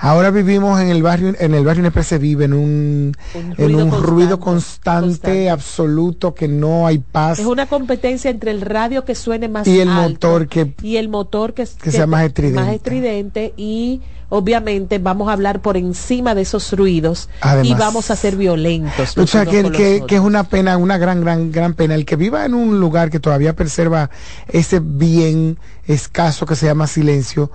Ahora 0.00 0.30
vivimos 0.30 0.80
en 0.80 0.88
el 0.90 1.02
barrio, 1.02 1.34
en 1.38 1.54
el 1.54 1.64
barrio 1.64 1.82
siempre 1.82 2.02
se 2.04 2.18
vive 2.18 2.44
en 2.44 2.52
un, 2.52 3.16
en 3.34 3.56
ruido 3.56 3.84
un 3.84 3.90
ruido 4.02 4.38
constante, 4.40 5.08
constante, 5.08 5.50
absoluto, 5.50 6.34
que 6.34 6.46
no 6.48 6.86
hay 6.86 6.98
paz. 6.98 7.38
Es 7.38 7.46
una 7.46 7.66
competencia 7.66 8.30
entre 8.30 8.50
el 8.50 8.60
radio 8.60 9.04
que 9.04 9.14
suene 9.14 9.48
más 9.48 9.66
Y 9.66 9.80
el 9.80 9.88
alto 9.88 10.28
motor 10.28 10.48
que- 10.48 10.74
y 10.82 10.96
el 10.96 11.08
motor 11.08 11.54
que, 11.54 11.66
que 11.82 11.90
sea 11.90 12.06
más 12.06 12.24
estridente. 12.24 12.60
más 12.60 12.72
estridente 12.74 13.54
y 13.56 14.02
obviamente 14.30 14.98
vamos 14.98 15.28
a 15.28 15.32
hablar 15.32 15.60
por 15.60 15.76
encima 15.76 16.34
de 16.34 16.42
esos 16.42 16.72
ruidos 16.72 17.28
y 17.36 17.38
Además. 17.40 17.78
vamos 17.78 18.10
a 18.10 18.16
ser 18.16 18.36
violentos. 18.36 19.16
O 19.16 19.26
sea, 19.26 19.46
que, 19.46 19.70
que, 19.70 20.04
que 20.06 20.14
es 20.16 20.20
una 20.20 20.44
pena, 20.44 20.76
una 20.76 20.98
gran, 20.98 21.20
gran, 21.22 21.50
gran 21.50 21.74
pena. 21.74 21.94
El 21.94 22.04
que 22.04 22.16
viva 22.16 22.44
en 22.44 22.54
un 22.54 22.78
lugar 22.80 23.10
que 23.10 23.20
todavía 23.20 23.54
preserva 23.56 24.10
ese 24.48 24.80
bien 24.80 25.58
escaso 25.86 26.44
que 26.46 26.56
se 26.56 26.66
llama 26.66 26.86
silencio, 26.86 27.50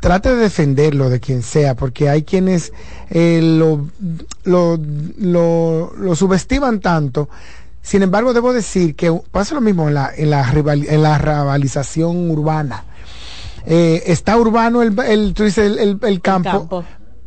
trate 0.00 0.28
de 0.28 0.36
defenderlo 0.36 1.08
de 1.08 1.20
quien 1.20 1.42
sea, 1.42 1.74
porque 1.74 2.10
hay 2.10 2.22
quienes 2.22 2.72
eh, 3.08 3.40
lo, 3.42 3.88
lo, 4.44 4.78
lo, 5.18 5.94
lo 5.96 6.14
subestiman 6.14 6.80
tanto. 6.80 7.28
Sin 7.80 8.02
embargo, 8.02 8.34
debo 8.34 8.52
decir 8.52 8.96
que 8.96 9.12
pasa 9.30 9.54
lo 9.54 9.60
mismo 9.60 9.88
en 9.88 9.94
la, 9.94 10.10
en 10.14 10.28
la, 10.30 10.44
rival- 10.52 10.86
en 10.88 11.02
la 11.02 11.18
rabalización 11.18 12.30
urbana. 12.30 12.84
Eh, 13.66 14.04
está 14.06 14.36
urbano 14.36 14.82
el, 14.82 14.98
el, 15.00 15.34
tú 15.34 15.44
dices, 15.44 15.76
el, 15.78 15.98
el- 16.02 16.20
campo, 16.20 16.50
campo. 16.50 16.84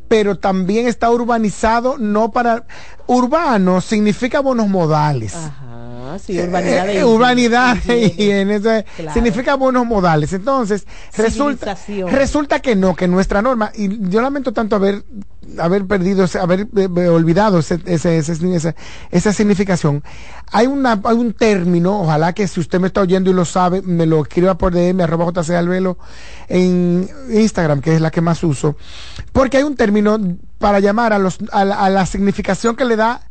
pero 0.07 0.37
también 0.37 0.87
está 0.87 1.11
urbanizado, 1.11 1.97
no 1.97 2.31
para... 2.31 2.65
Urbano 3.07 3.81
significa 3.81 4.39
buenos 4.39 4.67
modales. 4.69 5.33
Ah, 5.35 6.17
sí, 6.23 6.39
urbanidad. 6.39 6.85
de 6.85 6.99
Eh, 6.99 7.03
urbanidad 7.05 7.75
higiene. 7.75 8.13
y 8.17 8.31
en 8.31 8.49
eso 8.51 8.69
Claro. 8.95 9.13
significa 9.13 9.55
buenos 9.55 9.85
modales. 9.85 10.31
Entonces, 10.33 10.85
resulta, 11.17 11.75
resulta 12.07 12.59
que 12.59 12.75
no, 12.75 12.95
que 12.95 13.07
nuestra 13.07 13.41
norma, 13.41 13.71
y 13.75 14.09
yo 14.09 14.21
lamento 14.21 14.53
tanto 14.53 14.75
haber, 14.75 15.03
haber 15.57 15.85
perdido, 15.85 16.25
haber 16.41 16.67
eh, 16.75 17.07
olvidado 17.07 17.59
ese, 17.59 17.79
ese- 17.85 18.17
ese- 18.17 18.55
esa, 18.55 18.75
esa 19.11 19.33
significación. 19.33 20.03
Hay, 20.51 20.67
una, 20.67 20.99
hay 21.03 21.15
un 21.15 21.33
término, 21.33 22.01
ojalá 22.01 22.33
que 22.33 22.47
si 22.47 22.59
usted 22.59 22.79
me 22.79 22.87
está 22.87 23.01
oyendo 23.01 23.29
y 23.29 23.33
lo 23.33 23.45
sabe, 23.45 23.81
me 23.81 24.05
lo 24.05 24.21
escriba 24.21 24.57
por 24.57 24.73
DM, 24.73 25.01
arroba 25.01 25.25
JC 25.31 25.51
Alvelo, 25.51 25.97
en 26.47 27.09
Instagram, 27.31 27.81
que 27.81 27.95
es 27.95 28.01
la 28.01 28.11
que 28.11 28.21
más 28.21 28.43
uso, 28.43 28.75
porque 29.31 29.57
hay 29.57 29.63
un 29.63 29.75
término 29.75 30.19
para 30.57 30.79
llamar 30.79 31.13
a, 31.13 31.19
los, 31.19 31.37
a 31.51 31.89
la 31.89 32.05
significación 32.05 32.75
que 32.75 32.85
le 32.85 32.95
da 32.95 33.28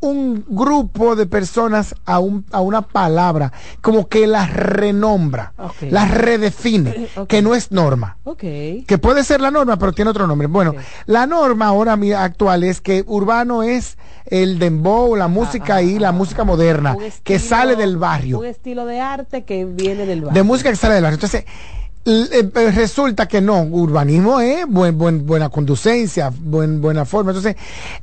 un 0.00 0.44
grupo 0.48 1.14
de 1.14 1.26
personas 1.26 1.94
a, 2.06 2.18
un, 2.20 2.44
a 2.52 2.60
una 2.60 2.82
palabra, 2.82 3.52
como 3.82 4.08
que 4.08 4.26
la 4.26 4.46
renombra, 4.46 5.52
Ok. 5.58 5.74
la 5.90 6.06
redefine, 6.06 7.08
que 7.28 7.42
no 7.42 7.54
es 7.54 7.70
norma. 7.70 8.16
Que 8.38 8.98
puede 9.00 9.24
ser 9.24 9.40
la 9.40 9.50
norma, 9.50 9.76
pero 9.78 9.92
tiene 9.92 10.10
otro 10.10 10.26
nombre. 10.26 10.46
Bueno, 10.46 10.74
la 11.06 11.26
norma 11.26 11.66
ahora 11.66 11.96
mi- 11.96 12.12
actual 12.12 12.64
es 12.64 12.80
que 12.80 13.04
urbano 13.06 13.62
es 13.62 13.98
el 14.26 14.58
dembow, 14.58 15.16
la 15.16 15.28
música 15.28 15.82
y 15.82 15.98
la 15.98 16.12
música 16.12 16.44
moderna, 16.44 16.96
que 17.22 17.38
sale 17.38 17.76
del 17.76 17.96
barrio 17.98 18.38
Un 18.38 18.46
estilo 18.46 18.86
de 18.86 19.00
arte 19.00 19.44
que 19.44 19.64
viene 19.64 20.06
del 20.06 20.22
barrio. 20.22 20.34
de 20.34 20.42
música 20.42 20.70
que 20.70 20.76
sale 20.76 20.94
del 20.94 21.02
barrio. 21.02 21.16
Entonces, 21.16 21.44
eh, 21.44 21.46
eh, 21.46 21.79
resulta 22.04 23.26
que 23.28 23.40
no, 23.40 23.62
urbanismo 23.62 24.40
es 24.40 24.66
buen, 24.66 24.96
buen, 24.96 25.26
buena 25.26 25.48
conducencia, 25.50 26.32
buen, 26.36 26.80
buena 26.80 27.04
forma. 27.04 27.30
Entonces, 27.32 27.56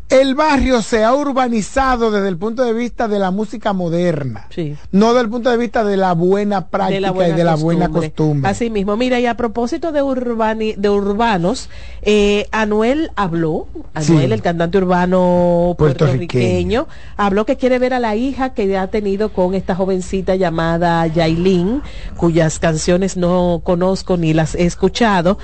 el 0.09 0.35
barrio 0.35 0.81
se 0.81 1.03
ha 1.03 1.13
urbanizado 1.13 2.11
desde 2.11 2.27
el 2.29 2.37
punto 2.37 2.63
de 2.63 2.73
vista 2.73 3.07
de 3.07 3.19
la 3.19 3.31
música 3.31 3.73
moderna, 3.73 4.47
no 4.91 5.07
desde 5.09 5.21
el 5.21 5.29
punto 5.29 5.49
de 5.49 5.57
vista 5.57 5.83
de 5.83 5.97
la 5.97 6.13
buena 6.13 6.67
práctica 6.67 7.27
y 7.27 7.31
de 7.33 7.43
la 7.43 7.55
buena 7.55 7.89
costumbre. 7.89 8.49
Así 8.49 8.69
mismo, 8.69 8.95
mira, 8.97 9.19
y 9.19 9.25
a 9.25 9.35
propósito 9.35 9.91
de, 9.91 10.01
urbani- 10.03 10.75
de 10.75 10.89
urbanos, 10.89 11.69
eh, 12.03 12.47
Anuel 12.51 13.11
habló, 13.15 13.67
Anuel, 13.93 14.27
Sí. 14.27 14.33
el 14.33 14.41
cantante 14.41 14.77
urbano 14.77 15.75
Puertorriqueño. 15.77 15.77
puertorriqueño, 15.77 16.87
habló 17.17 17.45
que 17.45 17.57
quiere 17.57 17.79
ver 17.79 17.93
a 17.93 17.99
la 17.99 18.15
hija 18.15 18.53
que 18.53 18.77
ha 18.77 18.87
tenido 18.87 19.29
con 19.33 19.55
esta 19.55 19.75
jovencita 19.75 20.35
llamada 20.35 21.05
Yailin, 21.07 21.81
cuyas 22.15 22.59
canciones 22.59 23.17
no 23.17 23.61
conozco 23.88 24.17
ni 24.17 24.33
las 24.33 24.53
he 24.55 24.65
escuchado. 24.65 25.38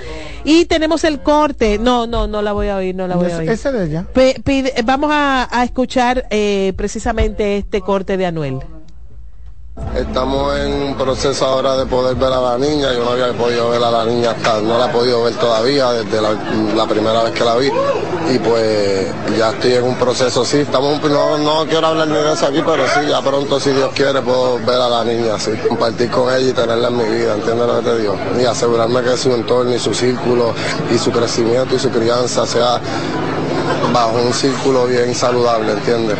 Y 0.44 0.66
tenemos 0.66 1.04
el 1.04 1.20
corte, 1.20 1.78
no, 1.78 2.06
no, 2.06 2.26
no 2.26 2.42
la 2.42 2.52
voy 2.52 2.68
a 2.68 2.76
oír, 2.76 2.94
no 2.94 3.06
la 3.08 3.16
voy 3.16 3.30
a 3.30 3.38
oír. 3.38 3.50
ese 3.50 3.72
de 3.72 3.86
ella. 3.86 4.06
Pide- 4.12 4.74
vamos 4.84 5.10
a, 5.12 5.48
a 5.50 5.64
escuchar 5.64 6.26
eh, 6.30 6.74
precisamente 6.76 7.56
este 7.56 7.80
corte 7.80 8.16
de 8.18 8.26
Anuel. 8.26 8.58
Estamos 9.96 10.56
en 10.58 10.72
un 10.72 10.94
proceso 10.96 11.44
ahora 11.46 11.76
de 11.76 11.86
poder 11.86 12.14
ver 12.14 12.32
a 12.32 12.40
la 12.40 12.58
niña. 12.58 12.92
Yo 12.92 13.04
no 13.04 13.10
había 13.10 13.32
podido 13.32 13.70
ver 13.70 13.82
a 13.82 13.90
la 13.90 14.04
niña 14.04 14.30
hasta, 14.30 14.60
no 14.60 14.78
la 14.78 14.86
he 14.86 14.88
podido 14.90 15.24
ver 15.24 15.34
todavía 15.34 15.90
desde 15.92 16.20
la, 16.20 16.86
primera 16.86 17.24
vez 17.24 17.32
que 17.32 17.44
la 17.44 17.56
vi. 17.56 17.68
Y 18.32 18.38
pues 18.38 19.08
ya 19.36 19.50
estoy 19.50 19.74
en 19.74 19.84
un 19.84 19.96
proceso, 19.96 20.44
sí. 20.44 20.58
Estamos, 20.58 21.02
no, 21.02 21.38
no 21.38 21.66
quiero 21.66 21.88
hablar 21.88 22.08
de 22.08 22.32
eso 22.32 22.46
aquí, 22.46 22.62
pero 22.64 22.84
sí, 22.86 23.08
ya 23.08 23.20
pronto, 23.20 23.58
si 23.58 23.70
Dios 23.70 23.90
quiere, 23.94 24.22
puedo 24.22 24.58
ver 24.58 24.80
a 24.80 24.88
la 24.88 25.04
niña, 25.04 25.38
sí. 25.38 25.50
Compartir 25.68 26.08
con 26.10 26.32
ella 26.32 26.50
y 26.50 26.52
tenerla 26.52 26.88
en 26.88 26.96
mi 26.96 27.04
vida, 27.04 27.34
¿entiendes 27.34 27.66
lo 27.66 27.80
que 27.80 27.90
te 27.90 27.98
digo? 27.98 28.16
Y 28.40 28.44
asegurarme 28.44 29.02
que 29.02 29.16
su 29.16 29.32
entorno 29.32 29.74
y 29.74 29.78
su 29.80 29.92
círculo 29.92 30.54
y 30.94 30.98
su 30.98 31.10
crecimiento 31.10 31.74
y 31.74 31.78
su 31.80 31.90
crianza 31.90 32.46
sea 32.46 32.80
bajo 33.92 34.18
un 34.18 34.32
círculo 34.32 34.86
bien 34.86 35.14
saludable, 35.14 35.72
¿entiendes? 35.72 36.16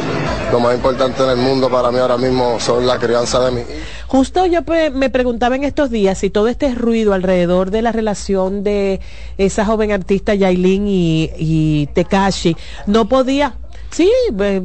Lo 0.54 0.60
más 0.60 0.76
importante 0.76 1.20
en 1.20 1.30
el 1.30 1.36
mundo 1.36 1.68
para 1.68 1.90
mí 1.90 1.98
ahora 1.98 2.16
mismo 2.16 2.60
son 2.60 2.86
la 2.86 2.96
crianza 2.96 3.44
de 3.44 3.50
mi 3.50 3.62
Justo 4.06 4.46
yo 4.46 4.60
me 4.92 5.10
preguntaba 5.10 5.56
en 5.56 5.64
estos 5.64 5.90
días 5.90 6.18
si 6.18 6.30
todo 6.30 6.46
este 6.46 6.72
ruido 6.76 7.12
alrededor 7.12 7.72
de 7.72 7.82
la 7.82 7.90
relación 7.90 8.62
de 8.62 9.00
esa 9.36 9.64
joven 9.64 9.90
artista 9.90 10.32
Yailin 10.32 10.86
y, 10.86 11.30
y 11.36 11.88
Tekashi 11.92 12.56
no 12.86 13.08
podía. 13.08 13.56
Sí, 13.94 14.10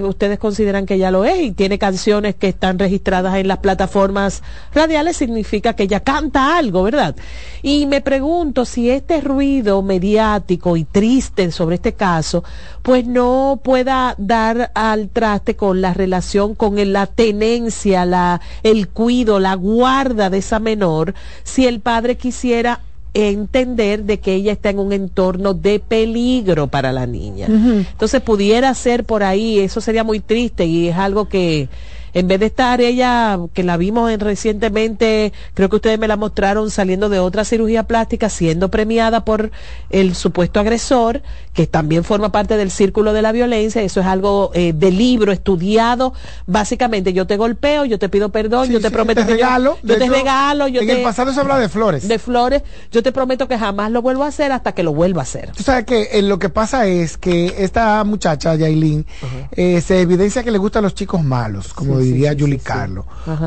ustedes 0.01 0.39
consideran 0.39 0.87
que 0.87 0.97
ya 0.97 1.11
lo 1.11 1.23
es 1.23 1.39
y 1.39 1.51
tiene 1.51 1.77
canciones 1.77 2.33
que 2.33 2.47
están 2.47 2.79
registradas 2.79 3.35
en 3.35 3.47
las 3.47 3.59
plataformas 3.59 4.41
radiales, 4.73 5.17
significa 5.17 5.75
que 5.75 5.83
ella 5.83 5.99
canta 5.99 6.57
algo, 6.57 6.81
¿verdad? 6.81 7.15
Y 7.61 7.85
me 7.85 8.01
pregunto 8.01 8.65
si 8.65 8.89
este 8.89 9.21
ruido 9.21 9.83
mediático 9.83 10.75
y 10.77 10.83
triste 10.83 11.51
sobre 11.51 11.75
este 11.75 11.93
caso, 11.93 12.43
pues 12.81 13.05
no 13.05 13.61
pueda 13.63 14.15
dar 14.17 14.71
al 14.73 15.09
traste 15.09 15.55
con 15.55 15.79
la 15.79 15.93
relación, 15.93 16.55
con 16.55 16.91
la 16.91 17.05
tenencia, 17.05 18.05
la, 18.05 18.41
el 18.63 18.87
cuido, 18.87 19.39
la 19.39 19.53
guarda 19.53 20.31
de 20.31 20.39
esa 20.39 20.57
menor, 20.57 21.13
si 21.43 21.67
el 21.67 21.81
padre 21.81 22.17
quisiera 22.17 22.79
entender 23.13 24.03
de 24.03 24.19
que 24.19 24.33
ella 24.33 24.51
está 24.51 24.69
en 24.69 24.79
un 24.79 24.93
entorno 24.93 25.53
de 25.53 25.79
peligro 25.79 26.67
para 26.67 26.91
la 26.91 27.05
niña. 27.07 27.47
Entonces 27.47 28.21
pudiera 28.21 28.73
ser 28.73 29.03
por 29.03 29.23
ahí, 29.23 29.59
eso 29.59 29.81
sería 29.81 30.03
muy 30.03 30.19
triste 30.19 30.65
y 30.65 30.89
es 30.89 30.97
algo 30.97 31.27
que 31.27 31.69
en 32.13 32.27
vez 32.27 32.39
de 32.39 32.47
estar 32.47 32.81
ella, 32.81 33.39
que 33.53 33.63
la 33.63 33.77
vimos 33.77 34.11
en 34.11 34.19
recientemente, 34.19 35.33
creo 35.53 35.69
que 35.69 35.75
ustedes 35.77 35.99
me 35.99 36.07
la 36.07 36.17
mostraron 36.17 36.71
saliendo 36.71 37.09
de 37.09 37.19
otra 37.19 37.45
cirugía 37.45 37.83
plástica, 37.83 38.29
siendo 38.29 38.69
premiada 38.69 39.25
por 39.25 39.51
el 39.89 40.15
supuesto 40.15 40.59
agresor, 40.59 41.21
que 41.53 41.67
también 41.67 42.03
forma 42.03 42.31
parte 42.31 42.57
del 42.57 42.71
círculo 42.71 43.13
de 43.13 43.21
la 43.21 43.31
violencia, 43.31 43.81
eso 43.81 43.99
es 43.99 44.05
algo 44.05 44.51
eh, 44.53 44.73
de 44.73 44.91
libro, 44.91 45.31
estudiado, 45.31 46.13
básicamente 46.47 47.13
yo 47.13 47.27
te 47.27 47.37
golpeo, 47.37 47.85
yo 47.85 47.99
te 47.99 48.09
pido 48.09 48.29
perdón, 48.29 48.69
yo 48.69 48.79
te 48.79 48.91
prometo 48.91 49.21
te 49.21 49.27
que 49.27 49.33
regalo, 49.33 49.77
yo, 49.83 49.97
te 49.97 50.09
regalo, 50.09 50.67
yo 50.67 50.81
en 50.81 50.87
te... 50.87 50.97
el 50.97 51.03
pasado 51.03 51.33
se 51.33 51.39
habla 51.39 51.59
de 51.59 51.69
flores. 51.69 52.07
De 52.07 52.19
flores, 52.19 52.63
yo 52.91 53.03
te 53.03 53.11
prometo 53.11 53.47
que 53.47 53.57
jamás 53.57 53.91
lo 53.91 54.01
vuelvo 54.01 54.23
a 54.23 54.27
hacer 54.27 54.51
hasta 54.51 54.73
que 54.73 54.83
lo 54.83 54.93
vuelva 54.93 55.21
a 55.21 55.23
hacer. 55.23 55.51
Tú 55.55 55.63
sabes 55.63 55.85
que 55.85 56.09
eh, 56.11 56.21
lo 56.21 56.39
que 56.39 56.49
pasa 56.49 56.87
es 56.87 57.17
que 57.17 57.55
esta 57.57 58.03
muchacha, 58.03 58.55
Yailin, 58.55 59.05
eh, 59.51 59.81
se 59.81 60.01
evidencia 60.01 60.43
que 60.43 60.51
le 60.51 60.57
gustan 60.57 60.83
los 60.83 60.95
chicos 60.95 61.23
malos, 61.23 61.73
como 61.73 61.98
diría 61.99 62.35
Julie 62.37 62.59
Carlo. 62.59 63.05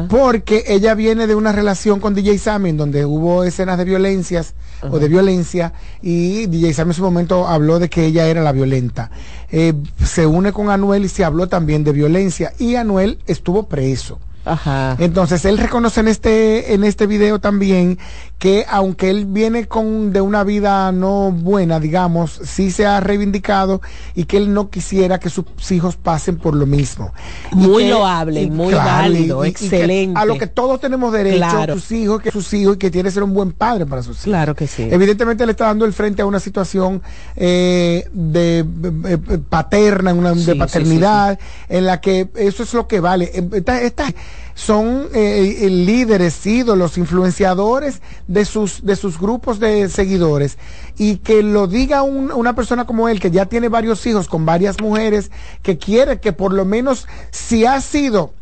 Porque 0.09 0.65
ella 0.67 0.95
viene 0.95 1.27
de 1.27 1.35
una 1.35 1.53
relación 1.53 2.01
con 2.01 2.15
DJ 2.15 2.39
Sammy 2.39 2.71
en 2.71 2.77
donde 2.77 3.05
hubo 3.05 3.45
escenas 3.45 3.79
de 3.79 3.85
violencias 3.85 4.55
o 4.91 4.99
de 4.99 5.09
violencia 5.09 5.73
y 6.01 6.47
DJ 6.47 6.75
Sammy 6.75 6.91
en 6.91 6.95
su 6.95 7.03
momento 7.03 7.47
habló 7.47 7.79
de 7.79 7.89
que 7.89 8.07
ella 8.07 8.27
era 8.27 8.43
la 8.43 8.53
violenta. 8.53 9.11
Eh, 9.51 9.75
se 10.05 10.27
une 10.27 10.53
con 10.53 10.71
Anuel 10.71 11.05
y 11.05 11.09
se 11.09 11.25
habló 11.25 11.49
también 11.49 11.85
de 11.85 11.93
violencia 11.93 12.53
y 12.59 12.75
Anuel 12.77 13.19
estuvo 13.27 13.65
preso. 13.65 14.19
Ajá. 14.45 14.97
Entonces 14.99 15.45
él 15.45 15.57
reconoce 15.59 16.01
en 16.01 16.09
este 16.09 16.75
en 16.75 16.83
este 16.83 17.07
video 17.07 17.39
también 17.39 17.99
que 18.43 18.67
aunque 18.69 19.09
él 19.09 19.27
viene 19.27 19.69
con 19.69 20.13
de 20.13 20.21
una 20.21 20.43
vida 20.43 20.91
no 20.91 21.31
buena, 21.31 21.79
digamos, 21.79 22.41
sí 22.43 22.73
se 22.73 22.85
ha 22.85 22.99
reivindicado 22.99 23.81
y 24.17 24.25
que 24.25 24.37
él 24.37 24.53
no 24.53 24.69
quisiera 24.69 25.21
que 25.21 25.31
sus 25.31 25.45
hijos 25.71 25.95
pasen 25.95 26.39
por 26.39 26.57
lo 26.57 26.67
mismo. 26.67 27.13
Muy 27.53 27.85
que- 27.85 27.91
loable, 27.91 28.43
y 28.43 28.51
muy 28.51 28.75
válido, 28.75 29.43
que 29.43 29.49
excelente. 29.51 30.19
a 30.19 30.25
lo 30.25 30.39
que 30.39 30.49
todos 30.49 30.81
tenemos 30.81 31.13
derecho, 31.13 31.37
Claro. 31.37 31.75
sus 31.75 31.93
hijos, 31.93 32.21
que 32.21 32.33
sus 32.33 32.53
hijos 32.53 32.75
y 32.75 32.79
que 32.81 32.91
tiene 32.91 33.11
que 33.11 33.15
ser 33.15 33.23
un 33.23 33.33
buen 33.33 33.53
padre 33.53 33.87
para 33.87 34.03
sus 34.03 34.17
hijos. 34.17 34.25
Claro 34.25 34.57
que 34.57 34.67
sí. 34.67 34.89
Evidentemente 34.91 35.47
le 35.47 35.53
está 35.53 35.67
dando 35.67 35.85
el 35.85 35.93
frente 35.93 36.21
a 36.23 36.27
una 36.27 36.41
situación 36.41 37.01
eh, 37.37 38.09
de 38.13 38.59
eh, 38.59 38.65
eh, 39.31 39.39
paterna, 39.49 40.13
una, 40.15 40.35
Sí, 40.35 40.47
de 40.47 40.53
sí, 40.55 40.59
paternidad, 40.59 41.39
en 41.69 41.87
la 41.87 42.01
que 42.01 42.29
eso 42.35 42.65
es 42.65 42.75
lo 42.75 42.89
que 42.89 42.99
vale. 42.99 43.31
Esta- 43.53 43.81
esta- 43.83 44.13
son 44.55 45.09
eh, 45.15 45.59
eh, 45.61 45.71
líderes, 45.71 46.45
ídolos, 46.47 46.99
influenciadores 46.99 48.03
de 48.27 48.45
sus, 48.45 48.85
de 48.85 48.97
sus 48.97 49.19
grupos 49.19 49.59
de 49.61 49.89
seguidores. 49.89 50.59
Y 50.99 51.17
que 51.19 51.43
lo 51.43 51.67
diga 51.67 52.03
un- 52.03 52.33
una 52.33 52.55
persona 52.55 52.85
como 52.87 53.09
él, 53.09 53.21
que 53.21 53.31
ya 53.31 53.47
tiene 53.47 53.69
varios 53.69 54.05
hijos 54.07 54.29
con 54.29 54.45
varias 54.47 54.81
mujeres, 54.81 55.31
que 55.63 55.79
quiere 55.79 56.21
que 56.21 56.33
por 56.33 56.53
lo 56.53 56.65
menos 56.65 57.07
si 57.31 57.65
ha 57.65 57.81
sido 57.81 58.35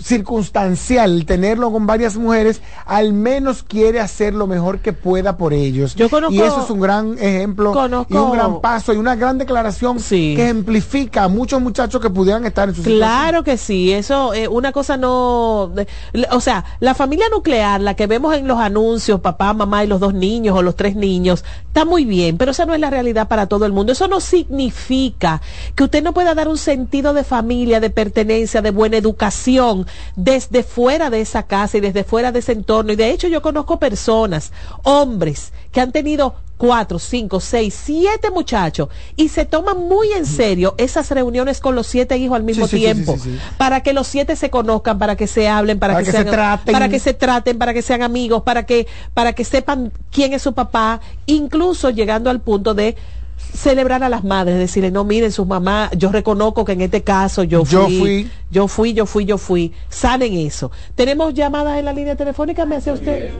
circunstancial 0.00 1.24
tenerlo 1.26 1.70
con 1.72 1.86
varias 1.86 2.16
mujeres, 2.16 2.60
al 2.86 3.12
menos 3.12 3.62
quiere 3.62 4.00
hacer 4.00 4.34
lo 4.34 4.46
mejor 4.46 4.80
que 4.80 4.92
pueda 4.92 5.36
por 5.36 5.52
ellos. 5.52 5.94
Yo 5.94 6.08
conozco- 6.08 6.34
y 6.34 6.40
eso 6.40 6.62
es 6.64 6.70
un 6.70 6.80
gran 6.80 7.16
ejemplo 7.18 7.72
Conozco- 7.72 8.06
y 8.14 8.16
un 8.16 8.32
gran 8.32 8.60
paso 8.60 8.92
y 8.92 8.96
una 8.96 9.14
gran 9.16 9.38
declaración 9.38 9.98
que 10.02 10.34
ejemplifica 10.34 11.24
a 11.24 11.28
muchos 11.28 11.60
muchachos 11.60 12.00
que 12.00 12.10
pudieran 12.10 12.44
estar 12.46 12.68
en 12.68 12.74
su 12.74 12.82
Claro 12.82 13.44
que 13.44 13.56
sí, 13.56 13.92
eso, 13.92 14.34
eh, 14.34 14.48
una 14.48 14.72
cosa 14.72 14.96
no, 14.96 15.72
o 16.30 16.40
sea, 16.40 16.64
la 16.80 16.94
familia 16.94 17.26
nuclear, 17.30 17.80
la 17.80 17.94
que 17.94 18.06
vemos 18.06 18.34
en 18.34 18.46
los 18.46 18.58
anuncios, 18.58 19.20
papá, 19.20 19.52
mamá 19.54 19.84
y 19.84 19.86
los 19.86 20.00
dos 20.00 20.14
niños 20.14 20.56
o 20.56 20.62
los 20.62 20.76
tres 20.76 20.96
niños, 20.96 21.44
está 21.66 21.84
muy 21.84 22.04
bien, 22.04 22.36
pero 22.36 22.50
esa 22.52 22.66
no 22.66 22.74
es 22.74 22.80
la 22.80 22.90
realidad 22.90 23.28
para 23.28 23.46
todo 23.46 23.66
el 23.66 23.72
mundo. 23.72 23.92
Eso 23.92 24.08
no 24.08 24.20
significa 24.20 25.40
que 25.74 25.84
usted 25.84 26.02
no 26.02 26.12
pueda 26.12 26.34
dar 26.34 26.48
un 26.48 26.58
sentido 26.58 27.12
de 27.14 27.24
familia, 27.24 27.80
de 27.80 27.90
pertenencia, 27.90 28.62
de 28.62 28.70
buena 28.70 28.96
educación 28.96 29.83
desde 30.16 30.62
fuera 30.62 31.10
de 31.10 31.20
esa 31.20 31.44
casa 31.44 31.76
y 31.78 31.80
desde 31.80 32.04
fuera 32.04 32.32
de 32.32 32.38
ese 32.40 32.52
entorno. 32.52 32.92
Y 32.92 32.96
de 32.96 33.10
hecho 33.10 33.28
yo 33.28 33.42
conozco 33.42 33.78
personas, 33.78 34.52
hombres, 34.82 35.52
que 35.72 35.80
han 35.80 35.92
tenido 35.92 36.36
cuatro, 36.56 37.00
cinco, 37.00 37.40
seis, 37.40 37.74
siete 37.84 38.30
muchachos 38.30 38.88
y 39.16 39.28
se 39.28 39.44
toman 39.44 39.76
muy 39.76 40.12
en 40.12 40.24
serio 40.24 40.74
esas 40.78 41.10
reuniones 41.10 41.60
con 41.60 41.74
los 41.74 41.86
siete 41.88 42.16
hijos 42.16 42.36
al 42.36 42.44
mismo 42.44 42.68
Sí, 42.68 42.76
tiempo 42.76 43.14
sí, 43.14 43.24
sí, 43.24 43.30
sí. 43.32 43.38
para 43.58 43.82
que 43.82 43.92
los 43.92 44.06
siete 44.06 44.36
se 44.36 44.50
conozcan, 44.50 44.98
para 45.00 45.16
que 45.16 45.26
se 45.26 45.48
hablen, 45.48 45.80
para, 45.80 45.94
Para 45.94 46.04
que, 46.04 46.12
que 46.12 46.16
se 46.16 46.24
traten. 46.24 46.72
para 46.72 46.88
que 46.88 47.00
se 47.00 47.12
traten, 47.12 47.58
para 47.58 47.74
que 47.74 47.82
sean 47.82 48.02
amigos, 48.02 48.44
para 48.44 48.62
que 48.66 48.86
para 49.14 49.32
que 49.32 49.44
sepan 49.44 49.92
quién 50.12 50.32
es 50.32 50.42
su 50.42 50.52
papá, 50.54 51.00
incluso 51.26 51.90
llegando 51.90 52.30
al 52.30 52.40
punto 52.40 52.72
de 52.72 52.96
celebrar 53.54 54.02
a 54.02 54.08
las 54.08 54.24
madres, 54.24 54.58
decirle, 54.58 54.90
no, 54.90 55.04
miren, 55.04 55.30
sus 55.32 55.46
mamás, 55.46 55.90
yo 55.96 56.10
reconozco 56.10 56.64
que 56.64 56.72
en 56.72 56.80
este 56.82 57.02
caso 57.04 57.44
yo 57.44 57.64
Yo 57.64 57.84
fui, 57.84 57.98
fui. 57.98 58.30
yo 58.50 58.66
fui, 58.68 58.92
yo 58.94 59.06
fui, 59.06 59.24
yo 59.24 59.38
fui. 59.38 59.72
Saben 59.88 60.34
eso. 60.34 60.70
Tenemos 60.96 61.32
llamadas 61.34 61.78
en 61.78 61.84
la 61.84 61.92
línea 61.92 62.16
telefónica, 62.16 62.66
me 62.66 62.76
hace 62.76 62.90
usted. 62.92 63.30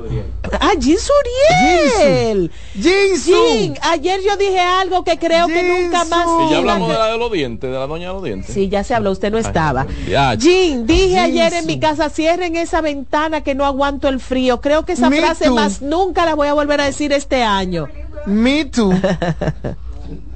Ah, 0.61 0.71
Jin 0.81 0.97
Suriel. 0.99 2.51
Jin, 2.81 3.75
ayer 3.83 4.21
yo 4.25 4.37
dije 4.37 4.61
algo 4.61 5.03
que 5.05 5.19
creo 5.19 5.47
que 5.49 5.63
nunca 5.63 6.05
más. 6.05 6.27
Y 6.47 6.51
ya 6.53 6.59
hablamos 6.59 6.89
de 6.89 6.95
la 6.99 7.07
de 7.07 7.19
los 7.19 7.33
dientes, 7.33 7.71
de 7.71 7.77
la 7.77 7.87
doña 7.87 8.09
de 8.09 8.15
los 8.15 8.23
dientes. 8.23 8.55
Sí, 8.55 8.69
ya 8.69 8.85
se 8.85 8.95
habló, 8.95 9.11
usted 9.11 9.31
no 9.33 9.39
estaba. 9.39 9.87
Ya. 10.09 10.37
Jin, 10.39 10.87
dije 10.87 11.19
ayer 11.19 11.53
en 11.55 11.67
mi 11.67 11.81
casa, 11.81 12.09
cierren 12.09 12.55
esa 12.57 12.81
ventana 12.81 13.41
que 13.43 13.55
no 13.55 13.65
aguanto 13.65 14.09
el 14.09 14.21
frío. 14.21 14.61
Creo 14.61 14.85
que 14.85 14.93
esa 14.93 15.11
Me 15.11 15.21
frase 15.21 15.47
too. 15.47 15.55
más 15.55 15.83
nunca 15.83 16.25
la 16.25 16.35
voy 16.35 16.49
a 16.49 16.55
volver 16.55 16.81
a 16.81 16.85
decir 16.85 17.13
este 17.13 17.43
año. 17.43 17.89
Me 18.27 18.65
too. 18.65 18.93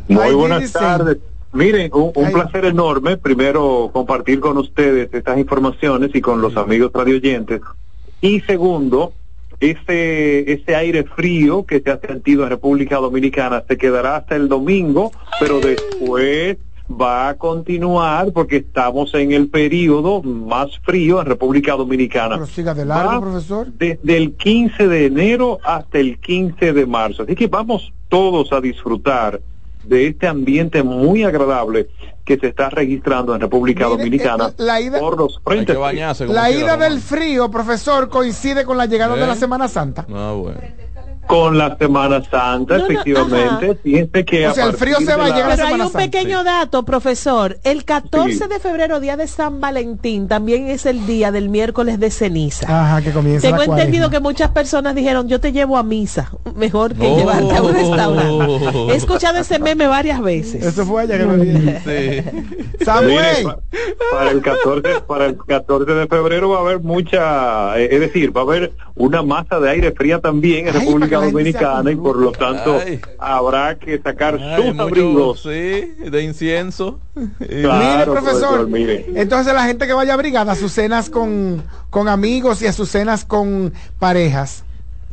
Muy 0.09 0.35
buenas 0.35 0.73
tardes. 0.73 1.19
Miren, 1.53 1.91
un, 1.95 2.13
un 2.15 2.33
placer 2.33 2.65
enorme, 2.67 3.17
primero, 3.17 3.91
compartir 3.93 4.41
con 4.41 4.59
ustedes 4.59 5.09
estas 5.13 5.39
informaciones 5.39 6.11
y 6.15 6.21
con 6.21 6.41
los 6.43 6.57
amigos 6.57 6.91
radioyentes. 6.93 7.61
Y 8.21 8.41
segundo, 8.41 9.13
ese, 9.61 10.53
ese 10.53 10.77
aire 10.77 11.05
frío 11.05 11.65
que 11.65 11.81
se 11.81 11.91
ha 11.91 11.99
sentido 12.01 12.45
en 12.45 12.51
República 12.51 12.97
Dominicana 12.97 13.65
se 13.67 13.77
quedará 13.77 14.17
hasta 14.17 14.37
el 14.37 14.49
domingo, 14.49 15.11
pero 15.41 15.59
después 15.61 16.59
va 16.91 17.29
a 17.31 17.35
continuar 17.37 18.33
porque 18.33 18.57
estamos 18.57 19.13
en 19.15 19.33
el 19.33 19.49
periodo 19.49 20.23
más 20.23 20.79
frío 20.81 21.21
en 21.21 21.27
República 21.27 21.75
Dominicana. 21.77 22.37
Pero 22.37 22.47
siga 22.47 22.75
de 22.75 22.85
largo, 22.85 23.11
Va 23.13 23.21
profesor. 23.21 23.67
desde 23.79 24.17
el 24.17 24.35
15 24.35 24.89
de 24.89 25.07
enero 25.07 25.59
hasta 25.65 25.99
el 25.99 26.19
15 26.19 26.73
de 26.73 26.87
marzo. 26.87 27.23
Así 27.25 27.35
que 27.35 27.47
vamos 27.47 27.93
todos 28.09 28.53
a 28.53 28.61
disfrutar 28.61 29.41
de 29.89 30.07
este 30.09 30.27
ambiente 30.27 30.83
muy 30.83 31.25
agradable 31.25 31.89
que 32.25 32.37
se 32.37 32.49
está 32.49 32.69
registrando 32.69 33.35
en 33.35 33.41
República 33.41 33.85
Mire, 33.87 33.97
Dominicana 33.99 34.49
eh, 34.49 34.55
la 34.59 34.81
ida- 34.81 34.99
por 35.01 35.17
los 35.19 35.41
frentes. 35.43 35.77
La 36.29 36.51
ida 36.51 36.77
del 36.77 37.01
frío, 37.01 37.51
profesor, 37.51 38.09
coincide 38.11 38.65
con 38.65 38.77
la 38.77 38.85
llegada 38.87 39.17
¿Eh? 39.17 39.21
de 39.21 39.27
la 39.27 39.35
Semana 39.35 39.67
Santa. 39.67 40.07
Ah, 40.13 40.35
bueno. 40.37 40.61
Con 41.29 41.59
la 41.59 41.77
Semana 41.77 42.23
Santa, 42.25 42.79
No, 42.79 42.79
no, 42.79 42.85
efectivamente. 42.91 43.75
Fíjense 43.83 44.25
que 44.25 44.49
O 44.49 44.55
sea, 44.55 44.65
el 44.67 44.73
frío 44.73 44.97
se 44.99 45.15
va 45.15 45.27
a 45.27 45.29
llegar 45.29 45.49
la- 45.51 45.57
Pero 45.57 45.67
hay 45.69 45.75
un 45.75 45.81
Santa. 45.81 45.99
pequeño 45.99 46.43
dato, 46.43 46.85
profesor. 46.85 47.59
El 47.65 47.85
14 47.85 48.33
Sí. 48.39 48.45
de 48.49 48.59
febrero, 48.59 48.99
día 48.99 49.17
de 49.17 49.27
San 49.29 49.61
Valentín, 49.61 50.27
también 50.27 50.69
es 50.69 50.87
el 50.87 51.07
día 51.07 51.31
del 51.31 51.49
miércoles 51.51 52.01
de 52.01 52.11
ceniza. 52.11 52.67
Ajá, 52.67 53.03
que 53.03 53.13
comienza 53.13 53.47
Tengo 53.47 53.59
la 53.59 53.65
entendido 53.65 54.09
que 54.11 54.21
muchas 54.21 54.51
personas 54.53 54.95
dijeron, 54.95 55.29
yo 55.29 55.39
te 55.39 55.53
llevo 55.53 55.77
a 55.77 55.83
misa, 55.83 56.31
mejor 56.57 56.95
que 56.95 57.07
Oh. 57.07 57.17
llevarte 57.19 57.57
a 57.57 57.63
un 57.63 57.75
restaurante. 57.75 58.93
He 58.93 58.97
escuchado 58.97 59.39
ese 59.39 59.59
meme 59.59 59.87
varias 59.87 60.21
veces. 60.23 60.65
Eso 60.65 60.87
fue 60.87 61.03
allá 61.03 61.19
que 61.19 61.25
lo 61.25 61.37
dije. 61.37 62.25
Samuel. 62.85 63.45
pa- 63.45 63.59
para 64.13 64.31
el 64.31 64.41
14 64.41 65.01
para 65.07 65.27
el 65.27 65.37
14 65.37 65.93
de 65.93 66.07
febrero 66.07 66.49
va 66.51 66.59
a 66.59 66.61
haber 66.61 66.81
mucha 66.81 67.79
eh, 67.79 67.89
es 67.93 68.01
decir 68.01 68.35
va 68.37 68.41
a 68.41 68.45
haber 68.45 68.73
una 68.95 69.23
masa 69.23 69.61
de 69.61 69.71
aire 69.71 69.93
fría 69.93 70.21
también 70.21 70.69
en 70.69 70.75
República 70.75 71.18
Dominicana 71.21 71.91
y 71.91 71.97
por 71.97 72.17
lo 72.17 72.33
tanto 72.33 72.79
Ay. 72.85 73.01
habrá 73.19 73.79
que 73.79 73.99
sacar 74.01 74.39
Ay, 74.41 74.57
sus 74.63 74.75
mucho, 74.75 74.83
abrigos 74.83 75.41
sí, 75.43 75.49
de 76.11 76.23
incienso. 76.23 76.99
Claro, 77.39 78.13
mire, 78.13 78.21
profesor. 78.21 78.69
mire. 78.69 79.07
Entonces 79.15 79.53
la 79.55 79.65
gente 79.65 79.87
que 79.87 79.93
vaya 79.93 80.15
abrigada 80.15 80.53
a 80.53 80.57
sus 80.57 80.73
cenas 80.73 81.11
con, 81.11 81.63
con 81.91 82.09
amigos 82.09 82.63
y 82.63 82.67
a 82.67 82.73
sus 82.73 82.89
cenas 82.89 83.25
con 83.25 83.73
parejas. 83.99 84.65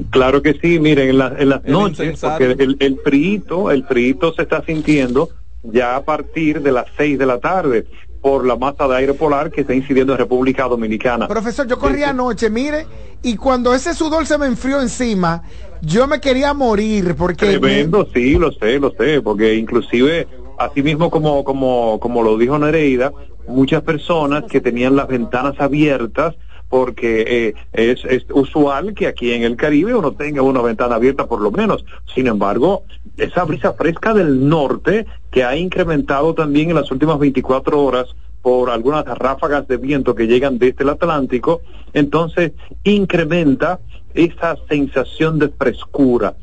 Claro 0.10 0.42
que 0.42 0.54
sí, 0.62 0.80
miren, 0.80 1.10
en, 1.10 1.18
la- 1.18 1.36
en 1.38 1.50
las 1.50 1.64
El 1.66 1.72
noches, 1.72 2.00
insensato. 2.00 2.46
porque 2.46 2.64
el, 2.64 2.78
el 2.80 3.00
frito, 3.04 3.72
el 3.72 3.86
frito 3.86 4.34
se 4.34 4.42
está 4.42 4.62
sintiendo 4.66 5.30
ya 5.64 5.96
a 5.96 6.04
partir 6.04 6.62
de 6.62 6.72
las 6.72 6.86
6 6.98 7.18
de 7.18 7.26
la 7.26 7.40
tarde 7.40 7.88
por 8.26 8.44
la 8.44 8.56
masa 8.56 8.88
de 8.88 8.96
aire 8.96 9.14
polar 9.14 9.52
que 9.52 9.62
está 9.62 9.76
incidiendo 9.76 10.14
en 10.14 10.18
República 10.18 10.64
Dominicana. 10.64 11.28
Profesor, 11.28 11.68
yo 11.68 11.78
corrí 11.78 12.02
anoche, 12.02 12.50
mire, 12.50 12.88
y 13.22 13.36
cuando 13.36 13.72
ese 13.72 13.94
sudor 13.94 14.26
se 14.26 14.40
me 14.40 14.48
enfrió 14.48 14.82
encima, 14.82 15.44
yo 15.84 16.08
me 16.08 16.20
quería 16.20 16.52
morir 16.56 17.14
porque... 17.16 17.46
Tremendo, 17.46 18.08
sí, 18.12 18.34
lo 18.34 18.52
sé, 18.52 18.80
lo 18.80 18.90
sé, 18.98 19.22
porque 19.22 19.54
inclusive, 19.54 20.28
así 20.58 20.82
mismo 20.82 21.12
como, 21.12 21.44
como, 21.44 22.00
como 22.00 22.24
lo 22.24 22.36
dijo 22.36 22.58
Nereida, 22.58 23.14
muchas 23.48 23.84
personas 23.84 24.46
que 24.46 24.60
tenían 24.60 24.96
las 24.96 25.08
ventanas 25.08 25.54
abiertas, 25.60 26.34
porque 26.70 27.22
eh, 27.48 27.54
es, 27.74 28.04
es 28.06 28.26
usual 28.34 28.94
que 28.94 29.08
aquí 29.08 29.32
en 29.34 29.44
el 29.44 29.56
Caribe 29.56 29.96
uno 29.96 30.14
tenga 30.14 30.42
una 30.42 30.62
ventana 30.62 30.96
abierta 30.96 31.28
por 31.28 31.42
lo 31.42 31.52
menos. 31.52 31.86
Sin 32.14 32.28
embargo, 32.28 32.84
esa 33.18 33.44
brisa 33.44 33.74
fresca 33.74 34.14
del 34.14 34.48
norte 34.48 35.06
que 35.32 35.44
ha 35.44 35.56
incrementado 35.56 36.34
también 36.34 36.70
en 36.70 36.76
las 36.76 36.92
últimas 36.92 37.20
24 37.20 37.82
horas 37.82 38.16
por 38.42 38.70
algunas 38.70 39.06
ráfagas 39.06 39.68
de 39.68 39.78
viento 39.78 40.14
que 40.14 40.28
llegan 40.28 40.60
desde 40.60 40.84
el 40.84 40.90
Atlántico, 40.90 41.62
entonces 41.94 42.52
incrementa 42.84 43.80
esa 44.14 44.56
sensación 44.70 45.40
de 45.40 45.50
frescura. 45.50 46.36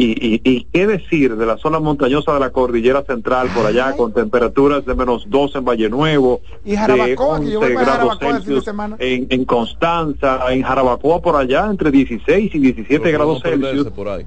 Y, 0.00 0.12
y, 0.12 0.40
y 0.44 0.64
qué 0.72 0.86
decir 0.86 1.34
de 1.34 1.44
la 1.44 1.56
zona 1.56 1.80
montañosa 1.80 2.32
de 2.32 2.38
la 2.38 2.50
cordillera 2.50 3.02
central 3.02 3.48
por 3.52 3.66
allá 3.66 3.96
con 3.96 4.12
temperaturas 4.12 4.86
de 4.86 4.94
menos 4.94 5.24
2 5.28 5.56
en 5.56 5.64
Valle 5.64 5.90
Nuevo, 5.90 6.40
Y 6.64 6.76
Jarabacoa, 6.76 7.40
de 7.40 7.46
que 7.46 7.50
yo 7.50 7.58
voy 7.58 7.72
11 7.72 7.74
para 7.74 7.96
grados 7.96 8.18
Celsius 8.20 8.68
en, 9.00 9.26
en 9.28 9.44
Constanza, 9.44 10.52
en 10.52 10.62
Jarabacoa 10.62 11.20
por 11.20 11.34
allá 11.34 11.66
entre 11.68 11.90
16 11.90 12.54
y 12.54 12.58
17 12.60 13.10
grados 13.10 13.42
Celsius. 13.42 13.88
por 13.88 14.08
ahí. 14.08 14.24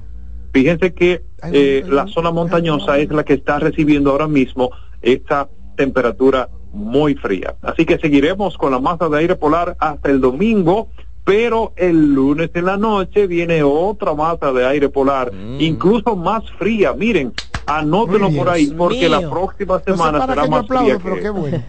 Fíjense 0.52 0.92
que 0.92 1.24
eh, 1.50 1.82
la 1.88 2.06
zona 2.06 2.30
montañosa 2.30 2.98
es 2.98 3.10
la 3.10 3.24
que 3.24 3.32
está 3.32 3.58
recibiendo 3.58 4.10
ahora 4.10 4.28
mismo 4.28 4.70
esta 5.00 5.48
temperatura 5.76 6.50
muy 6.74 7.14
fría. 7.14 7.54
Así 7.62 7.86
que 7.86 7.98
seguiremos 7.98 8.58
con 8.58 8.72
la 8.72 8.78
masa 8.78 9.08
de 9.08 9.18
aire 9.18 9.36
polar 9.36 9.74
hasta 9.78 10.10
el 10.10 10.20
domingo, 10.20 10.88
pero 11.24 11.72
el 11.76 12.14
lunes 12.14 12.50
en 12.54 12.64
la 12.66 12.76
noche 12.76 13.26
viene 13.26 13.62
otra 13.62 14.14
masa 14.14 14.52
de 14.52 14.66
aire 14.66 14.88
polar, 14.88 15.32
incluso 15.58 16.16
más 16.16 16.42
fría. 16.58 16.92
Miren, 16.92 17.32
anótenlo 17.66 18.30
por 18.30 18.48
ahí, 18.48 18.72
porque 18.76 19.08
la 19.08 19.18
mío. 19.20 19.30
próxima 19.30 19.74
No 19.74 19.80
sé 19.80 19.90
semana 19.92 20.26
será 20.26 20.46
más 20.46 20.64
aplaudo, 20.64 20.86
fría. 20.86 21.00
pero 21.02 21.16
que 21.16 21.22
qué 21.22 21.30
bueno. 21.30 21.62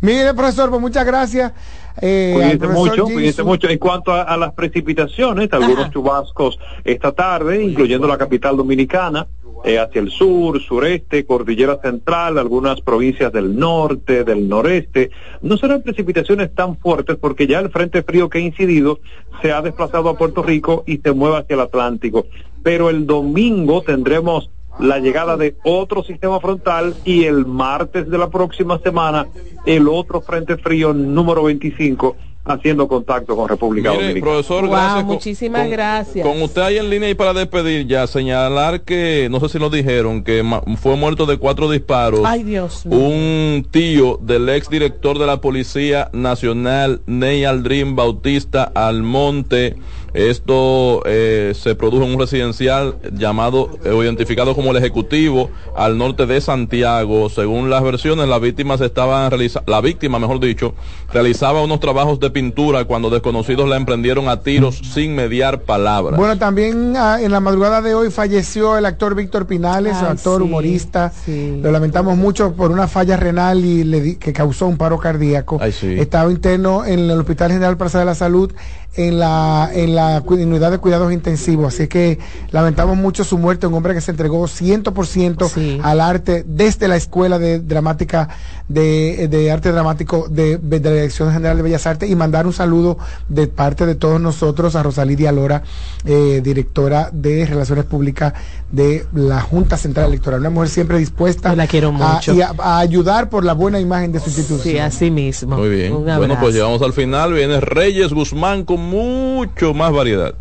Mire, 0.00 0.32
profesor, 0.34 0.70
pues 0.70 0.80
muchas 0.80 1.04
gracias. 1.04 1.52
Eh, 2.00 2.30
Cuídense 2.32 2.68
mucho, 2.68 3.04
cuídense 3.06 3.42
mucho. 3.42 3.68
En 3.68 3.78
cuanto 3.78 4.12
a, 4.12 4.22
a 4.22 4.36
las 4.36 4.52
precipitaciones, 4.52 5.52
algunos 5.52 5.90
chubascos 5.90 6.56
esta 6.84 7.10
tarde, 7.10 7.64
incluyendo 7.64 8.06
la 8.06 8.16
capital 8.16 8.56
dominicana, 8.56 9.26
eh, 9.64 9.78
hacia 9.78 10.00
el 10.00 10.10
sur, 10.10 10.60
sureste, 10.60 11.26
cordillera 11.26 11.80
central, 11.80 12.38
algunas 12.38 12.80
provincias 12.80 13.32
del 13.32 13.58
norte, 13.58 14.24
del 14.24 14.48
noreste. 14.48 15.10
No 15.42 15.56
serán 15.56 15.82
precipitaciones 15.82 16.54
tan 16.54 16.76
fuertes 16.76 17.16
porque 17.16 17.46
ya 17.46 17.60
el 17.60 17.70
frente 17.70 18.02
frío 18.02 18.28
que 18.28 18.38
ha 18.38 18.42
incidido 18.42 19.00
se 19.42 19.52
ha 19.52 19.62
desplazado 19.62 20.08
a 20.08 20.16
Puerto 20.16 20.42
Rico 20.42 20.84
y 20.86 20.98
se 20.98 21.12
mueve 21.12 21.38
hacia 21.38 21.54
el 21.54 21.60
Atlántico. 21.60 22.26
Pero 22.62 22.90
el 22.90 23.06
domingo 23.06 23.82
tendremos 23.82 24.50
la 24.78 24.98
llegada 24.98 25.36
de 25.36 25.56
otro 25.64 26.04
sistema 26.04 26.38
frontal 26.40 26.94
y 27.04 27.24
el 27.24 27.46
martes 27.46 28.08
de 28.08 28.18
la 28.18 28.30
próxima 28.30 28.78
semana 28.78 29.26
el 29.66 29.88
otro 29.88 30.20
frente 30.20 30.56
frío 30.56 30.94
número 30.94 31.42
25 31.44 32.16
haciendo 32.48 32.88
contacto 32.88 33.36
con 33.36 33.48
República 33.48 33.90
Mire, 33.90 34.02
Dominicana. 34.02 34.32
profesor, 34.32 34.62
Wow, 34.62 34.70
gracias. 34.72 34.94
Con- 34.96 35.06
muchísimas 35.06 35.62
con- 35.62 35.70
gracias. 35.70 36.26
Con 36.26 36.42
usted 36.42 36.62
ahí 36.62 36.78
en 36.78 36.90
línea 36.90 37.10
y 37.10 37.14
para 37.14 37.32
despedir 37.34 37.86
ya, 37.86 38.06
señalar 38.06 38.80
que, 38.82 39.28
no 39.30 39.40
sé 39.40 39.48
si 39.48 39.58
lo 39.58 39.70
dijeron, 39.70 40.22
que 40.24 40.42
ma- 40.42 40.62
fue 40.80 40.96
muerto 40.96 41.26
de 41.26 41.36
cuatro 41.38 41.70
disparos. 41.70 42.20
Ay, 42.24 42.42
Dios 42.44 42.84
mío. 42.86 42.98
un 42.98 43.66
tío 43.70 44.18
del 44.22 44.48
ex 44.48 44.68
director 44.68 45.18
de 45.18 45.26
la 45.26 45.40
Policía 45.40 46.10
Nacional, 46.12 47.00
Ney 47.06 47.44
Aldrin 47.44 47.96
Bautista 47.96 48.70
Almonte, 48.74 49.76
Esto 50.14 51.02
eh, 51.06 51.52
se 51.54 51.74
produjo 51.74 52.04
en 52.04 52.12
un 52.14 52.18
residencial 52.20 52.96
llamado 53.12 53.70
o 53.84 54.02
identificado 54.02 54.54
como 54.54 54.70
el 54.70 54.76
Ejecutivo 54.78 55.50
al 55.76 55.98
norte 55.98 56.26
de 56.26 56.40
Santiago. 56.40 57.28
Según 57.28 57.70
las 57.70 57.82
versiones, 57.82 58.26
las 58.28 58.40
víctimas 58.40 58.80
estaban 58.80 59.30
realiza 59.30 59.62
la 59.66 59.80
víctima, 59.80 60.18
mejor 60.18 60.40
dicho, 60.40 60.74
realizaba 61.12 61.62
unos 61.62 61.80
trabajos 61.80 62.18
de 62.20 62.30
pintura 62.30 62.84
cuando 62.84 63.10
desconocidos 63.10 63.68
la 63.68 63.76
emprendieron 63.76 64.28
a 64.28 64.40
tiros 64.42 64.78
sin 64.78 65.14
mediar 65.14 65.62
palabras. 65.62 66.18
Bueno, 66.18 66.38
también 66.38 66.94
ah, 66.96 67.18
en 67.20 67.30
la 67.30 67.40
madrugada 67.40 67.82
de 67.82 67.94
hoy 67.94 68.10
falleció 68.10 68.76
el 68.78 68.86
actor 68.86 69.14
Víctor 69.14 69.46
Pinales, 69.46 69.94
Ay, 70.00 70.06
actor, 70.12 70.40
sí, 70.40 70.44
humorista. 70.48 71.12
sí. 71.24 71.60
Lo 71.62 71.70
lamentamos 71.70 72.16
mucho 72.16 72.52
por 72.54 72.70
una 72.70 72.88
falla 72.88 73.16
renal 73.16 73.64
y 73.64 73.84
le 73.84 74.00
di- 74.00 74.16
que 74.16 74.32
causó 74.32 74.66
un 74.66 74.76
paro 74.78 74.98
cardíaco. 74.98 75.58
Ay, 75.60 75.72
sí. 75.72 75.96
Estaba 75.98 76.30
interno 76.30 76.84
en 76.84 77.00
el 77.10 77.18
Hospital 77.18 77.52
General 77.52 77.76
Plaza 77.76 77.98
de 77.98 78.04
la 78.04 78.14
Salud 78.14 78.52
en 78.94 79.18
la, 79.18 79.70
en 79.72 79.94
la 79.94 80.22
unidad 80.26 80.70
de 80.70 80.78
cuidados 80.78 81.12
intensivos. 81.12 81.74
Así 81.74 81.86
que 81.88 82.18
lamentamos 82.50 82.96
mucho 82.96 83.24
su 83.24 83.38
muerte, 83.38 83.66
un 83.66 83.74
hombre 83.74 83.94
que 83.94 84.00
se 84.00 84.10
entregó 84.10 84.44
100% 84.44 85.80
al 85.82 86.00
arte 86.00 86.44
desde 86.46 86.88
la 86.88 86.96
Escuela 86.96 87.38
de 87.38 87.60
Dramática 87.60 88.28
de, 88.68 89.28
de 89.28 89.50
Arte 89.50 89.72
Dramático 89.72 90.26
de, 90.28 90.58
de 90.58 90.80
la 90.80 90.90
Dirección 90.92 91.32
General 91.32 91.56
de 91.56 91.62
Bellas 91.62 91.86
Artes 91.86 92.10
y 92.10 92.14
mandar 92.14 92.46
un 92.46 92.52
saludo 92.52 92.98
de 93.28 93.46
parte 93.48 93.86
de 93.86 93.94
todos 93.94 94.20
nosotros 94.20 94.76
a 94.76 94.82
Rosalía 94.82 95.32
Lora, 95.32 95.62
eh, 96.04 96.40
directora 96.42 97.08
de 97.12 97.46
Relaciones 97.46 97.84
Públicas 97.86 98.34
de 98.70 99.06
la 99.14 99.40
Junta 99.40 99.76
Central 99.76 100.08
Electoral. 100.08 100.40
Una 100.40 100.50
mujer 100.50 100.68
siempre 100.68 100.98
dispuesta 100.98 101.54
la 101.56 101.66
quiero 101.66 101.88
a- 101.88 101.92
mucho. 101.92 102.34
y 102.34 102.42
a, 102.42 102.52
a 102.58 102.78
ayudar 102.78 103.30
por 103.30 103.44
la 103.44 103.54
buena 103.54 103.80
imagen 103.80 104.12
de 104.12 104.20
su 104.20 104.26
institución. 104.28 104.60
Sí, 104.72 104.78
así 104.78 105.10
mismo. 105.10 105.56
Muy 105.56 105.68
bien. 105.70 105.92
Un 105.94 106.04
Bueno, 106.04 106.36
pues 106.40 106.54
llegamos 106.54 106.82
al 106.82 106.92
final. 106.92 107.32
Viene 107.32 107.60
Reyes 107.60 108.12
Guzmán 108.12 108.64
con 108.64 108.80
mucho 108.80 109.72
más 109.74 109.92
variedad. 109.92 110.34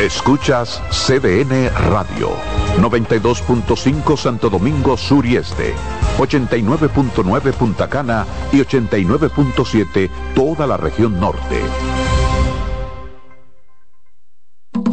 Escuchas 0.00 0.80
CDN 0.90 1.70
Radio, 1.90 2.30
92.5 2.80 4.16
Santo 4.16 4.48
Domingo 4.48 4.96
Sur 4.96 5.26
y 5.26 5.36
Este, 5.36 5.74
89.9 6.18 7.52
Punta 7.52 7.88
Cana 7.88 8.26
y 8.52 8.58
89.7 8.58 10.08
toda 10.34 10.66
la 10.66 10.76
región 10.76 11.18
norte. 11.20 11.60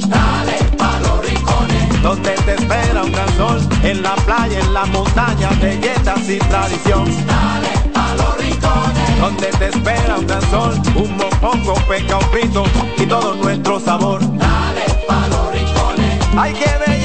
Dale 0.08 0.58
pa' 0.78 1.00
los 1.00 1.30
rincones, 1.30 2.02
donde 2.02 2.32
te 2.32 2.54
espera 2.56 3.04
un 3.04 3.12
gran 3.12 3.30
sol, 3.38 3.60
en 3.84 4.02
la 4.02 4.16
playa, 4.16 4.60
en 4.60 4.74
la 4.74 4.86
montaña, 4.86 5.50
belletas 5.62 6.30
y 6.30 6.40
tradición. 6.40 7.06
Dale 7.28 7.92
pa' 7.94 8.16
los 8.16 8.38
rincones, 8.38 9.20
donde 9.20 9.48
te 9.48 9.68
espera 9.70 10.18
un 10.18 10.28
gran 10.28 10.42
sol, 10.50 10.74
un 10.96 11.18
mopongo, 11.18 11.76
peca, 11.88 12.18
un 12.18 12.26
frito 12.26 12.64
y 12.98 13.06
todo 13.06 13.36
nuestro 13.36 13.80
sabor. 13.80 14.22
Dale 14.22 14.86
pa' 15.08 15.28
los 15.28 15.52
rincones, 15.54 16.20
hay 16.38 16.54
que 16.54 16.70
bella 16.88 17.05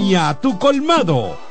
tu 0.41 0.57
colmado. 0.57 1.50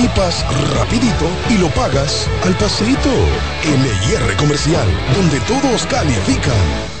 equipas 0.01 0.43
rapidito 0.73 1.29
y 1.49 1.57
lo 1.59 1.69
pagas 1.69 2.27
al 2.43 2.55
paseito. 2.55 3.09
LIR 3.63 4.35
Comercial, 4.37 4.87
donde 5.15 5.39
todos 5.41 5.85
califican. 5.85 7.00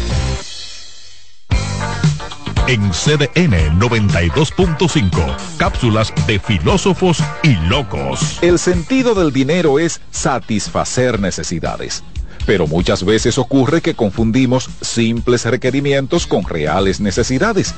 En 2.67 2.91
CDN 2.91 3.79
92.5, 3.79 5.35
cápsulas 5.57 6.13
de 6.27 6.39
filósofos 6.39 7.17
y 7.43 7.55
locos. 7.67 8.37
El 8.41 8.59
sentido 8.59 9.15
del 9.15 9.33
dinero 9.33 9.79
es 9.79 9.99
satisfacer 10.11 11.19
necesidades. 11.19 12.03
Pero 12.45 12.67
muchas 12.67 13.03
veces 13.03 13.37
ocurre 13.37 13.81
que 13.81 13.95
confundimos 13.95 14.69
simples 14.81 15.45
requerimientos 15.45 16.27
con 16.27 16.43
reales 16.43 17.01
necesidades. 17.01 17.73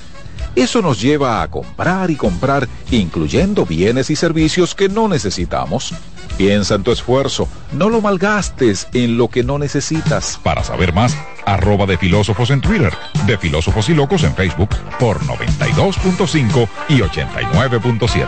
Eso 0.56 0.82
nos 0.82 1.02
lleva 1.02 1.42
a 1.42 1.48
comprar 1.50 2.12
y 2.12 2.16
comprar, 2.16 2.68
incluyendo 2.92 3.66
bienes 3.66 4.10
y 4.10 4.16
servicios 4.16 4.76
que 4.76 4.90
no 4.90 5.08
necesitamos. 5.08 5.94
Piensa 6.38 6.76
en 6.76 6.84
tu 6.84 6.92
esfuerzo, 6.92 7.48
no 7.72 7.90
lo 7.90 8.02
malgastes 8.02 8.88
en 8.94 9.18
lo 9.18 9.28
que 9.28 9.44
no 9.44 9.60
necesitas. 9.60 10.40
Para 10.44 10.64
saber 10.64 10.94
más, 10.94 11.16
arroba 11.46 11.86
de 11.86 11.98
filósofos 11.98 12.50
en 12.50 12.62
Twitter, 12.62 12.94
de 13.28 13.38
filósofos 13.38 13.88
y 13.90 13.94
locos 13.94 14.24
en 14.24 14.34
Facebook 14.34 14.70
por 15.00 15.20
92.5 15.22 16.68
y 16.90 17.00
89.7. 17.00 18.28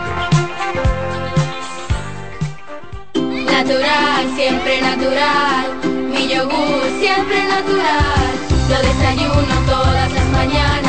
Natural, 3.44 4.36
siempre 4.36 4.80
natural. 4.80 5.66
Mi 6.12 6.28
yogur 6.28 6.82
siempre 7.00 7.42
natural. 7.48 8.26
Lo 8.68 8.78
desayuno 8.88 9.54
todas 9.66 10.12
las 10.12 10.26
mañanas. 10.30 10.85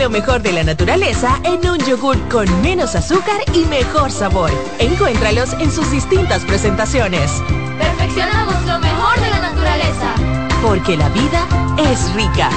Lo 0.00 0.08
mejor 0.08 0.40
de 0.40 0.54
la 0.54 0.64
naturaleza 0.64 1.38
en 1.44 1.68
un 1.68 1.78
yogur 1.80 2.16
con 2.30 2.46
menos 2.62 2.94
azúcar 2.94 3.36
y 3.52 3.66
mejor 3.66 4.10
sabor. 4.10 4.50
Encuéntralos 4.78 5.52
en 5.52 5.70
sus 5.70 5.90
distintas 5.90 6.42
presentaciones. 6.46 7.30
Perfeccionamos 7.78 8.54
lo 8.64 8.78
mejor 8.78 9.20
de 9.20 9.30
la 9.30 9.40
naturaleza. 9.40 10.14
Porque 10.62 10.96
la 10.96 11.10
vida 11.10 11.46
es 11.76 12.14
rica. 12.14 12.48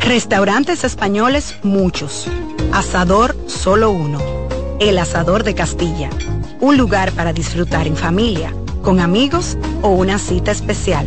Restaurantes 0.00 0.84
españoles 0.84 1.56
muchos. 1.62 2.26
Asador 2.72 3.36
solo 3.46 3.90
uno. 3.90 4.22
El 4.80 4.98
Asador 4.98 5.44
de 5.44 5.54
Castilla. 5.54 6.08
Un 6.60 6.78
lugar 6.78 7.12
para 7.12 7.34
disfrutar 7.34 7.86
en 7.86 7.96
familia, 7.96 8.54
con 8.82 9.00
amigos 9.00 9.58
o 9.82 9.90
una 9.90 10.18
cita 10.18 10.50
especial. 10.50 11.06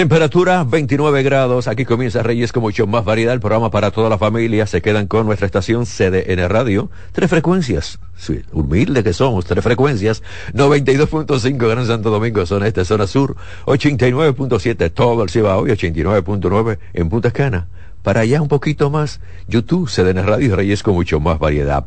Temperatura 0.00 0.64
29 0.64 1.22
grados. 1.22 1.68
Aquí 1.68 1.84
comienza 1.84 2.22
Reyes 2.22 2.52
con 2.52 2.62
mucho 2.62 2.86
más 2.86 3.04
variedad. 3.04 3.34
El 3.34 3.40
programa 3.40 3.70
para 3.70 3.90
toda 3.90 4.08
la 4.08 4.16
familia. 4.16 4.66
Se 4.66 4.80
quedan 4.80 5.06
con 5.06 5.26
nuestra 5.26 5.44
estación 5.44 5.84
CDN 5.84 6.48
Radio. 6.48 6.90
Tres 7.12 7.28
frecuencias. 7.28 7.98
Sí, 8.16 8.40
humilde 8.50 9.04
que 9.04 9.12
somos. 9.12 9.44
Tres 9.44 9.62
frecuencias. 9.62 10.22
92.5 10.54 11.68
Gran 11.68 11.86
Santo 11.86 12.08
Domingo, 12.08 12.46
zona 12.46 12.66
este, 12.66 12.86
zona 12.86 13.06
sur. 13.06 13.36
89.7 13.66 14.90
todo 14.90 15.22
el 15.22 15.28
Cibao 15.28 15.68
y 15.68 15.72
89.9 15.72 16.78
en 16.94 17.08
Punta 17.10 17.30
Cana. 17.30 17.68
Para 18.02 18.20
allá 18.20 18.40
un 18.40 18.48
poquito 18.48 18.88
más, 18.88 19.20
YouTube, 19.46 19.90
CDN 19.90 20.26
Radio 20.26 20.56
Reyes 20.56 20.82
con 20.82 20.94
mucho 20.94 21.20
más 21.20 21.38
variedad. 21.38 21.84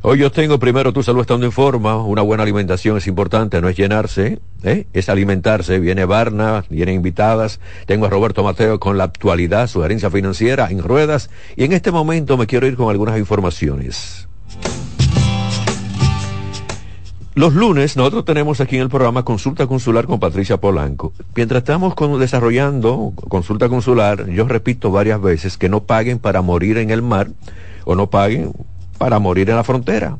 Hoy 0.00 0.20
yo 0.20 0.32
tengo 0.32 0.58
primero 0.58 0.94
tu 0.94 1.02
salud 1.02 1.20
estando 1.20 1.44
en 1.44 1.52
forma, 1.52 2.02
una 2.02 2.22
buena 2.22 2.44
alimentación 2.44 2.96
es 2.96 3.06
importante, 3.06 3.60
no 3.60 3.68
es 3.68 3.76
llenarse, 3.76 4.40
¿eh? 4.62 4.86
es 4.94 5.10
alimentarse. 5.10 5.78
Viene 5.78 6.06
Barna, 6.06 6.64
vienen 6.70 6.94
invitadas, 6.94 7.60
tengo 7.84 8.06
a 8.06 8.08
Roberto 8.08 8.42
Mateo 8.42 8.80
con 8.80 8.96
la 8.96 9.04
actualidad, 9.04 9.66
sugerencia 9.66 10.10
financiera 10.10 10.70
en 10.70 10.82
ruedas 10.82 11.28
y 11.56 11.64
en 11.64 11.72
este 11.72 11.90
momento 11.90 12.38
me 12.38 12.46
quiero 12.46 12.66
ir 12.66 12.76
con 12.76 12.88
algunas 12.88 13.18
informaciones. 13.18 14.29
Los 17.40 17.54
lunes 17.54 17.96
nosotros 17.96 18.26
tenemos 18.26 18.60
aquí 18.60 18.76
en 18.76 18.82
el 18.82 18.90
programa 18.90 19.24
Consulta 19.24 19.66
Consular 19.66 20.04
con 20.04 20.20
Patricia 20.20 20.58
Polanco. 20.58 21.14
Mientras 21.34 21.60
estamos 21.62 21.94
con, 21.94 22.20
desarrollando 22.20 23.14
Consulta 23.30 23.70
Consular, 23.70 24.28
yo 24.28 24.46
repito 24.46 24.90
varias 24.90 25.22
veces 25.22 25.56
que 25.56 25.70
no 25.70 25.84
paguen 25.84 26.18
para 26.18 26.42
morir 26.42 26.76
en 26.76 26.90
el 26.90 27.00
mar 27.00 27.28
o 27.86 27.94
no 27.94 28.10
paguen 28.10 28.52
para 28.98 29.20
morir 29.20 29.48
en 29.48 29.56
la 29.56 29.64
frontera, 29.64 30.18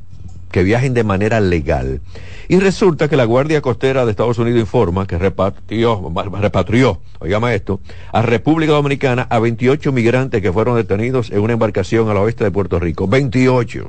que 0.50 0.62
viajen 0.62 0.94
de 0.94 1.04
manera 1.04 1.40
legal. 1.40 2.00
Y 2.48 2.58
resulta 2.58 3.08
que 3.08 3.18
la 3.18 3.26
Guardia 3.26 3.60
Costera 3.60 4.06
de 4.06 4.12
Estados 4.12 4.38
Unidos 4.38 4.58
informa 4.58 5.06
que 5.06 5.18
repatrió, 5.18 6.10
repatrió, 6.40 7.02
oígame 7.18 7.54
esto, 7.54 7.80
a 8.14 8.22
República 8.22 8.72
Dominicana 8.72 9.26
a 9.28 9.38
28 9.40 9.92
migrantes 9.92 10.40
que 10.40 10.54
fueron 10.54 10.76
detenidos 10.76 11.30
en 11.30 11.40
una 11.40 11.52
embarcación 11.52 12.08
al 12.08 12.16
oeste 12.16 12.44
de 12.44 12.50
Puerto 12.50 12.80
Rico. 12.80 13.06
28. 13.06 13.88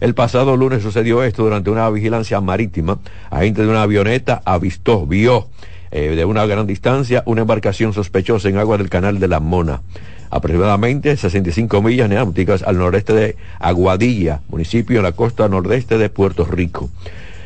El 0.00 0.14
pasado 0.14 0.56
lunes 0.56 0.82
sucedió 0.82 1.22
esto 1.22 1.44
durante 1.44 1.68
una 1.68 1.88
vigilancia 1.90 2.40
marítima. 2.40 2.98
Agente 3.28 3.62
de 3.62 3.68
una 3.68 3.82
avioneta 3.82 4.40
avistó, 4.46 5.06
vio 5.06 5.48
eh, 5.90 6.14
de 6.16 6.24
una 6.24 6.46
gran 6.46 6.66
distancia 6.66 7.22
una 7.26 7.42
embarcación 7.42 7.92
sospechosa 7.92 8.48
en 8.48 8.56
agua 8.56 8.78
del 8.78 8.88
canal 8.88 9.20
de 9.20 9.28
la 9.28 9.40
Mona. 9.40 9.82
Aproximadamente 10.30 11.16
65 11.16 11.82
millas 11.82 12.08
náuticas 12.08 12.62
al 12.62 12.78
noreste 12.78 13.12
de 13.12 13.36
Aguadilla, 13.58 14.40
municipio 14.48 14.98
en 14.98 15.02
la 15.02 15.12
costa 15.12 15.48
nordeste 15.48 15.98
de 15.98 16.08
Puerto 16.08 16.46
Rico. 16.46 16.88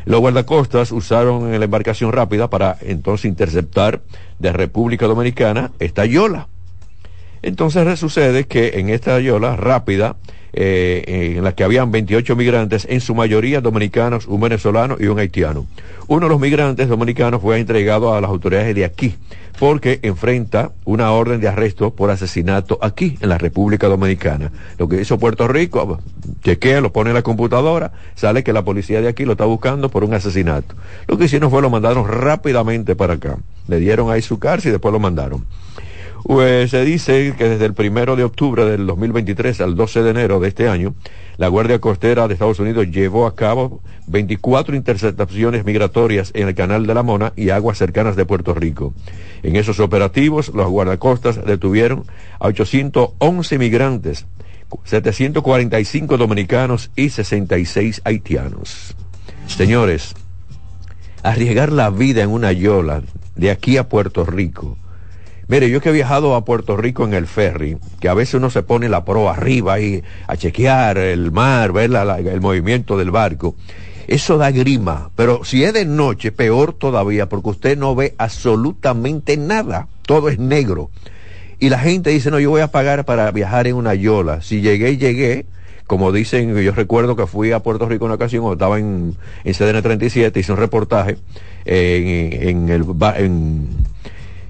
Los 0.05 0.21
guardacostas 0.21 0.93
usaron 0.93 1.51
la 1.59 1.65
embarcación 1.65 2.13
rápida 2.13 2.51
para 2.51 2.77
entonces 2.83 3.25
interceptar 3.25 4.03
de 4.39 4.53
República 4.53 5.07
Dominicana 5.07 5.73
esta 5.81 6.05
yola. 6.05 6.47
Entonces 7.43 7.99
sucede 7.99 8.45
que 8.45 8.79
en 8.79 8.91
esta 8.91 9.19
yola 9.19 9.57
rápida 9.57 10.17
eh, 10.55 11.35
en 11.37 11.45
la 11.45 11.53
que 11.53 11.65
habían 11.65 11.91
28 11.91 12.37
migrantes, 12.37 12.87
en 12.89 13.01
su 13.01 13.15
mayoría 13.15 13.61
dominicanos, 13.61 14.27
un 14.27 14.41
venezolano 14.41 14.97
y 14.99 15.07
un 15.07 15.19
haitiano. 15.19 15.67
Uno 16.07 16.27
de 16.27 16.31
los 16.31 16.41
migrantes 16.41 16.89
dominicanos 16.89 17.43
fue 17.43 17.59
entregado 17.59 18.15
a 18.15 18.21
las 18.21 18.31
autoridades 18.31 18.75
de 18.75 18.85
aquí 18.85 19.15
porque 19.59 20.01
enfrenta 20.03 20.73
una 20.85 21.13
orden 21.13 21.41
de 21.41 21.49
arresto 21.49 21.95
por 21.95 22.11
asesinato 22.11 22.79
aquí 22.83 23.17
en 23.21 23.29
la 23.29 23.39
República 23.39 23.87
Dominicana. 23.87 24.51
Lo 24.79 24.89
que 24.89 25.01
hizo 25.01 25.19
Puerto 25.19 25.47
Rico, 25.49 26.01
chequea, 26.43 26.81
lo 26.81 26.93
pone 26.93 27.11
en 27.11 27.15
la 27.15 27.23
computadora, 27.23 27.93
sale 28.15 28.43
que 28.43 28.53
la 28.53 28.65
policía 28.65 29.01
de 29.01 29.09
aquí 29.09 29.25
lo 29.25 29.33
está 29.33 29.45
buscando 29.45 29.89
por 29.89 30.05
un 30.05 30.15
asesinato. 30.15 30.75
Lo 31.07 31.17
que 31.17 31.27
hicieron 31.27 31.51
fue 31.51 31.63
lo 31.63 31.71
mandaron 31.71 32.07
rápidamente 32.09 32.97
para 32.97 33.15
acá. 33.15 33.39
Le 33.69 33.79
dieron 33.79 34.11
ahí 34.11 34.23
su 34.23 34.39
cárcel 34.39 34.71
y 34.71 34.73
después 34.73 34.93
lo 34.93 34.99
mandaron. 34.99 35.45
Pues 36.25 36.71
se 36.71 36.83
dice 36.87 37.35
que 37.37 37.51
desde 37.51 37.67
el 37.67 37.75
primero 37.75 38.17
de 38.17 38.25
octubre 38.25 38.65
del 38.65 38.87
2023 38.87 39.61
al 39.61 39.77
12 39.77 40.03
de 40.03 40.11
enero 40.11 40.41
de 40.41 40.49
este 40.49 40.71
año, 40.71 40.95
la 41.37 41.49
Guardia 41.49 41.81
Costera 41.81 42.27
de 42.27 42.33
Estados 42.33 42.59
Unidos 42.61 42.87
llevó 42.91 43.27
a 43.27 43.35
cabo 43.35 43.83
24 44.07 44.75
interceptaciones 44.75 45.67
migratorias 45.67 46.31
en 46.35 46.49
el 46.49 46.55
Canal 46.55 46.87
de 46.87 46.95
la 46.95 47.03
Mona 47.03 47.35
y 47.37 47.51
aguas 47.51 47.77
cercanas 47.77 48.17
de 48.17 48.25
Puerto 48.25 48.55
Rico. 48.55 48.95
En 49.43 49.57
esos 49.57 49.81
operativos, 49.81 50.49
los 50.55 50.71
guardacostas 50.71 51.45
detuvieron 51.45 52.07
a 52.41 52.47
811 52.47 53.59
migrantes, 53.59 54.25
745 54.85 56.17
dominicanos 56.17 56.91
y 56.97 57.11
66 57.11 58.01
haitianos. 58.03 58.97
Señores, 59.47 60.15
arriesgar 61.23 61.71
la 61.71 61.91
vida 61.91 62.23
en 62.23 62.31
una 62.31 62.53
yola 62.53 63.03
de 63.37 63.51
aquí 63.51 63.77
a 63.77 63.91
Puerto 63.91 64.25
Rico, 64.25 64.79
Mire, 65.47 65.69
yo 65.69 65.81
que 65.81 65.91
he 65.91 65.93
viajado 65.93 66.35
a 66.35 66.45
Puerto 66.45 66.77
Rico 66.77 67.05
en 67.05 67.13
el 67.13 67.27
ferry, 67.27 67.77
que 68.01 68.09
a 68.09 68.15
veces 68.15 68.35
uno 68.35 68.51
se 68.51 68.63
pone 68.63 68.89
la 68.89 69.05
proa 69.05 69.33
arriba 69.33 69.79
y 69.79 70.03
a 70.27 70.37
chequear 70.37 70.97
el 70.99 71.33
mar, 71.33 71.73
ver 71.73 71.91
el 71.93 72.41
movimiento 72.41 72.97
del 72.97 73.11
barco. 73.11 73.55
Eso 74.07 74.37
da 74.37 74.51
grima, 74.51 75.11
pero 75.17 75.45
si 75.45 75.65
es 75.65 75.73
de 75.73 75.85
noche, 75.85 76.33
peor 76.33 76.75
todavía, 76.75 77.29
porque 77.29 77.51
usted 77.51 77.79
no 77.79 77.95
ve 77.95 78.15
absolutamente 78.19 79.37
nada. 79.37 79.89
Todo 80.03 80.29
es 80.29 80.39
negro. 80.39 80.91
Y 81.59 81.69
la 81.71 81.79
gente 81.79 82.11
dice, 82.11 82.31
no, 82.31 82.39
yo 82.39 82.51
voy 82.51 82.61
a 82.61 82.69
pagar 82.69 83.05
para 83.05 83.31
viajar 83.31 83.67
en 83.67 83.77
una 83.77 83.95
yola. 83.95 84.43
Si 84.43 84.61
llegué, 84.61 84.97
llegué. 84.97 85.47
Como 85.87 86.13
dicen, 86.13 86.57
yo 86.57 86.73
recuerdo 86.73 87.15
que 87.15 87.27
fui 87.27 87.53
a 87.53 87.61
Puerto 87.61 87.87
Rico 87.87 88.07
una 88.07 88.15
ocasión, 88.15 88.51
estaba 88.51 88.79
en, 88.79 89.17
en 89.45 89.55
CDN 89.55 89.83
37, 89.83 90.41
hice 90.41 90.53
un 90.53 90.59
reportaje 90.59 91.19
en, 91.67 92.49
en 92.49 92.69
el... 92.71 92.85
En, 93.17 93.69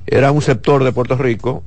era 0.07 0.33
un 0.33 0.43
sector 0.43 0.85
de 0.85 0.93
Puerto 0.93 1.17
Rico 1.17 1.63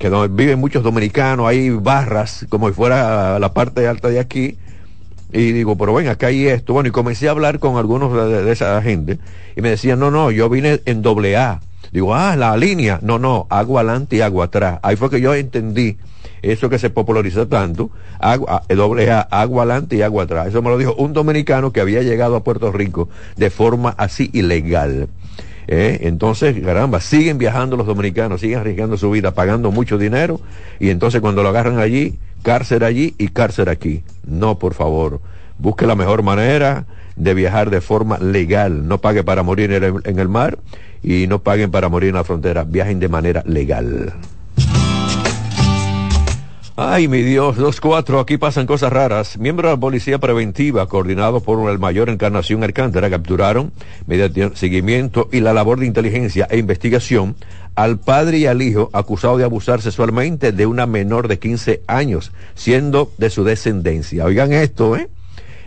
que 0.00 0.08
donde 0.08 0.34
viven 0.34 0.58
muchos 0.58 0.82
dominicanos, 0.82 1.46
hay 1.46 1.68
barras 1.68 2.46
como 2.48 2.68
si 2.68 2.74
fuera 2.74 3.38
la 3.38 3.52
parte 3.52 3.86
alta 3.86 4.08
de 4.08 4.18
aquí. 4.18 4.56
Y 5.30 5.52
digo, 5.52 5.76
pero 5.76 5.92
ven, 5.92 6.08
acá 6.08 6.28
hay 6.28 6.46
esto. 6.46 6.72
Bueno, 6.72 6.88
y 6.88 6.90
comencé 6.90 7.28
a 7.28 7.32
hablar 7.32 7.58
con 7.58 7.76
algunos 7.76 8.10
de, 8.12 8.50
esa 8.50 8.80
gente 8.80 9.18
y 9.54 9.60
me 9.60 9.68
decían, 9.68 10.00
no, 10.00 10.10
no, 10.10 10.30
yo 10.30 10.48
vine 10.48 10.80
en 10.86 11.02
doble 11.02 11.36
A. 11.36 11.60
Digo, 11.92 12.14
ah, 12.14 12.34
la 12.34 12.56
línea. 12.56 12.98
No, 13.02 13.18
no, 13.18 13.46
agua 13.50 13.82
adelante 13.82 14.16
y 14.16 14.20
agua 14.22 14.46
atrás. 14.46 14.80
Ahí 14.82 14.96
fue 14.96 15.10
que 15.10 15.20
yo 15.20 15.34
entendí 15.34 15.98
eso 16.40 16.70
que 16.70 16.78
se 16.78 16.88
popularizó 16.88 17.46
tanto, 17.46 17.90
agua, 18.18 18.62
doble 18.68 19.10
A, 19.10 19.20
agua 19.20 19.64
adelante 19.64 19.96
y 19.96 20.02
agua 20.02 20.24
atrás. 20.24 20.48
Eso 20.48 20.62
me 20.62 20.70
lo 20.70 20.78
dijo 20.78 20.94
un 20.94 21.12
dominicano 21.12 21.72
que 21.72 21.80
había 21.82 22.02
llegado 22.02 22.36
a 22.36 22.42
Puerto 22.42 22.72
Rico 22.72 23.10
de 23.36 23.50
forma 23.50 23.94
así 23.98 24.30
ilegal. 24.32 25.08
¿Eh? 25.66 26.00
Entonces, 26.02 26.58
caramba, 26.64 27.00
siguen 27.00 27.38
viajando 27.38 27.76
los 27.76 27.86
dominicanos, 27.86 28.40
siguen 28.40 28.60
arriesgando 28.60 28.96
su 28.96 29.10
vida, 29.10 29.32
pagando 29.32 29.70
mucho 29.70 29.98
dinero, 29.98 30.40
y 30.78 30.90
entonces 30.90 31.20
cuando 31.20 31.42
lo 31.42 31.48
agarran 31.50 31.78
allí, 31.78 32.18
cárcel 32.42 32.84
allí 32.84 33.14
y 33.18 33.28
cárcel 33.28 33.68
aquí. 33.68 34.02
No, 34.26 34.58
por 34.58 34.74
favor, 34.74 35.20
busque 35.58 35.86
la 35.86 35.94
mejor 35.94 36.22
manera 36.22 36.86
de 37.16 37.34
viajar 37.34 37.70
de 37.70 37.80
forma 37.80 38.18
legal, 38.18 38.88
no 38.88 38.98
pague 38.98 39.24
para 39.24 39.42
morir 39.42 39.72
en 39.72 39.84
el, 39.84 39.94
en 40.04 40.18
el 40.18 40.28
mar 40.28 40.58
y 41.02 41.26
no 41.26 41.40
paguen 41.40 41.70
para 41.70 41.88
morir 41.88 42.10
en 42.10 42.16
la 42.16 42.24
frontera, 42.24 42.64
viajen 42.64 43.00
de 43.00 43.08
manera 43.08 43.42
legal. 43.46 44.14
Ay, 46.82 47.08
mi 47.08 47.20
Dios, 47.20 47.58
dos 47.58 47.78
cuatro, 47.78 48.20
aquí 48.20 48.38
pasan 48.38 48.64
cosas 48.64 48.90
raras. 48.90 49.36
Miembros 49.36 49.68
de 49.68 49.76
la 49.76 49.80
Policía 49.80 50.18
Preventiva, 50.18 50.86
coordinados 50.86 51.42
por 51.42 51.70
el 51.70 51.78
mayor 51.78 52.08
Encarnación 52.08 52.64
Alcántara, 52.64 53.10
capturaron, 53.10 53.70
mediante 54.06 54.56
seguimiento 54.56 55.28
y 55.30 55.40
la 55.40 55.52
labor 55.52 55.78
de 55.78 55.84
inteligencia 55.84 56.48
e 56.48 56.56
investigación, 56.56 57.36
al 57.74 57.98
padre 57.98 58.38
y 58.38 58.46
al 58.46 58.62
hijo 58.62 58.88
acusados 58.94 59.36
de 59.36 59.44
abusar 59.44 59.82
sexualmente 59.82 60.52
de 60.52 60.64
una 60.64 60.86
menor 60.86 61.28
de 61.28 61.38
15 61.38 61.82
años, 61.86 62.32
siendo 62.54 63.12
de 63.18 63.28
su 63.28 63.44
descendencia. 63.44 64.24
Oigan 64.24 64.54
esto, 64.54 64.96
¿eh? 64.96 65.10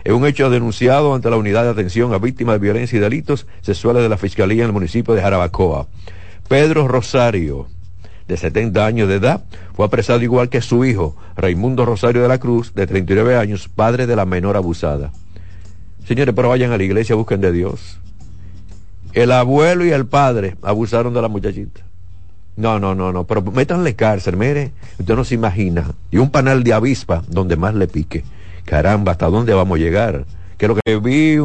Es 0.02 0.12
un 0.12 0.26
hecho 0.26 0.50
denunciado 0.50 1.14
ante 1.14 1.30
la 1.30 1.36
Unidad 1.36 1.62
de 1.62 1.70
Atención 1.70 2.12
a 2.12 2.18
Víctimas 2.18 2.56
de 2.56 2.58
Violencia 2.66 2.96
y 2.96 3.00
Delitos 3.00 3.46
Sexuales 3.60 4.02
de 4.02 4.08
la 4.08 4.18
Fiscalía 4.18 4.64
en 4.64 4.70
el 4.70 4.72
municipio 4.72 5.14
de 5.14 5.22
Jarabacoa. 5.22 5.86
Pedro 6.48 6.88
Rosario, 6.88 7.68
de 8.28 8.36
70 8.36 8.84
años 8.84 9.08
de 9.08 9.16
edad, 9.16 9.44
fue 9.74 9.86
apresado 9.86 10.22
igual 10.22 10.48
que 10.48 10.60
su 10.60 10.84
hijo, 10.84 11.16
Raimundo 11.36 11.84
Rosario 11.84 12.22
de 12.22 12.28
la 12.28 12.38
Cruz, 12.38 12.74
de 12.74 12.86
39 12.86 13.36
años, 13.36 13.68
padre 13.68 14.06
de 14.06 14.16
la 14.16 14.24
menor 14.24 14.56
abusada. 14.56 15.12
Señores, 16.06 16.34
pero 16.34 16.48
vayan 16.50 16.72
a 16.72 16.76
la 16.76 16.84
iglesia, 16.84 17.16
busquen 17.16 17.40
de 17.40 17.52
Dios. 17.52 17.98
El 19.12 19.32
abuelo 19.32 19.84
y 19.84 19.90
el 19.90 20.06
padre 20.06 20.56
abusaron 20.62 21.14
de 21.14 21.22
la 21.22 21.28
muchachita. 21.28 21.82
No, 22.56 22.78
no, 22.78 22.94
no, 22.94 23.12
no, 23.12 23.24
pero 23.24 23.42
métanle 23.42 23.94
cárcel, 23.94 24.36
mire, 24.36 24.72
usted 24.98 25.16
no 25.16 25.24
se 25.24 25.34
imagina. 25.34 25.90
Y 26.10 26.18
un 26.18 26.30
panal 26.30 26.62
de 26.62 26.72
avispa 26.72 27.24
donde 27.28 27.56
más 27.56 27.74
le 27.74 27.88
pique. 27.88 28.24
Caramba, 28.64 29.12
¿hasta 29.12 29.26
dónde 29.28 29.54
vamos 29.54 29.76
a 29.76 29.80
llegar? 29.80 30.24
Que 30.56 30.68
lo 30.68 30.76
que 30.76 30.96
vi 30.96 31.36
un 31.38 31.42